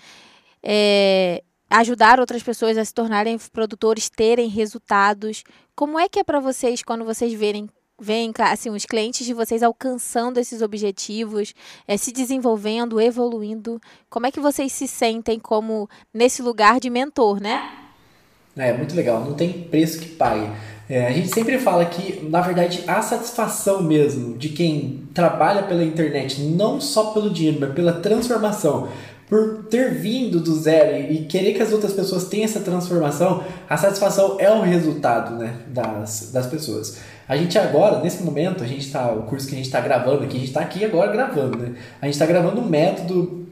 É, 0.62 1.42
ajudar 1.68 2.18
outras 2.18 2.42
pessoas 2.42 2.78
a 2.78 2.84
se 2.84 2.94
tornarem 2.94 3.38
produtores, 3.52 4.08
terem 4.08 4.48
resultados. 4.48 5.44
Como 5.74 5.98
é 5.98 6.08
que 6.08 6.18
é 6.18 6.24
para 6.24 6.40
vocês 6.40 6.82
quando 6.82 7.04
vocês 7.04 7.32
verem 7.34 7.68
veem 8.00 8.32
assim 8.38 8.70
os 8.70 8.86
clientes 8.86 9.26
de 9.26 9.34
vocês 9.34 9.60
alcançando 9.60 10.38
esses 10.38 10.62
objetivos, 10.62 11.52
é, 11.86 11.96
se 11.96 12.12
desenvolvendo, 12.12 13.00
evoluindo? 13.00 13.80
Como 14.08 14.26
é 14.26 14.30
que 14.30 14.40
vocês 14.40 14.72
se 14.72 14.86
sentem 14.86 15.38
como 15.38 15.88
nesse 16.14 16.40
lugar 16.40 16.78
de 16.78 16.88
mentor, 16.88 17.40
né? 17.40 17.87
É 18.58 18.72
muito 18.72 18.94
legal, 18.94 19.24
não 19.24 19.34
tem 19.34 19.52
preço 19.52 20.00
que 20.00 20.08
pague. 20.08 20.50
É, 20.88 21.06
a 21.06 21.12
gente 21.12 21.28
sempre 21.28 21.58
fala 21.58 21.84
que, 21.84 22.26
na 22.28 22.40
verdade, 22.40 22.82
a 22.86 23.02
satisfação 23.02 23.82
mesmo 23.82 24.36
de 24.38 24.48
quem 24.48 25.02
trabalha 25.12 25.62
pela 25.62 25.84
internet, 25.84 26.40
não 26.40 26.80
só 26.80 27.12
pelo 27.12 27.30
dinheiro, 27.30 27.58
mas 27.60 27.72
pela 27.72 27.92
transformação, 27.92 28.88
por 29.28 29.64
ter 29.64 29.94
vindo 29.94 30.40
do 30.40 30.54
zero 30.54 31.12
e 31.12 31.26
querer 31.26 31.52
que 31.52 31.62
as 31.62 31.72
outras 31.72 31.92
pessoas 31.92 32.24
tenham 32.24 32.46
essa 32.46 32.60
transformação, 32.60 33.44
a 33.68 33.76
satisfação 33.76 34.36
é 34.40 34.50
o 34.50 34.62
resultado 34.62 35.36
né, 35.36 35.54
das, 35.68 36.30
das 36.32 36.46
pessoas. 36.46 36.98
A 37.28 37.36
gente 37.36 37.58
agora, 37.58 38.00
nesse 38.00 38.22
momento, 38.22 38.64
a 38.64 38.66
gente 38.66 38.90
tá, 38.90 39.12
o 39.12 39.24
curso 39.24 39.46
que 39.46 39.52
a 39.52 39.56
gente 39.58 39.66
está 39.66 39.82
gravando 39.82 40.24
aqui, 40.24 40.36
a 40.36 40.40
gente 40.40 40.48
está 40.48 40.60
aqui 40.62 40.82
agora 40.82 41.12
gravando, 41.12 41.58
né? 41.58 41.74
A 42.00 42.06
gente 42.06 42.14
está 42.14 42.24
gravando 42.24 42.58
um 42.62 42.64
método 42.64 43.46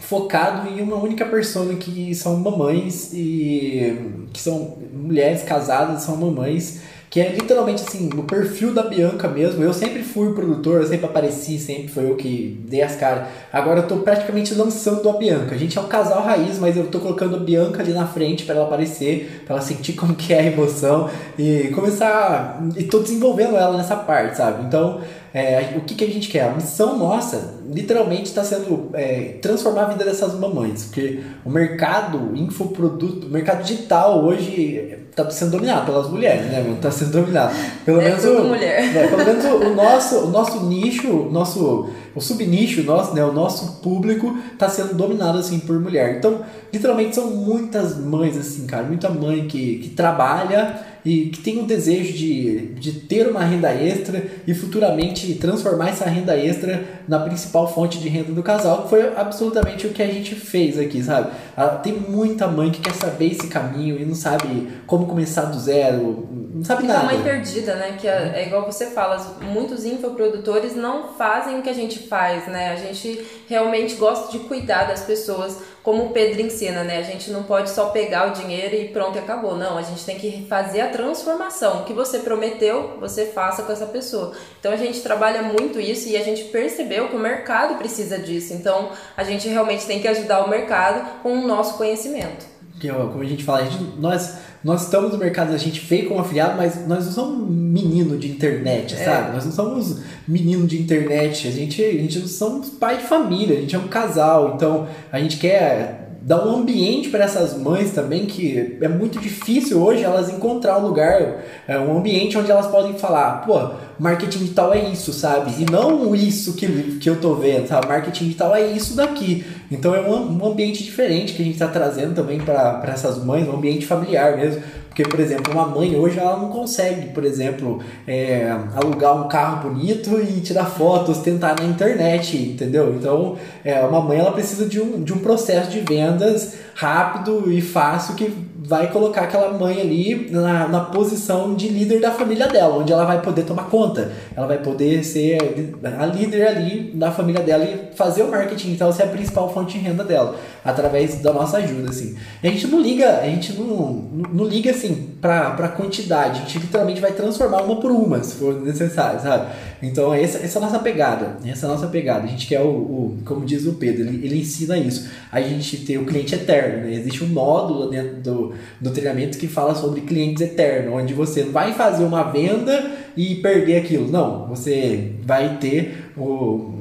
focado 0.00 0.68
em 0.68 0.80
uma 0.80 0.96
única 0.96 1.24
pessoa 1.24 1.74
que 1.74 2.14
são 2.14 2.36
mamães 2.36 3.12
e 3.12 4.26
que 4.32 4.40
são 4.40 4.78
mulheres 4.92 5.42
casadas, 5.42 6.02
são 6.02 6.16
mamães 6.16 6.80
que 7.10 7.18
é 7.18 7.28
literalmente 7.28 7.82
assim, 7.82 8.08
no 8.08 8.22
perfil 8.22 8.72
da 8.72 8.84
Bianca 8.84 9.26
mesmo. 9.26 9.64
Eu 9.64 9.72
sempre 9.72 10.00
fui 10.04 10.32
produtor, 10.32 10.80
eu 10.80 10.86
sempre 10.86 11.06
apareci, 11.06 11.58
sempre 11.58 11.88
foi 11.88 12.08
eu 12.08 12.14
que 12.14 12.64
dei 12.68 12.82
as 12.82 12.94
caras. 12.94 13.26
Agora 13.52 13.80
eu 13.80 13.88
tô 13.88 13.96
praticamente 13.96 14.54
lançando 14.54 15.08
a 15.08 15.14
Bianca. 15.14 15.56
A 15.56 15.58
gente 15.58 15.76
é 15.76 15.80
um 15.80 15.88
casal 15.88 16.22
raiz, 16.22 16.60
mas 16.60 16.76
eu 16.76 16.86
tô 16.86 17.00
colocando 17.00 17.34
a 17.34 17.40
Bianca 17.40 17.82
ali 17.82 17.92
na 17.92 18.06
frente 18.06 18.44
para 18.44 18.54
ela 18.54 18.66
aparecer, 18.66 19.42
para 19.44 19.56
ela 19.56 19.64
sentir 19.64 19.94
como 19.98 20.14
que 20.14 20.32
é 20.32 20.38
a 20.38 20.44
emoção 20.44 21.10
e 21.36 21.72
começar. 21.74 22.62
E 22.76 22.84
tô 22.84 23.00
desenvolvendo 23.00 23.56
ela 23.56 23.76
nessa 23.76 23.96
parte, 23.96 24.36
sabe? 24.36 24.66
Então, 24.66 25.00
é, 25.32 25.74
o 25.76 25.82
que, 25.82 25.94
que 25.94 26.04
a 26.04 26.08
gente 26.08 26.28
quer? 26.28 26.48
A 26.48 26.54
missão 26.54 26.98
nossa, 26.98 27.54
literalmente, 27.68 28.24
está 28.24 28.42
sendo 28.42 28.90
é, 28.94 29.36
transformar 29.40 29.82
a 29.82 29.88
vida 29.90 30.04
dessas 30.04 30.34
mamães, 30.34 30.84
porque 30.84 31.20
o 31.44 31.50
mercado 31.50 32.32
infoproduto, 32.34 33.26
o 33.28 33.30
mercado 33.30 33.62
digital 33.62 34.24
hoje 34.24 34.98
está 35.08 35.28
sendo 35.30 35.52
dominado 35.52 35.86
pelas 35.86 36.08
mulheres, 36.08 36.46
né? 36.46 36.68
Está 36.74 36.90
sendo 36.90 37.12
dominado. 37.12 37.54
Pelo 37.84 38.00
é 38.00 38.04
menos 38.04 38.24
o, 38.24 38.44
mulher. 38.44 38.96
É, 38.96 39.06
pelo 39.06 39.24
menos 39.24 39.44
o, 39.44 39.74
nosso, 39.74 40.18
o 40.18 40.30
nosso 40.30 40.66
nicho, 40.66 41.08
o 41.08 41.30
nosso 41.30 41.90
o 42.14 42.20
subnicho 42.20 42.82
nosso, 42.82 43.14
né, 43.14 43.24
o 43.24 43.32
nosso 43.32 43.80
público 43.80 44.36
está 44.52 44.68
sendo 44.68 44.94
dominado 44.94 45.38
assim 45.38 45.60
por 45.60 45.78
mulher. 45.78 46.16
Então, 46.16 46.40
literalmente 46.72 47.14
são 47.14 47.30
muitas 47.30 47.96
mães 47.96 48.36
assim, 48.36 48.66
cara, 48.66 48.82
muita 48.82 49.08
mãe 49.08 49.46
que, 49.46 49.78
que 49.78 49.90
trabalha 49.90 50.89
e 51.04 51.26
que 51.26 51.40
tem 51.40 51.58
o 51.60 51.66
desejo 51.66 52.12
de, 52.12 52.74
de 52.74 52.92
ter 52.92 53.28
uma 53.28 53.44
renda 53.44 53.72
extra 53.72 54.22
e 54.46 54.54
futuramente 54.54 55.34
transformar 55.34 55.90
essa 55.90 56.04
renda 56.04 56.36
extra 56.36 56.84
na 57.08 57.18
principal 57.18 57.72
fonte 57.72 57.98
de 57.98 58.08
renda 58.08 58.32
do 58.32 58.42
casal, 58.42 58.82
que 58.82 58.90
foi 58.90 59.16
absolutamente 59.16 59.86
o 59.86 59.90
que 59.90 60.02
a 60.02 60.06
gente 60.06 60.34
fez 60.34 60.78
aqui, 60.78 61.02
sabe? 61.02 61.30
Ah, 61.56 61.68
tem 61.68 61.92
muita 61.92 62.46
mãe 62.46 62.70
que 62.70 62.80
quer 62.80 62.94
saber 62.94 63.32
esse 63.32 63.48
caminho 63.48 63.98
e 63.98 64.04
não 64.04 64.14
sabe 64.14 64.68
como 64.86 65.06
começar 65.06 65.44
do 65.44 65.58
zero, 65.58 66.28
não 66.60 66.64
sabe 66.66 66.82
Fica 66.82 66.92
nada. 66.92 67.06
mãe 67.06 67.22
perdida, 67.22 67.74
né? 67.74 67.96
Que 67.98 68.06
é, 68.06 68.32
é, 68.36 68.46
igual 68.46 68.66
você 68.66 68.90
fala, 68.90 69.16
muitos 69.40 69.86
infoprodutores 69.86 70.76
não 70.76 71.14
fazem 71.14 71.58
o 71.58 71.62
que 71.62 71.70
a 71.70 71.74
gente 71.74 72.00
faz, 72.00 72.46
né? 72.48 72.70
A 72.70 72.76
gente 72.76 73.26
realmente 73.48 73.94
gosta 73.94 74.30
de 74.30 74.40
cuidar 74.40 74.84
das 74.84 75.00
pessoas, 75.00 75.56
como 75.82 76.04
o 76.04 76.10
Pedro 76.10 76.42
ensina, 76.42 76.84
né? 76.84 76.98
A 76.98 77.02
gente 77.02 77.30
não 77.30 77.44
pode 77.44 77.70
só 77.70 77.86
pegar 77.86 78.28
o 78.28 78.32
dinheiro 78.34 78.76
e 78.76 78.88
pronto, 78.88 79.18
acabou. 79.18 79.56
Não, 79.56 79.78
a 79.78 79.82
gente 79.82 80.04
tem 80.04 80.18
que 80.18 80.44
fazer 80.50 80.82
a 80.82 80.90
transformação. 80.90 81.80
O 81.80 81.84
que 81.84 81.94
você 81.94 82.18
prometeu, 82.18 82.98
você 83.00 83.24
faça 83.24 83.62
com 83.62 83.72
essa 83.72 83.86
pessoa. 83.86 84.32
Então 84.58 84.70
a 84.70 84.76
gente 84.76 85.00
trabalha 85.00 85.42
muito 85.42 85.80
isso 85.80 86.10
e 86.10 86.16
a 86.16 86.22
gente 86.22 86.44
percebeu 86.44 87.08
que 87.08 87.16
o 87.16 87.18
mercado 87.18 87.78
precisa 87.78 88.18
disso. 88.18 88.52
Então 88.52 88.90
a 89.16 89.24
gente 89.24 89.48
realmente 89.48 89.86
tem 89.86 89.98
que 89.98 90.08
ajudar 90.08 90.44
o 90.44 90.50
mercado 90.50 91.22
com 91.22 91.32
o 91.32 91.46
nosso 91.46 91.78
conhecimento. 91.78 92.44
Que, 92.78 92.88
como 92.88 93.22
a 93.22 93.26
gente 93.26 93.44
fala, 93.44 93.60
a 93.60 93.64
gente, 93.64 93.82
nós 93.98 94.38
nós 94.62 94.82
estamos 94.82 95.12
no 95.12 95.18
mercado, 95.18 95.54
a 95.54 95.58
gente 95.58 95.80
veio 95.80 96.08
como 96.08 96.20
afiliado, 96.20 96.56
mas 96.56 96.86
nós 96.86 97.06
não 97.06 97.12
somos 97.12 97.50
menino 97.50 98.18
de 98.18 98.30
internet, 98.30 98.94
é. 98.94 99.04
sabe? 99.04 99.32
Nós 99.32 99.44
não 99.46 99.52
somos 99.52 100.00
menino 100.28 100.66
de 100.66 100.80
internet, 100.80 101.48
a 101.48 101.50
gente, 101.50 101.82
a 101.82 101.92
gente 101.92 102.18
não 102.18 102.28
somos 102.28 102.68
pai 102.68 102.98
de 102.98 103.04
família, 103.04 103.56
a 103.56 103.60
gente 103.60 103.74
é 103.74 103.78
um 103.78 103.88
casal, 103.88 104.54
então 104.54 104.86
a 105.10 105.18
gente 105.18 105.38
quer 105.38 106.00
dar 106.22 106.46
um 106.46 106.56
ambiente 106.56 107.08
para 107.08 107.24
essas 107.24 107.56
mães 107.56 107.92
também 107.92 108.26
que 108.26 108.76
é 108.80 108.88
muito 108.88 109.18
difícil 109.18 109.82
hoje 109.82 110.02
elas 110.02 110.28
encontrar 110.28 110.78
um 110.78 110.86
lugar, 110.86 111.42
é, 111.66 111.78
um 111.78 111.96
ambiente 111.96 112.36
onde 112.36 112.50
elas 112.50 112.66
podem 112.66 112.98
falar, 112.98 113.46
pô, 113.46 113.70
marketing 113.98 114.38
digital 114.38 114.74
é 114.74 114.90
isso, 114.90 115.12
sabe? 115.12 115.62
E 115.62 115.70
não 115.70 116.14
isso 116.14 116.54
que, 116.54 116.66
que 116.98 117.08
eu 117.08 117.20
tô 117.20 117.34
vendo, 117.34 117.66
sabe? 117.68 117.86
Marketing 117.86 118.24
digital 118.24 118.54
é 118.54 118.66
isso 118.70 118.94
daqui. 118.94 119.44
Então 119.70 119.94
é 119.94 120.00
um, 120.00 120.38
um 120.38 120.46
ambiente 120.46 120.82
diferente 120.82 121.34
que 121.34 121.42
a 121.42 121.44
gente 121.44 121.54
está 121.54 121.68
trazendo 121.68 122.14
também 122.14 122.40
para 122.40 122.82
essas 122.88 123.24
mães, 123.24 123.46
um 123.46 123.52
ambiente 123.52 123.86
familiar 123.86 124.36
mesmo. 124.36 124.62
Porque, 124.88 125.04
por 125.04 125.20
exemplo, 125.20 125.52
uma 125.52 125.66
mãe 125.66 125.94
hoje 125.94 126.18
ela 126.18 126.36
não 126.36 126.48
consegue, 126.48 127.10
por 127.10 127.24
exemplo, 127.24 127.80
é, 128.08 128.50
alugar 128.74 129.24
um 129.24 129.28
carro 129.28 129.68
bonito 129.70 130.20
e 130.20 130.40
tirar 130.40 130.64
fotos, 130.64 131.18
tentar 131.18 131.54
na 131.60 131.64
internet, 131.64 132.36
entendeu? 132.36 132.92
Então, 132.98 133.36
é, 133.64 133.80
uma 133.82 134.00
mãe 134.00 134.18
ela 134.18 134.32
precisa 134.32 134.66
de 134.66 134.80
um, 134.80 135.00
de 135.02 135.12
um 135.12 135.18
processo 135.18 135.70
de 135.70 135.78
vendas 135.80 136.54
rápido 136.74 137.52
e 137.52 137.60
fácil 137.60 138.16
que 138.16 138.34
vai 138.70 138.88
colocar 138.92 139.22
aquela 139.22 139.52
mãe 139.58 139.80
ali 139.80 140.28
na, 140.30 140.68
na 140.68 140.78
posição 140.78 141.56
de 141.56 141.68
líder 141.68 142.00
da 142.00 142.12
família 142.12 142.46
dela, 142.46 142.76
onde 142.76 142.92
ela 142.92 143.04
vai 143.04 143.20
poder 143.20 143.42
tomar 143.42 143.64
conta. 143.64 144.12
Ela 144.36 144.46
vai 144.46 144.58
poder 144.58 145.02
ser 145.02 145.74
a 145.82 146.06
líder 146.06 146.46
ali 146.46 146.92
da 146.94 147.10
família 147.10 147.42
dela 147.42 147.64
e 147.64 147.96
fazer 147.96 148.22
o 148.22 148.30
marketing. 148.30 148.70
Então, 148.70 148.88
essa 148.88 149.02
é 149.02 149.06
a 149.06 149.08
principal 149.08 149.52
fonte 149.52 149.76
de 149.76 149.84
renda 149.84 150.04
dela, 150.04 150.36
através 150.64 151.16
da 151.16 151.32
nossa 151.32 151.56
ajuda, 151.56 151.90
assim. 151.90 152.16
A 152.40 152.46
gente 152.46 152.68
não 152.68 152.80
liga, 152.80 153.18
a 153.18 153.26
gente 153.26 153.54
não, 153.54 154.04
não 154.32 154.44
liga, 154.44 154.70
assim, 154.70 155.14
pra, 155.20 155.50
pra 155.50 155.66
quantidade. 155.66 156.38
A 156.38 156.42
gente 156.44 156.60
literalmente 156.60 157.00
vai 157.00 157.10
transformar 157.10 157.62
uma 157.62 157.80
por 157.80 157.90
uma, 157.90 158.22
se 158.22 158.36
for 158.36 158.54
necessário, 158.60 159.20
sabe? 159.20 159.48
Então, 159.82 160.12
essa, 160.12 160.38
essa 160.38 160.58
é 160.58 160.62
a 160.62 160.64
nossa 160.64 160.78
pegada. 160.78 161.38
Essa 161.44 161.66
é 161.66 161.68
a 161.68 161.72
nossa 161.72 161.86
pegada. 161.88 162.24
A 162.24 162.26
gente 162.26 162.46
quer 162.46 162.60
o, 162.60 162.68
o 162.68 163.18
como 163.24 163.44
diz 163.44 163.66
o 163.66 163.74
Pedro, 163.74 164.02
ele, 164.02 164.24
ele 164.24 164.40
ensina 164.40 164.76
isso. 164.76 165.08
A 165.32 165.40
gente 165.40 165.78
tem 165.78 165.98
o 165.98 166.04
cliente 166.04 166.34
eterno, 166.34 166.84
né? 166.84 166.94
Existe 166.94 167.24
um 167.24 167.28
módulo 167.28 167.90
dentro 167.90 168.16
do, 168.20 168.54
do 168.80 168.90
treinamento 168.90 169.38
que 169.38 169.48
fala 169.48 169.74
sobre 169.74 170.02
clientes 170.02 170.42
eternos, 170.42 170.94
onde 170.94 171.14
você 171.14 171.44
vai 171.44 171.72
fazer 171.72 172.04
uma 172.04 172.24
venda 172.24 172.92
e 173.16 173.36
perder 173.36 173.76
aquilo. 173.76 174.10
Não, 174.10 174.46
você 174.48 175.12
vai 175.24 175.58
ter 175.58 176.10
o 176.16 176.80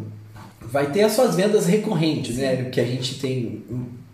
vai 0.61 0.91
ter 0.91 1.01
as 1.01 1.13
suas 1.13 1.35
vendas 1.35 1.65
recorrentes, 1.65 2.37
né? 2.37 2.65
Que 2.65 2.79
a 2.79 2.85
gente 2.85 3.19
tem 3.19 3.63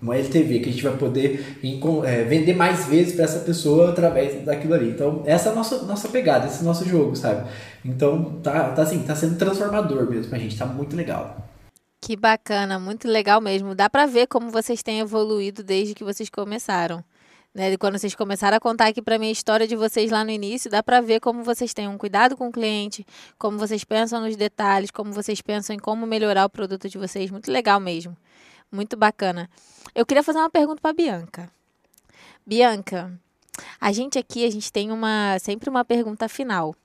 uma 0.05 0.15
LTV, 0.15 0.59
que 0.59 0.69
a 0.69 0.71
gente 0.71 0.83
vai 0.83 0.95
poder 0.95 1.57
é, 2.05 2.23
vender 2.23 2.53
mais 2.53 2.85
vezes 2.85 3.13
para 3.13 3.25
essa 3.25 3.39
pessoa 3.39 3.89
através 3.89 4.45
daquilo 4.45 4.73
ali. 4.73 4.89
Então, 4.89 5.23
essa 5.25 5.49
é 5.49 5.51
a 5.51 5.55
nossa, 5.55 5.83
nossa 5.83 6.07
pegada, 6.09 6.47
esse 6.47 6.59
é 6.59 6.61
o 6.61 6.65
nosso 6.65 6.87
jogo, 6.87 7.15
sabe? 7.15 7.49
Então, 7.83 8.39
tá, 8.43 8.69
tá 8.69 8.83
assim, 8.83 8.99
tá 9.03 9.15
sendo 9.15 9.37
transformador 9.37 10.09
mesmo 10.09 10.29
pra 10.29 10.39
gente, 10.39 10.57
tá 10.57 10.65
muito 10.65 10.95
legal. 10.95 11.45
Que 12.01 12.15
bacana, 12.15 12.79
muito 12.79 13.07
legal 13.07 13.41
mesmo. 13.41 13.73
Dá 13.73 13.89
para 13.89 14.05
ver 14.05 14.27
como 14.27 14.51
vocês 14.51 14.83
têm 14.83 14.99
evoluído 14.99 15.63
desde 15.63 15.95
que 15.95 16.03
vocês 16.03 16.29
começaram. 16.29 17.03
Né? 17.55 17.77
Quando 17.77 17.97
vocês 17.97 18.13
começaram 18.13 18.57
a 18.57 18.59
contar 18.59 18.87
aqui 18.87 19.01
para 19.01 19.17
mim 19.17 19.29
a 19.29 19.31
história 19.31 19.65
de 19.65 19.77
vocês 19.77 20.11
lá 20.11 20.23
no 20.25 20.29
início, 20.29 20.69
dá 20.69 20.83
para 20.83 20.99
ver 20.99 21.21
como 21.21 21.41
vocês 21.41 21.73
têm 21.73 21.87
um 21.87 21.97
cuidado 21.97 22.35
com 22.35 22.49
o 22.49 22.51
cliente, 22.51 23.05
como 23.39 23.57
vocês 23.57 23.85
pensam 23.85 24.21
nos 24.21 24.35
detalhes, 24.35 24.91
como 24.91 25.13
vocês 25.13 25.41
pensam 25.41 25.75
em 25.75 25.79
como 25.79 26.05
melhorar 26.05 26.45
o 26.45 26.49
produto 26.49 26.89
de 26.89 26.97
vocês. 26.97 27.31
Muito 27.31 27.49
legal 27.49 27.79
mesmo. 27.79 28.15
Muito 28.69 28.97
bacana. 28.97 29.49
Eu 29.95 30.05
queria 30.05 30.21
fazer 30.21 30.39
uma 30.39 30.49
pergunta 30.49 30.81
para 30.81 30.91
Bianca. 30.91 31.49
Bianca, 32.45 33.17
a 33.79 33.93
gente 33.93 34.19
aqui, 34.19 34.45
a 34.45 34.51
gente 34.51 34.69
tem 34.69 34.91
uma 34.91 35.39
sempre 35.39 35.69
uma 35.69 35.85
pergunta 35.85 36.27
final. 36.27 36.75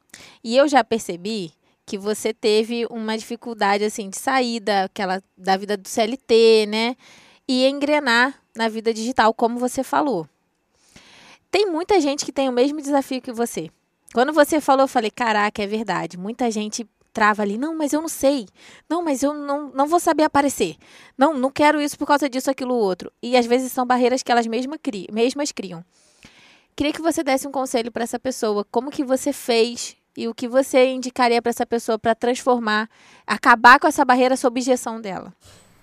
E 0.45 0.57
eu 0.57 0.69
já 0.69 0.85
percebi 0.85 1.53
que 1.85 1.99
você 1.99 2.33
teve 2.33 2.87
uma 2.89 3.19
dificuldade 3.19 3.83
assim 3.85 4.09
de 4.09 4.17
saída 4.17 4.85
aquela 4.85 5.21
da 5.37 5.57
vida 5.57 5.77
do 5.77 5.89
CLT, 5.89 6.67
né? 6.69 6.97
E 7.49 7.67
engrenar 7.67 8.41
na 8.55 8.69
vida 8.69 8.95
digital, 8.95 9.35
como 9.35 9.59
você 9.59 9.83
falou. 9.83 10.25
Tem 11.51 11.67
muita 11.67 12.01
gente 12.01 12.25
que 12.25 12.31
tem 12.31 12.49
o 12.49 12.53
mesmo 12.53 12.81
desafio 12.81 13.21
que 13.21 13.33
você. 13.33 13.71
Quando 14.15 14.33
você 14.33 14.61
falou, 14.61 14.85
eu 14.85 14.89
falei, 14.89 15.11
caraca, 15.11 15.61
é 15.61 15.67
verdade. 15.67 16.17
Muita 16.17 16.49
gente 16.49 16.89
trava 17.13 17.43
ali, 17.43 17.59
não, 17.59 17.77
mas 17.77 17.93
eu 17.93 18.01
não 18.01 18.09
sei. 18.09 18.47
Não, 18.89 19.03
mas 19.03 19.23
eu 19.23 19.35
não, 19.35 19.71
não 19.71 19.87
vou 19.87 20.01
saber 20.01 20.25
aparecer. 20.25 20.77
Não, 21.17 21.35
não 21.35 21.51
quero 21.51 21.81
isso 21.81 21.99
por 21.99 22.07
causa 22.07 22.29
disso, 22.29 22.51
aquilo, 22.51 22.75
outro. 22.75 23.13
E 23.23 23.37
às 23.37 23.47
vezes 23.47 23.73
são 23.73 23.87
barreiras 23.87 24.23
que 24.23 24.31
elas 24.33 24.47
mesmas 24.47 24.79
criam. 24.83 25.07
Mesmas 25.13 25.53
criam. 25.53 25.85
Queria 26.75 26.93
que 26.93 27.03
você 27.03 27.23
desse 27.23 27.47
um 27.47 27.53
conselho 27.53 27.93
para 27.93 28.05
essa 28.05 28.19
pessoa. 28.19 28.65
Como 28.71 28.91
que 28.91 29.05
você 29.05 29.33
fez 29.33 29.97
e 30.17 30.27
o 30.29 30.35
que 30.35 30.49
você 30.49 30.87
indicaria 30.87 31.41
para 31.43 31.51
essa 31.51 31.67
pessoa 31.67 31.99
para 31.99 32.15
transformar, 32.15 32.89
acabar 33.27 33.79
com 33.79 33.87
essa 33.87 34.05
barreira 34.05 34.37
sob 34.37 34.59
objeção 34.59 35.01
dela? 35.01 35.33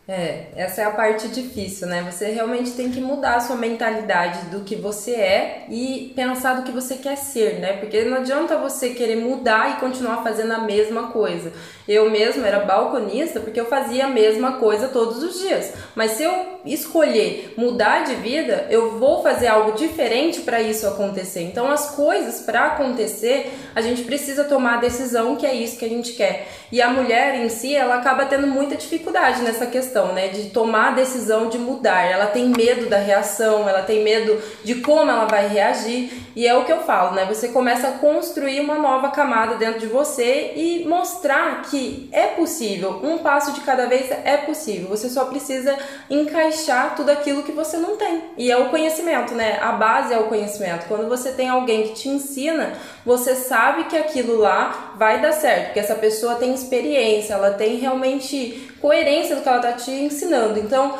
É, 0.09 0.45
essa 0.55 0.81
é 0.81 0.85
a 0.85 0.91
parte 0.91 1.27
difícil, 1.27 1.85
né? 1.85 2.01
Você 2.09 2.27
realmente 2.27 2.71
tem 2.71 2.89
que 2.89 3.01
mudar 3.01 3.35
a 3.35 3.39
sua 3.41 3.57
mentalidade 3.57 4.45
do 4.45 4.61
que 4.61 4.73
você 4.73 5.11
é 5.11 5.65
e 5.69 6.13
pensar 6.15 6.53
do 6.53 6.63
que 6.63 6.71
você 6.71 6.95
quer 6.95 7.17
ser, 7.17 7.59
né? 7.59 7.73
Porque 7.73 8.05
não 8.05 8.15
adianta 8.15 8.57
você 8.57 8.91
querer 8.91 9.17
mudar 9.17 9.71
e 9.71 9.79
continuar 9.81 10.23
fazendo 10.23 10.53
a 10.53 10.59
mesma 10.59 11.11
coisa. 11.11 11.51
Eu 11.85 12.09
mesmo 12.09 12.45
era 12.45 12.61
balconista 12.61 13.41
porque 13.41 13.59
eu 13.59 13.65
fazia 13.65 14.05
a 14.05 14.09
mesma 14.09 14.53
coisa 14.53 14.87
todos 14.87 15.21
os 15.21 15.41
dias. 15.41 15.73
Mas 15.93 16.11
se 16.11 16.23
eu 16.23 16.57
escolher 16.65 17.53
mudar 17.57 18.03
de 18.03 18.15
vida, 18.15 18.67
eu 18.69 18.97
vou 18.99 19.23
fazer 19.23 19.47
algo 19.47 19.73
diferente 19.73 20.41
para 20.41 20.61
isso 20.61 20.87
acontecer. 20.87 21.41
Então, 21.41 21.69
as 21.71 21.91
coisas 21.91 22.41
para 22.41 22.67
acontecer, 22.67 23.53
a 23.73 23.81
gente 23.81 24.03
precisa 24.03 24.43
tomar 24.43 24.75
a 24.75 24.81
decisão 24.81 25.35
que 25.35 25.45
é 25.45 25.53
isso 25.53 25.77
que 25.77 25.85
a 25.85 25.89
gente 25.89 26.13
quer. 26.13 26.47
E 26.71 26.81
a 26.81 26.89
mulher 26.89 27.35
em 27.35 27.47
si, 27.47 27.73
ela 27.73 27.95
acaba 27.95 28.25
tendo 28.25 28.47
muita 28.47 28.75
dificuldade 28.75 29.41
nessa 29.41 29.65
questão, 29.65 29.96
né, 30.13 30.29
de 30.29 30.49
tomar 30.49 30.89
a 30.89 30.95
decisão 30.95 31.49
de 31.49 31.57
mudar. 31.57 32.03
Ela 32.03 32.27
tem 32.27 32.45
medo 32.49 32.87
da 32.87 32.97
reação, 32.97 33.67
ela 33.67 33.81
tem 33.81 34.03
medo 34.03 34.41
de 34.63 34.75
como 34.75 35.11
ela 35.11 35.25
vai 35.25 35.47
reagir. 35.47 36.11
E 36.35 36.47
é 36.47 36.55
o 36.55 36.65
que 36.65 36.71
eu 36.71 36.81
falo, 36.81 37.15
né? 37.15 37.25
Você 37.25 37.47
começa 37.47 37.87
a 37.87 37.91
construir 37.93 38.59
uma 38.59 38.75
nova 38.75 39.09
camada 39.09 39.55
dentro 39.55 39.79
de 39.79 39.87
você 39.87 40.53
e 40.55 40.85
mostrar 40.87 41.63
que 41.63 42.07
é 42.11 42.27
possível, 42.27 42.99
um 43.03 43.17
passo 43.17 43.53
de 43.53 43.61
cada 43.61 43.87
vez 43.87 44.11
é 44.11 44.37
possível. 44.37 44.87
Você 44.89 45.09
só 45.09 45.25
precisa 45.25 45.75
encaixar 46.09 46.95
tudo 46.95 47.09
aquilo 47.09 47.43
que 47.43 47.51
você 47.51 47.77
não 47.77 47.97
tem. 47.97 48.23
E 48.37 48.51
é 48.51 48.57
o 48.57 48.69
conhecimento, 48.69 49.33
né? 49.33 49.57
A 49.61 49.71
base 49.71 50.13
é 50.13 50.19
o 50.19 50.25
conhecimento. 50.25 50.87
Quando 50.87 51.07
você 51.07 51.31
tem 51.31 51.49
alguém 51.49 51.87
que 51.87 51.95
te 51.95 52.09
ensina, 52.09 52.73
você 53.05 53.35
sabe 53.35 53.85
que 53.85 53.97
aquilo 53.97 54.37
lá 54.37 54.93
vai 54.95 55.21
dar 55.21 55.31
certo, 55.31 55.65
porque 55.67 55.79
essa 55.79 55.95
pessoa 55.95 56.35
tem 56.35 56.53
experiência, 56.53 57.33
ela 57.33 57.51
tem 57.51 57.77
realmente 57.77 58.69
coerência 58.87 59.35
do 59.35 59.41
que 59.41 59.49
ela 59.49 59.57
está 59.57 59.73
te 59.73 59.91
ensinando. 59.91 60.57
Então, 60.57 60.97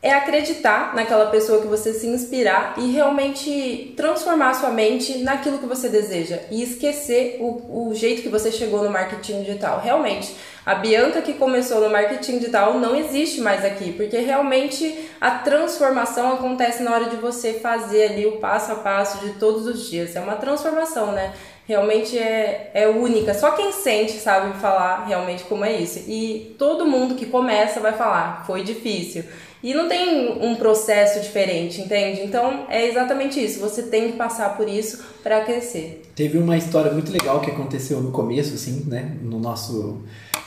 é 0.00 0.12
acreditar 0.12 0.94
naquela 0.94 1.26
pessoa 1.26 1.60
que 1.60 1.66
você 1.66 1.92
se 1.92 2.06
inspirar 2.06 2.74
e 2.78 2.92
realmente 2.92 3.92
transformar 3.96 4.54
sua 4.54 4.70
mente 4.70 5.18
naquilo 5.18 5.58
que 5.58 5.66
você 5.66 5.88
deseja 5.88 6.38
e 6.50 6.62
esquecer 6.62 7.36
o, 7.40 7.88
o 7.88 7.94
jeito 7.94 8.22
que 8.22 8.28
você 8.28 8.50
chegou 8.50 8.82
no 8.82 8.90
marketing 8.90 9.42
digital. 9.42 9.80
Realmente, 9.82 10.34
a 10.64 10.76
Bianca 10.76 11.20
que 11.20 11.34
começou 11.34 11.80
no 11.80 11.90
marketing 11.90 12.38
digital 12.38 12.78
não 12.78 12.94
existe 12.94 13.40
mais 13.40 13.64
aqui, 13.64 13.92
porque 13.92 14.18
realmente 14.18 15.10
a 15.20 15.32
transformação 15.32 16.32
acontece 16.32 16.82
na 16.82 16.92
hora 16.92 17.06
de 17.06 17.16
você 17.16 17.54
fazer 17.54 18.04
ali 18.04 18.24
o 18.24 18.36
passo 18.36 18.72
a 18.72 18.76
passo 18.76 19.18
de 19.26 19.32
todos 19.32 19.66
os 19.66 19.90
dias. 19.90 20.14
É 20.14 20.20
uma 20.20 20.36
transformação, 20.36 21.10
né? 21.10 21.34
Realmente 21.68 22.18
é, 22.18 22.70
é 22.72 22.88
única. 22.88 23.34
Só 23.34 23.50
quem 23.50 23.72
sente 23.72 24.12
sabe 24.12 24.58
falar 24.58 25.04
realmente 25.04 25.44
como 25.44 25.66
é 25.66 25.76
isso. 25.76 26.02
E 26.08 26.56
todo 26.58 26.86
mundo 26.86 27.14
que 27.14 27.26
começa 27.26 27.78
vai 27.78 27.92
falar, 27.92 28.44
foi 28.46 28.64
difícil. 28.64 29.24
E 29.62 29.74
não 29.74 29.86
tem 29.86 30.38
um 30.40 30.54
processo 30.54 31.20
diferente, 31.20 31.82
entende? 31.82 32.22
Então 32.22 32.64
é 32.70 32.86
exatamente 32.86 33.44
isso. 33.44 33.60
Você 33.60 33.82
tem 33.82 34.12
que 34.12 34.16
passar 34.16 34.56
por 34.56 34.66
isso 34.66 35.04
para 35.22 35.44
crescer. 35.44 36.02
Teve 36.14 36.38
uma 36.38 36.56
história 36.56 36.90
muito 36.90 37.12
legal 37.12 37.40
que 37.40 37.50
aconteceu 37.50 38.00
no 38.00 38.12
começo, 38.12 38.54
assim, 38.54 38.84
né? 38.86 39.16
No 39.20 39.38
nosso. 39.38 39.98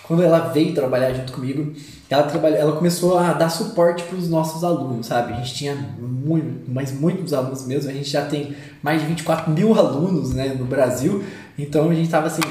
Quando 0.07 0.23
ela 0.23 0.39
veio 0.49 0.73
trabalhar 0.73 1.13
junto 1.13 1.31
comigo, 1.31 1.73
ela, 2.09 2.23
trabalha, 2.23 2.55
ela 2.55 2.73
começou 2.73 3.17
a 3.17 3.33
dar 3.33 3.49
suporte 3.49 4.03
para 4.03 4.17
os 4.17 4.27
nossos 4.27 4.63
alunos, 4.63 5.07
sabe? 5.07 5.33
A 5.33 5.37
gente 5.37 5.53
tinha 5.53 5.75
muito, 5.75 6.69
mas 6.69 6.91
muitos 6.91 7.33
alunos 7.33 7.65
mesmo. 7.65 7.89
A 7.89 7.93
gente 7.93 8.09
já 8.09 8.25
tem 8.25 8.55
mais 8.83 9.01
de 9.01 9.07
24 9.07 9.49
mil 9.51 9.73
alunos 9.77 10.33
né, 10.33 10.55
no 10.57 10.65
Brasil. 10.65 11.23
Então 11.57 11.89
a 11.89 11.93
gente 11.93 12.05
estava 12.05 12.27
assim, 12.27 12.41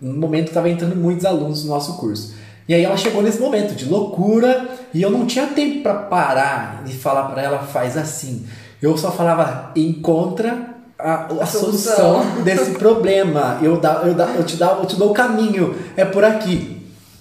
no 0.00 0.14
momento 0.14 0.48
estava 0.48 0.68
entrando 0.68 0.96
muitos 0.96 1.24
alunos 1.24 1.64
no 1.64 1.70
nosso 1.70 1.96
curso. 1.96 2.34
E 2.68 2.74
aí 2.74 2.82
ela 2.82 2.96
chegou 2.96 3.22
nesse 3.22 3.40
momento 3.40 3.76
de 3.76 3.84
loucura 3.84 4.68
e 4.92 5.00
eu 5.00 5.10
não 5.10 5.24
tinha 5.24 5.46
tempo 5.46 5.82
para 5.82 5.94
parar 5.94 6.82
e 6.86 6.92
falar 6.92 7.24
para 7.24 7.42
ela 7.42 7.58
faz 7.60 7.96
assim. 7.96 8.44
Eu 8.82 8.96
só 8.98 9.12
falava 9.12 9.70
encontra 9.76 10.74
a, 10.98 11.26
a 11.26 11.46
solução. 11.46 12.24
solução 12.24 12.42
desse 12.42 12.72
problema. 12.72 13.58
Eu, 13.62 13.78
dá, 13.78 14.02
eu, 14.04 14.14
dá, 14.14 14.26
eu, 14.34 14.44
te 14.44 14.56
dá, 14.56 14.78
eu 14.80 14.86
te 14.86 14.96
dou 14.96 15.10
o 15.10 15.14
caminho. 15.14 15.76
É 15.96 16.04
por 16.04 16.24
aqui. 16.24 16.75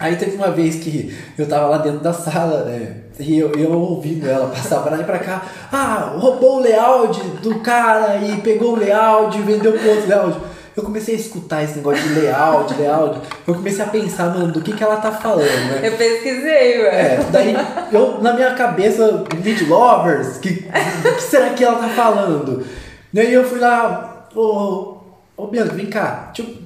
Aí 0.06 0.16
teve 0.16 0.36
uma 0.36 0.52
vez 0.52 0.76
que 0.76 1.16
eu 1.38 1.48
tava 1.48 1.68
lá 1.68 1.78
dentro 1.80 2.00
da 2.00 2.14
sala, 2.14 2.64
né? 2.64 2.98
E 3.20 3.40
eu, 3.40 3.52
eu 3.54 3.72
ouvindo 3.72 4.28
ela 4.28 4.48
passar 4.48 4.82
pra 4.82 4.96
lá 4.96 5.02
e 5.02 5.06
pra 5.06 5.20
cá. 5.20 5.42
Ah, 5.72 6.16
roubou 6.18 6.58
o 6.58 6.62
layout 6.62 7.20
do 7.42 7.60
cara 7.60 8.18
e 8.18 8.38
pegou 8.42 8.74
o 8.74 8.76
layout 8.76 9.38
e 9.38 9.42
vendeu 9.42 9.74
pro 9.74 9.90
outro 9.90 10.08
layout 10.08 10.38
eu 10.76 10.84
comecei 10.84 11.16
a 11.16 11.18
escutar 11.18 11.64
esse 11.64 11.78
negócio 11.78 12.04
de 12.04 12.20
layout, 12.20 12.74
layout. 12.74 13.22
Eu 13.48 13.56
comecei 13.56 13.84
a 13.84 13.88
pensar, 13.88 14.30
mano, 14.30 14.52
do 14.52 14.62
que, 14.62 14.74
que 14.74 14.84
ela 14.84 14.98
tá 14.98 15.10
falando, 15.10 15.70
né? 15.70 15.88
Eu 15.88 15.94
pesquisei, 15.94 16.78
velho. 16.80 16.88
É, 16.88 17.20
daí 17.32 17.56
eu, 17.94 18.22
na 18.22 18.34
minha 18.34 18.54
cabeça, 18.56 19.24
lead 19.42 19.64
lovers, 19.66 20.38
que, 20.38 20.54
que 20.54 21.22
será 21.22 21.52
que 21.52 21.64
ela 21.64 21.80
tá 21.80 21.88
falando? 21.90 22.66
E 23.14 23.20
aí 23.20 23.34
eu 23.34 23.46
fui 23.46 23.60
lá, 23.60 24.28
ô, 24.36 24.98
ô 25.38 25.48
Bianca, 25.48 25.74
vem 25.74 25.86
cá, 25.86 26.32
deixa 26.36 26.52
eu, 26.52 26.58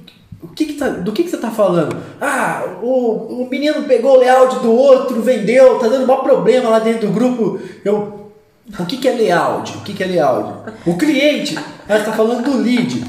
o 0.42 0.48
que 0.48 0.64
que 0.66 0.72
tá, 0.74 0.88
do 0.88 1.12
que, 1.12 1.24
que 1.24 1.30
você 1.30 1.36
tá 1.36 1.50
falando? 1.50 1.96
Ah, 2.20 2.64
o, 2.82 3.42
o 3.42 3.48
menino 3.50 3.82
pegou 3.82 4.16
o 4.16 4.20
layout 4.20 4.58
do 4.60 4.72
outro, 4.72 5.20
vendeu, 5.20 5.78
tá 5.78 5.86
dando 5.86 6.06
maior 6.06 6.22
problema 6.22 6.70
lá 6.70 6.78
dentro 6.78 7.08
do 7.08 7.12
grupo. 7.12 7.60
Eu, 7.84 8.30
o 8.78 8.86
que, 8.86 8.96
que 8.96 9.08
é 9.08 9.12
layout? 9.12 9.76
O 9.76 9.80
que, 9.82 9.92
que 9.92 10.02
é 10.02 10.06
layout? 10.06 10.72
O 10.86 10.96
cliente, 10.96 11.58
ela 11.86 12.02
tá 12.02 12.12
falando 12.12 12.44
do 12.44 12.56
lead. 12.56 13.04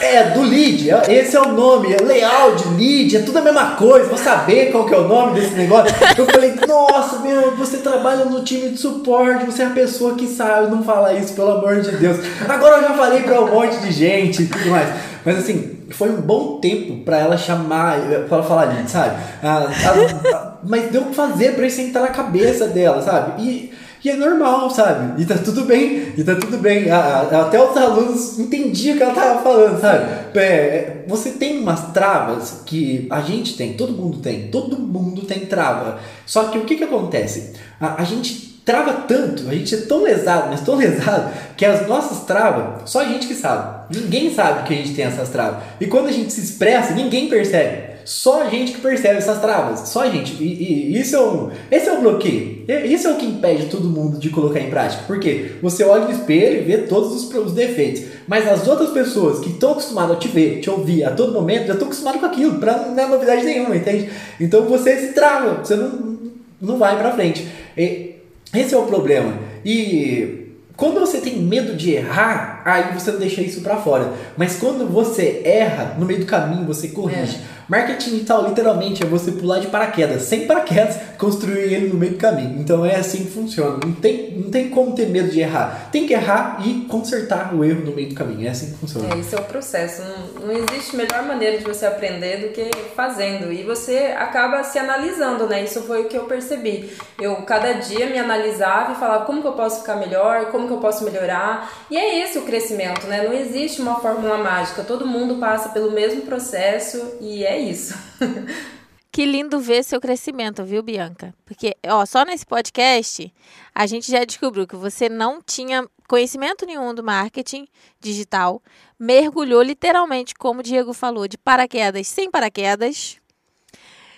É, 0.00 0.30
do 0.30 0.42
lead, 0.42 0.90
é, 0.90 1.14
esse 1.14 1.36
é 1.36 1.40
o 1.40 1.52
nome, 1.52 1.94
é 1.94 2.02
layout, 2.02 2.66
lead, 2.76 3.16
é 3.16 3.22
tudo 3.22 3.38
a 3.38 3.42
mesma 3.42 3.76
coisa, 3.76 4.08
vou 4.08 4.18
saber 4.18 4.72
qual 4.72 4.84
que 4.84 4.94
é 4.94 4.98
o 4.98 5.06
nome 5.06 5.40
desse 5.40 5.54
negócio. 5.54 5.94
Eu 6.16 6.26
falei, 6.26 6.54
nossa, 6.66 7.20
meu, 7.20 7.56
você 7.56 7.76
trabalha 7.76 8.24
no 8.24 8.42
time 8.42 8.70
de 8.70 8.76
suporte, 8.76 9.46
você 9.46 9.62
é 9.62 9.66
a 9.66 9.70
pessoa 9.70 10.16
que 10.16 10.26
sabe, 10.26 10.68
não 10.68 10.82
fala 10.82 11.14
isso, 11.14 11.32
pelo 11.32 11.52
amor 11.52 11.80
de 11.80 11.92
Deus. 11.92 12.18
Agora 12.48 12.78
eu 12.78 12.82
já 12.82 12.94
falei 12.94 13.22
pra 13.22 13.40
um 13.40 13.54
monte 13.54 13.78
de 13.78 13.92
gente 13.92 14.42
e 14.42 14.46
tudo 14.46 14.68
mais. 14.68 14.88
Mas 15.24 15.38
assim, 15.38 15.77
foi 15.90 16.10
um 16.10 16.20
bom 16.20 16.58
tempo 16.58 17.04
pra 17.04 17.18
ela 17.18 17.36
chamar, 17.36 18.00
pra 18.28 18.38
ela 18.38 18.46
falar 18.46 18.64
lead, 18.64 18.90
sabe? 18.90 19.16
Ah, 19.42 19.68
ah, 19.68 20.58
mas 20.64 20.90
deu 20.90 21.02
pra 21.02 21.12
fazer 21.12 21.54
pra 21.54 21.66
isso 21.66 21.80
entrar 21.80 22.02
na 22.02 22.08
cabeça 22.08 22.66
dela, 22.66 23.02
sabe? 23.02 23.42
E 23.42 23.72
e 24.04 24.10
é 24.10 24.14
normal, 24.14 24.70
sabe? 24.70 25.20
E 25.20 25.26
tá 25.26 25.36
tudo 25.36 25.64
bem, 25.64 26.12
e 26.16 26.22
tá 26.22 26.36
tudo 26.36 26.58
bem. 26.58 26.88
Até 26.90 27.60
os 27.62 27.76
alunos 27.76 28.38
entendiam 28.38 28.94
o 28.94 28.96
que 28.96 29.02
ela 29.02 29.14
tava 29.14 29.42
falando, 29.42 29.80
sabe? 29.80 30.38
É, 30.38 31.04
você 31.06 31.32
tem 31.32 31.58
umas 31.58 31.92
travas 31.92 32.62
que 32.64 33.08
a 33.10 33.20
gente 33.20 33.56
tem, 33.56 33.74
todo 33.74 33.92
mundo 33.92 34.18
tem, 34.18 34.48
todo 34.48 34.78
mundo 34.78 35.22
tem 35.22 35.40
trava. 35.40 35.98
Só 36.24 36.44
que 36.44 36.58
o 36.58 36.64
que 36.64 36.76
que 36.76 36.84
acontece? 36.84 37.54
A, 37.80 38.00
a 38.00 38.04
gente 38.04 38.47
trava 38.68 38.92
tanto, 39.08 39.48
a 39.48 39.54
gente 39.54 39.74
é 39.74 39.78
tão 39.78 40.02
lesado, 40.02 40.48
mas 40.50 40.60
tão 40.60 40.76
lesado, 40.76 41.32
que 41.56 41.64
as 41.64 41.88
nossas 41.88 42.26
travas, 42.26 42.90
só 42.90 43.00
a 43.00 43.04
gente 43.06 43.26
que 43.26 43.32
sabe. 43.32 43.96
Ninguém 43.98 44.34
sabe 44.34 44.68
que 44.68 44.74
a 44.74 44.76
gente 44.76 44.92
tem 44.92 45.06
essas 45.06 45.30
travas. 45.30 45.62
E 45.80 45.86
quando 45.86 46.08
a 46.08 46.12
gente 46.12 46.30
se 46.30 46.42
expressa, 46.42 46.92
ninguém 46.92 47.30
percebe. 47.30 47.96
Só 48.04 48.42
a 48.42 48.50
gente 48.50 48.72
que 48.72 48.80
percebe 48.82 49.16
essas 49.16 49.40
travas. 49.40 49.88
Só 49.88 50.02
a 50.02 50.10
gente. 50.10 50.34
E, 50.42 50.92
e 50.92 51.00
isso 51.00 51.16
é 51.16 51.20
um, 51.20 51.50
esse 51.70 51.88
é 51.88 51.92
o 51.94 52.00
bloqueio. 52.02 52.66
Isso 52.84 53.08
é 53.08 53.12
o 53.12 53.16
que 53.16 53.24
impede 53.24 53.66
todo 53.66 53.88
mundo 53.88 54.18
de 54.18 54.28
colocar 54.28 54.60
em 54.60 54.68
prática. 54.68 55.04
Porque 55.06 55.52
você 55.62 55.82
olha 55.82 56.04
no 56.04 56.12
espelho 56.12 56.60
e 56.60 56.64
vê 56.64 56.78
todos 56.78 57.14
os, 57.14 57.34
os 57.34 57.52
defeitos. 57.52 58.02
Mas 58.26 58.46
as 58.46 58.68
outras 58.68 58.90
pessoas 58.90 59.40
que 59.40 59.48
estão 59.48 59.72
acostumadas 59.72 60.16
a 60.16 60.18
te 60.18 60.28
ver, 60.28 60.60
te 60.60 60.68
ouvir 60.68 61.04
a 61.04 61.10
todo 61.10 61.32
momento, 61.32 61.68
já 61.68 61.72
estão 61.72 61.88
acostumadas 61.88 62.20
com 62.20 62.26
aquilo. 62.26 62.58
Pra 62.58 62.76
não 62.76 63.02
é 63.02 63.06
novidade 63.06 63.44
nenhuma, 63.44 63.74
entende? 63.74 64.10
Então 64.38 64.64
você 64.64 64.94
se 64.98 65.14
trava. 65.14 65.64
Você 65.64 65.74
não, 65.74 66.18
não 66.60 66.76
vai 66.76 66.98
pra 66.98 67.12
frente. 67.12 67.48
E 67.74 68.17
esse 68.54 68.74
é 68.74 68.78
o 68.78 68.86
problema. 68.86 69.34
E 69.64 70.52
quando 70.76 71.00
você 71.00 71.20
tem 71.20 71.38
medo 71.38 71.74
de 71.74 71.92
errar, 71.92 72.57
aí 72.74 72.94
você 72.94 73.12
deixa 73.12 73.40
isso 73.40 73.60
para 73.60 73.76
fora. 73.76 74.12
Mas 74.36 74.56
quando 74.56 74.86
você 74.86 75.42
erra, 75.44 75.96
no 75.98 76.06
meio 76.06 76.20
do 76.20 76.26
caminho 76.26 76.66
você 76.66 76.88
corrige. 76.88 77.36
É. 77.54 77.58
Marketing 77.68 78.12
digital 78.12 78.48
literalmente 78.48 79.02
é 79.02 79.06
você 79.06 79.30
pular 79.32 79.58
de 79.58 79.66
paraquedas, 79.66 80.22
sem 80.22 80.46
paraquedas, 80.46 80.98
construir 81.18 81.74
ele 81.74 81.88
no 81.88 81.96
meio 81.96 82.12
do 82.12 82.18
caminho. 82.18 82.58
Então 82.58 82.84
é 82.84 82.96
assim 82.96 83.24
que 83.24 83.30
funciona. 83.30 83.78
Não 83.84 83.92
tem, 83.92 84.30
não 84.38 84.50
tem 84.50 84.70
como 84.70 84.94
ter 84.94 85.06
medo 85.08 85.30
de 85.30 85.40
errar. 85.40 85.90
Tem 85.92 86.06
que 86.06 86.14
errar 86.14 86.62
e 86.64 86.86
consertar 86.88 87.54
o 87.54 87.62
erro 87.62 87.84
no 87.84 87.92
meio 87.92 88.08
do 88.08 88.14
caminho. 88.14 88.46
É 88.46 88.50
assim 88.50 88.72
que 88.72 88.78
funciona. 88.78 89.14
É, 89.14 89.18
esse 89.18 89.34
é 89.34 89.38
o 89.38 89.44
processo. 89.44 90.02
Não, 90.02 90.46
não 90.46 90.52
existe 90.52 90.96
melhor 90.96 91.22
maneira 91.24 91.58
de 91.58 91.64
você 91.64 91.84
aprender 91.84 92.38
do 92.38 92.48
que 92.54 92.70
fazendo. 92.96 93.52
E 93.52 93.62
você 93.64 94.14
acaba 94.16 94.64
se 94.64 94.78
analisando, 94.78 95.46
né? 95.46 95.62
Isso 95.62 95.82
foi 95.82 96.02
o 96.02 96.08
que 96.08 96.16
eu 96.16 96.24
percebi. 96.24 96.90
Eu 97.20 97.36
cada 97.42 97.72
dia 97.72 98.06
me 98.06 98.18
analisava 98.18 98.92
e 98.92 98.94
falava 98.94 99.26
como 99.26 99.42
que 99.42 99.48
eu 99.48 99.52
posso 99.52 99.80
ficar 99.80 99.96
melhor, 99.96 100.46
como 100.46 100.66
que 100.66 100.72
eu 100.72 100.78
posso 100.78 101.04
melhorar. 101.04 101.70
E 101.90 101.98
é 101.98 102.24
esse 102.24 102.38
o 102.38 102.42
crescimento, 102.42 102.57
né? 103.06 103.22
Não 103.22 103.32
existe 103.32 103.80
uma 103.80 104.00
fórmula 104.00 104.38
mágica. 104.38 104.84
Todo 104.84 105.06
mundo 105.06 105.36
passa 105.36 105.70
pelo 105.70 105.90
mesmo 105.90 106.22
processo 106.22 107.16
e 107.20 107.44
é 107.44 107.58
isso. 107.58 107.94
Que 109.10 109.24
lindo 109.24 109.58
ver 109.58 109.82
seu 109.82 110.00
crescimento, 110.00 110.64
viu, 110.64 110.80
Bianca? 110.80 111.34
Porque, 111.44 111.74
ó, 111.88 112.06
só 112.06 112.24
nesse 112.24 112.46
podcast 112.46 113.34
a 113.74 113.84
gente 113.84 114.12
já 114.12 114.24
descobriu 114.24 114.64
que 114.64 114.76
você 114.76 115.08
não 115.08 115.42
tinha 115.42 115.88
conhecimento 116.06 116.64
nenhum 116.64 116.94
do 116.94 117.02
marketing 117.02 117.66
digital, 118.00 118.62
mergulhou 118.98 119.60
literalmente, 119.62 120.34
como 120.34 120.60
o 120.60 120.62
Diego 120.62 120.92
falou, 120.92 121.26
de 121.26 121.36
paraquedas 121.36 122.06
sem 122.06 122.30
paraquedas, 122.30 123.17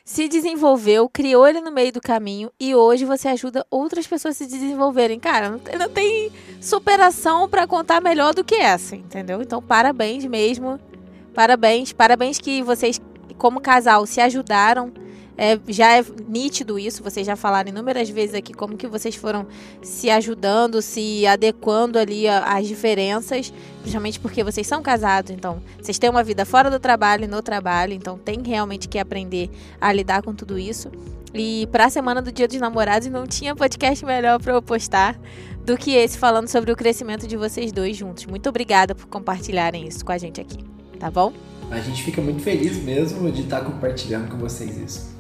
se 0.05 0.29
desenvolveu, 0.29 1.09
criou 1.09 1.47
ele 1.47 1.61
no 1.61 1.71
meio 1.71 1.93
do 1.93 2.01
caminho 2.01 2.51
e 2.59 2.75
hoje 2.75 3.05
você 3.05 3.29
ajuda 3.29 3.67
outras 3.71 4.07
pessoas 4.07 4.37
a 4.37 4.39
se 4.39 4.47
desenvolverem. 4.47 5.19
Cara, 5.21 5.51
não 5.51 5.59
tem, 5.59 5.79
não 5.79 5.89
tem 5.89 6.33
superação 6.61 7.49
para 7.49 7.67
contar 7.67 8.01
melhor 8.01 8.35
do 8.35 8.45
que 8.45 8.55
essa, 8.55 8.97
entendeu? 8.97 9.41
Então, 9.43 9.63
parabéns 9.63 10.25
mesmo. 10.25 10.79
Parabéns, 11.35 11.93
parabéns 11.93 12.39
que 12.39 12.63
vocês 12.63 13.01
como 13.39 13.61
casal 13.61 14.05
se 14.07 14.21
ajudaram. 14.21 14.93
É, 15.43 15.59
já 15.69 15.97
é 15.97 16.05
nítido 16.29 16.79
isso, 16.79 17.03
vocês 17.03 17.27
já 17.27 17.35
falaram 17.35 17.71
inúmeras 17.71 18.11
vezes 18.11 18.35
aqui 18.35 18.53
como 18.53 18.77
que 18.77 18.87
vocês 18.87 19.17
foram 19.17 19.47
se 19.81 20.11
ajudando, 20.11 20.83
se 20.83 21.27
adequando 21.27 21.99
ali 21.99 22.29
às 22.29 22.69
diferenças, 22.69 23.51
principalmente 23.81 24.21
porque 24.21 24.45
vocês 24.45 24.67
são 24.67 24.83
casados, 24.83 25.31
então 25.31 25.63
vocês 25.81 25.99
têm 25.99 26.11
uma 26.11 26.23
vida 26.23 26.45
fora 26.45 26.71
do 26.71 26.79
trabalho 26.79 27.25
e 27.25 27.27
no 27.27 27.41
trabalho, 27.41 27.95
então 27.95 28.19
tem 28.19 28.43
realmente 28.45 28.87
que 28.87 28.99
aprender 28.99 29.49
a 29.81 29.91
lidar 29.91 30.23
com 30.23 30.35
tudo 30.35 30.59
isso. 30.59 30.91
E 31.33 31.67
para 31.73 31.87
a 31.87 31.91
semana 31.91 32.21
do 32.21 32.31
Dia 32.31 32.47
dos 32.47 32.61
Namorados 32.61 33.09
não 33.09 33.27
tinha 33.27 33.57
podcast 33.57 34.05
melhor 34.05 34.39
para 34.43 34.53
eu 34.53 34.61
postar 34.61 35.19
do 35.65 35.75
que 35.75 35.93
esse 35.93 36.19
falando 36.19 36.49
sobre 36.49 36.71
o 36.71 36.77
crescimento 36.77 37.27
de 37.27 37.39
vocês 37.39 37.73
dois 37.73 37.97
juntos. 37.97 38.27
Muito 38.27 38.47
obrigada 38.47 38.95
por 38.95 39.07
compartilharem 39.07 39.89
isso 39.89 40.05
com 40.05 40.13
a 40.13 40.19
gente 40.19 40.39
aqui, 40.39 40.59
tá 40.99 41.11
bom? 41.11 41.33
A 41.71 41.81
gente 41.81 42.03
fica 42.03 42.21
muito 42.21 42.43
feliz 42.43 42.77
mesmo 42.77 43.33
de 43.33 43.41
estar 43.41 43.63
compartilhando 43.63 44.31
com 44.31 44.37
vocês 44.37 44.77
isso. 44.77 45.20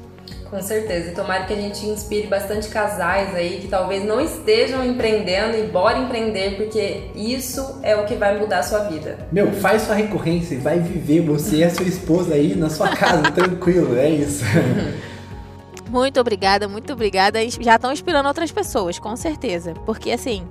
Com 0.50 0.60
certeza. 0.60 1.12
E 1.12 1.14
tomara 1.14 1.44
que 1.44 1.52
a 1.52 1.56
gente 1.56 1.86
inspire 1.86 2.26
bastante 2.26 2.68
casais 2.68 3.32
aí 3.36 3.60
que 3.60 3.68
talvez 3.68 4.04
não 4.04 4.20
estejam 4.20 4.84
empreendendo 4.84 5.56
e 5.56 5.62
bora 5.68 5.98
empreender, 5.98 6.56
porque 6.56 7.04
isso 7.14 7.78
é 7.82 7.94
o 7.94 8.04
que 8.04 8.16
vai 8.16 8.36
mudar 8.36 8.58
a 8.58 8.62
sua 8.64 8.80
vida. 8.80 9.16
Meu, 9.30 9.52
faz 9.52 9.82
sua 9.82 9.94
recorrência 9.94 10.54
e 10.54 10.58
vai 10.58 10.80
viver 10.80 11.20
você 11.20 11.58
e 11.58 11.64
a 11.64 11.70
sua 11.70 11.86
esposa 11.86 12.34
aí 12.34 12.56
na 12.56 12.68
sua 12.68 12.88
casa, 12.88 13.22
tranquilo, 13.30 13.96
é 13.96 14.10
isso. 14.10 14.44
Muito 15.88 16.20
obrigada, 16.20 16.68
muito 16.68 16.92
obrigada. 16.92 17.40
Já 17.48 17.74
estão 17.74 17.92
inspirando 17.92 18.28
outras 18.28 18.52
pessoas, 18.52 18.96
com 19.00 19.16
certeza. 19.16 19.74
Porque 19.84 20.12
assim, 20.12 20.46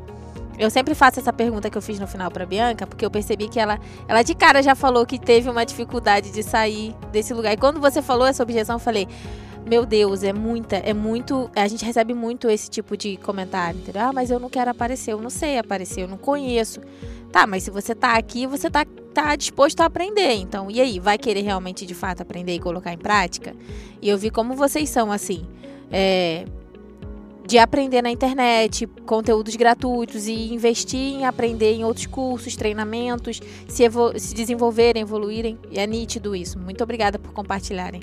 eu 0.58 0.70
sempre 0.70 0.94
faço 0.94 1.22
essa 1.22 1.32
pergunta 1.32 1.70
que 1.70 1.78
eu 1.78 1.82
fiz 1.82 1.98
no 1.98 2.06
final 2.06 2.30
para 2.30 2.46
Bianca, 2.46 2.86
porque 2.86 3.06
eu 3.06 3.10
percebi 3.10 3.48
que 3.48 3.58
ela, 3.58 3.80
ela 4.06 4.22
de 4.22 4.36
cara 4.36 4.62
já 4.62 4.76
falou 4.76 5.06
que 5.06 5.18
teve 5.18 5.50
uma 5.50 5.66
dificuldade 5.66 6.32
de 6.32 6.44
sair 6.44 6.94
desse 7.14 7.34
lugar. 7.34 7.54
E 7.54 7.58
quando 7.58 7.80
você 7.80 8.02
falou 8.02 8.28
essa 8.28 8.44
objeção, 8.44 8.76
eu 8.76 8.80
falei: 8.80 9.08
meu 9.66 9.86
Deus, 9.86 10.24
é 10.24 10.34
muita, 10.34 10.78
é 10.78 10.94
muito. 10.94 11.50
A 11.56 11.68
gente 11.68 11.86
recebe 11.86 12.14
muito 12.14 12.50
esse 12.50 12.70
tipo 12.70 12.98
de 12.98 13.18
comentário, 13.18 13.80
entendeu? 13.80 14.02
Ah, 14.02 14.14
mas 14.14 14.32
eu 14.32 14.40
não 14.40 14.50
quero 14.50 14.72
aparecer, 14.72 15.14
eu 15.14 15.22
não 15.22 15.30
sei 15.30 15.58
aparecer, 15.58 16.02
eu 16.02 16.08
não 16.08 16.18
conheço. 16.18 16.82
Tá, 17.32 17.46
mas 17.46 17.64
se 17.64 17.70
você 17.70 17.94
tá 17.94 18.14
aqui, 18.14 18.48
você 18.48 18.70
tá, 18.70 18.86
tá 19.14 19.36
disposto 19.36 19.82
a 19.82 19.86
aprender. 19.86 20.34
Então, 20.34 20.72
e 20.72 20.82
aí, 20.82 21.00
vai 21.00 21.18
querer 21.18 21.42
realmente 21.42 21.86
de 21.86 21.94
fato 21.94 22.22
aprender 22.22 22.56
e 22.56 22.60
colocar 22.60 22.92
em 22.92 22.98
prática? 22.98 23.56
E 24.02 24.10
eu 24.10 24.18
vi 24.18 24.32
como 24.32 24.56
vocês 24.56 24.90
são 24.90 25.12
assim. 25.12 25.46
É, 25.92 26.46
de 27.46 27.58
aprender 27.58 28.04
na 28.04 28.12
internet, 28.12 28.86
conteúdos 29.08 29.56
gratuitos 29.56 30.28
e 30.28 30.54
investir 30.54 31.00
em 31.00 31.26
aprender 31.26 31.74
em 31.74 31.84
outros 31.84 32.06
cursos, 32.06 32.56
treinamentos, 32.56 33.42
se, 33.68 33.84
se 34.20 34.36
desenvolverem, 34.36 35.02
evoluírem. 35.02 35.58
E 35.72 35.80
é 35.80 35.88
nítido 35.88 36.36
isso. 36.36 36.60
Muito 36.60 36.84
obrigada 36.84 37.18
por 37.18 37.34
compartilharem. 37.34 38.02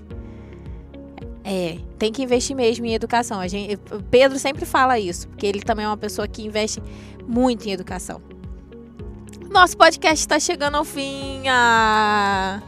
É, 1.49 1.79
tem 1.97 2.11
que 2.11 2.21
investir 2.25 2.57
mesmo 2.57 2.85
em 2.87 2.93
educação. 2.93 3.39
A 3.39 3.47
gente, 3.47 3.77
Pedro 4.11 4.37
sempre 4.37 4.67
fala 4.67 4.99
isso, 4.99 5.29
porque 5.29 5.47
ele 5.47 5.61
também 5.61 5.85
é 5.85 5.89
uma 5.89 5.97
pessoa 5.97 6.27
que 6.27 6.45
investe 6.45 6.83
muito 7.25 7.69
em 7.69 7.71
educação. 7.71 8.21
Nosso 9.49 9.77
podcast 9.77 10.19
está 10.19 10.41
chegando 10.41 10.75
ao 10.75 10.85
fim. 10.85 11.47
Ah. 11.49 12.61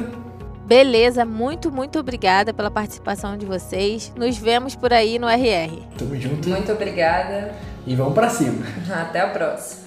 Beleza, 0.65 1.23
muito, 1.23 1.71
muito 1.71 1.97
obrigada 1.97 2.53
pela 2.53 2.69
participação 2.69 3.37
de 3.37 3.45
vocês. 3.45 4.11
Nos 4.17 4.37
vemos 4.37 4.75
por 4.75 4.91
aí 4.91 5.17
no 5.17 5.27
RR. 5.27 5.81
Tamo 5.97 6.15
junto. 6.17 6.49
Muito 6.49 6.71
obrigada. 6.71 7.53
E 7.85 7.95
vamos 7.95 8.13
para 8.13 8.29
cima. 8.29 8.65
Até 8.93 9.21
a 9.21 9.29
próxima. 9.29 9.86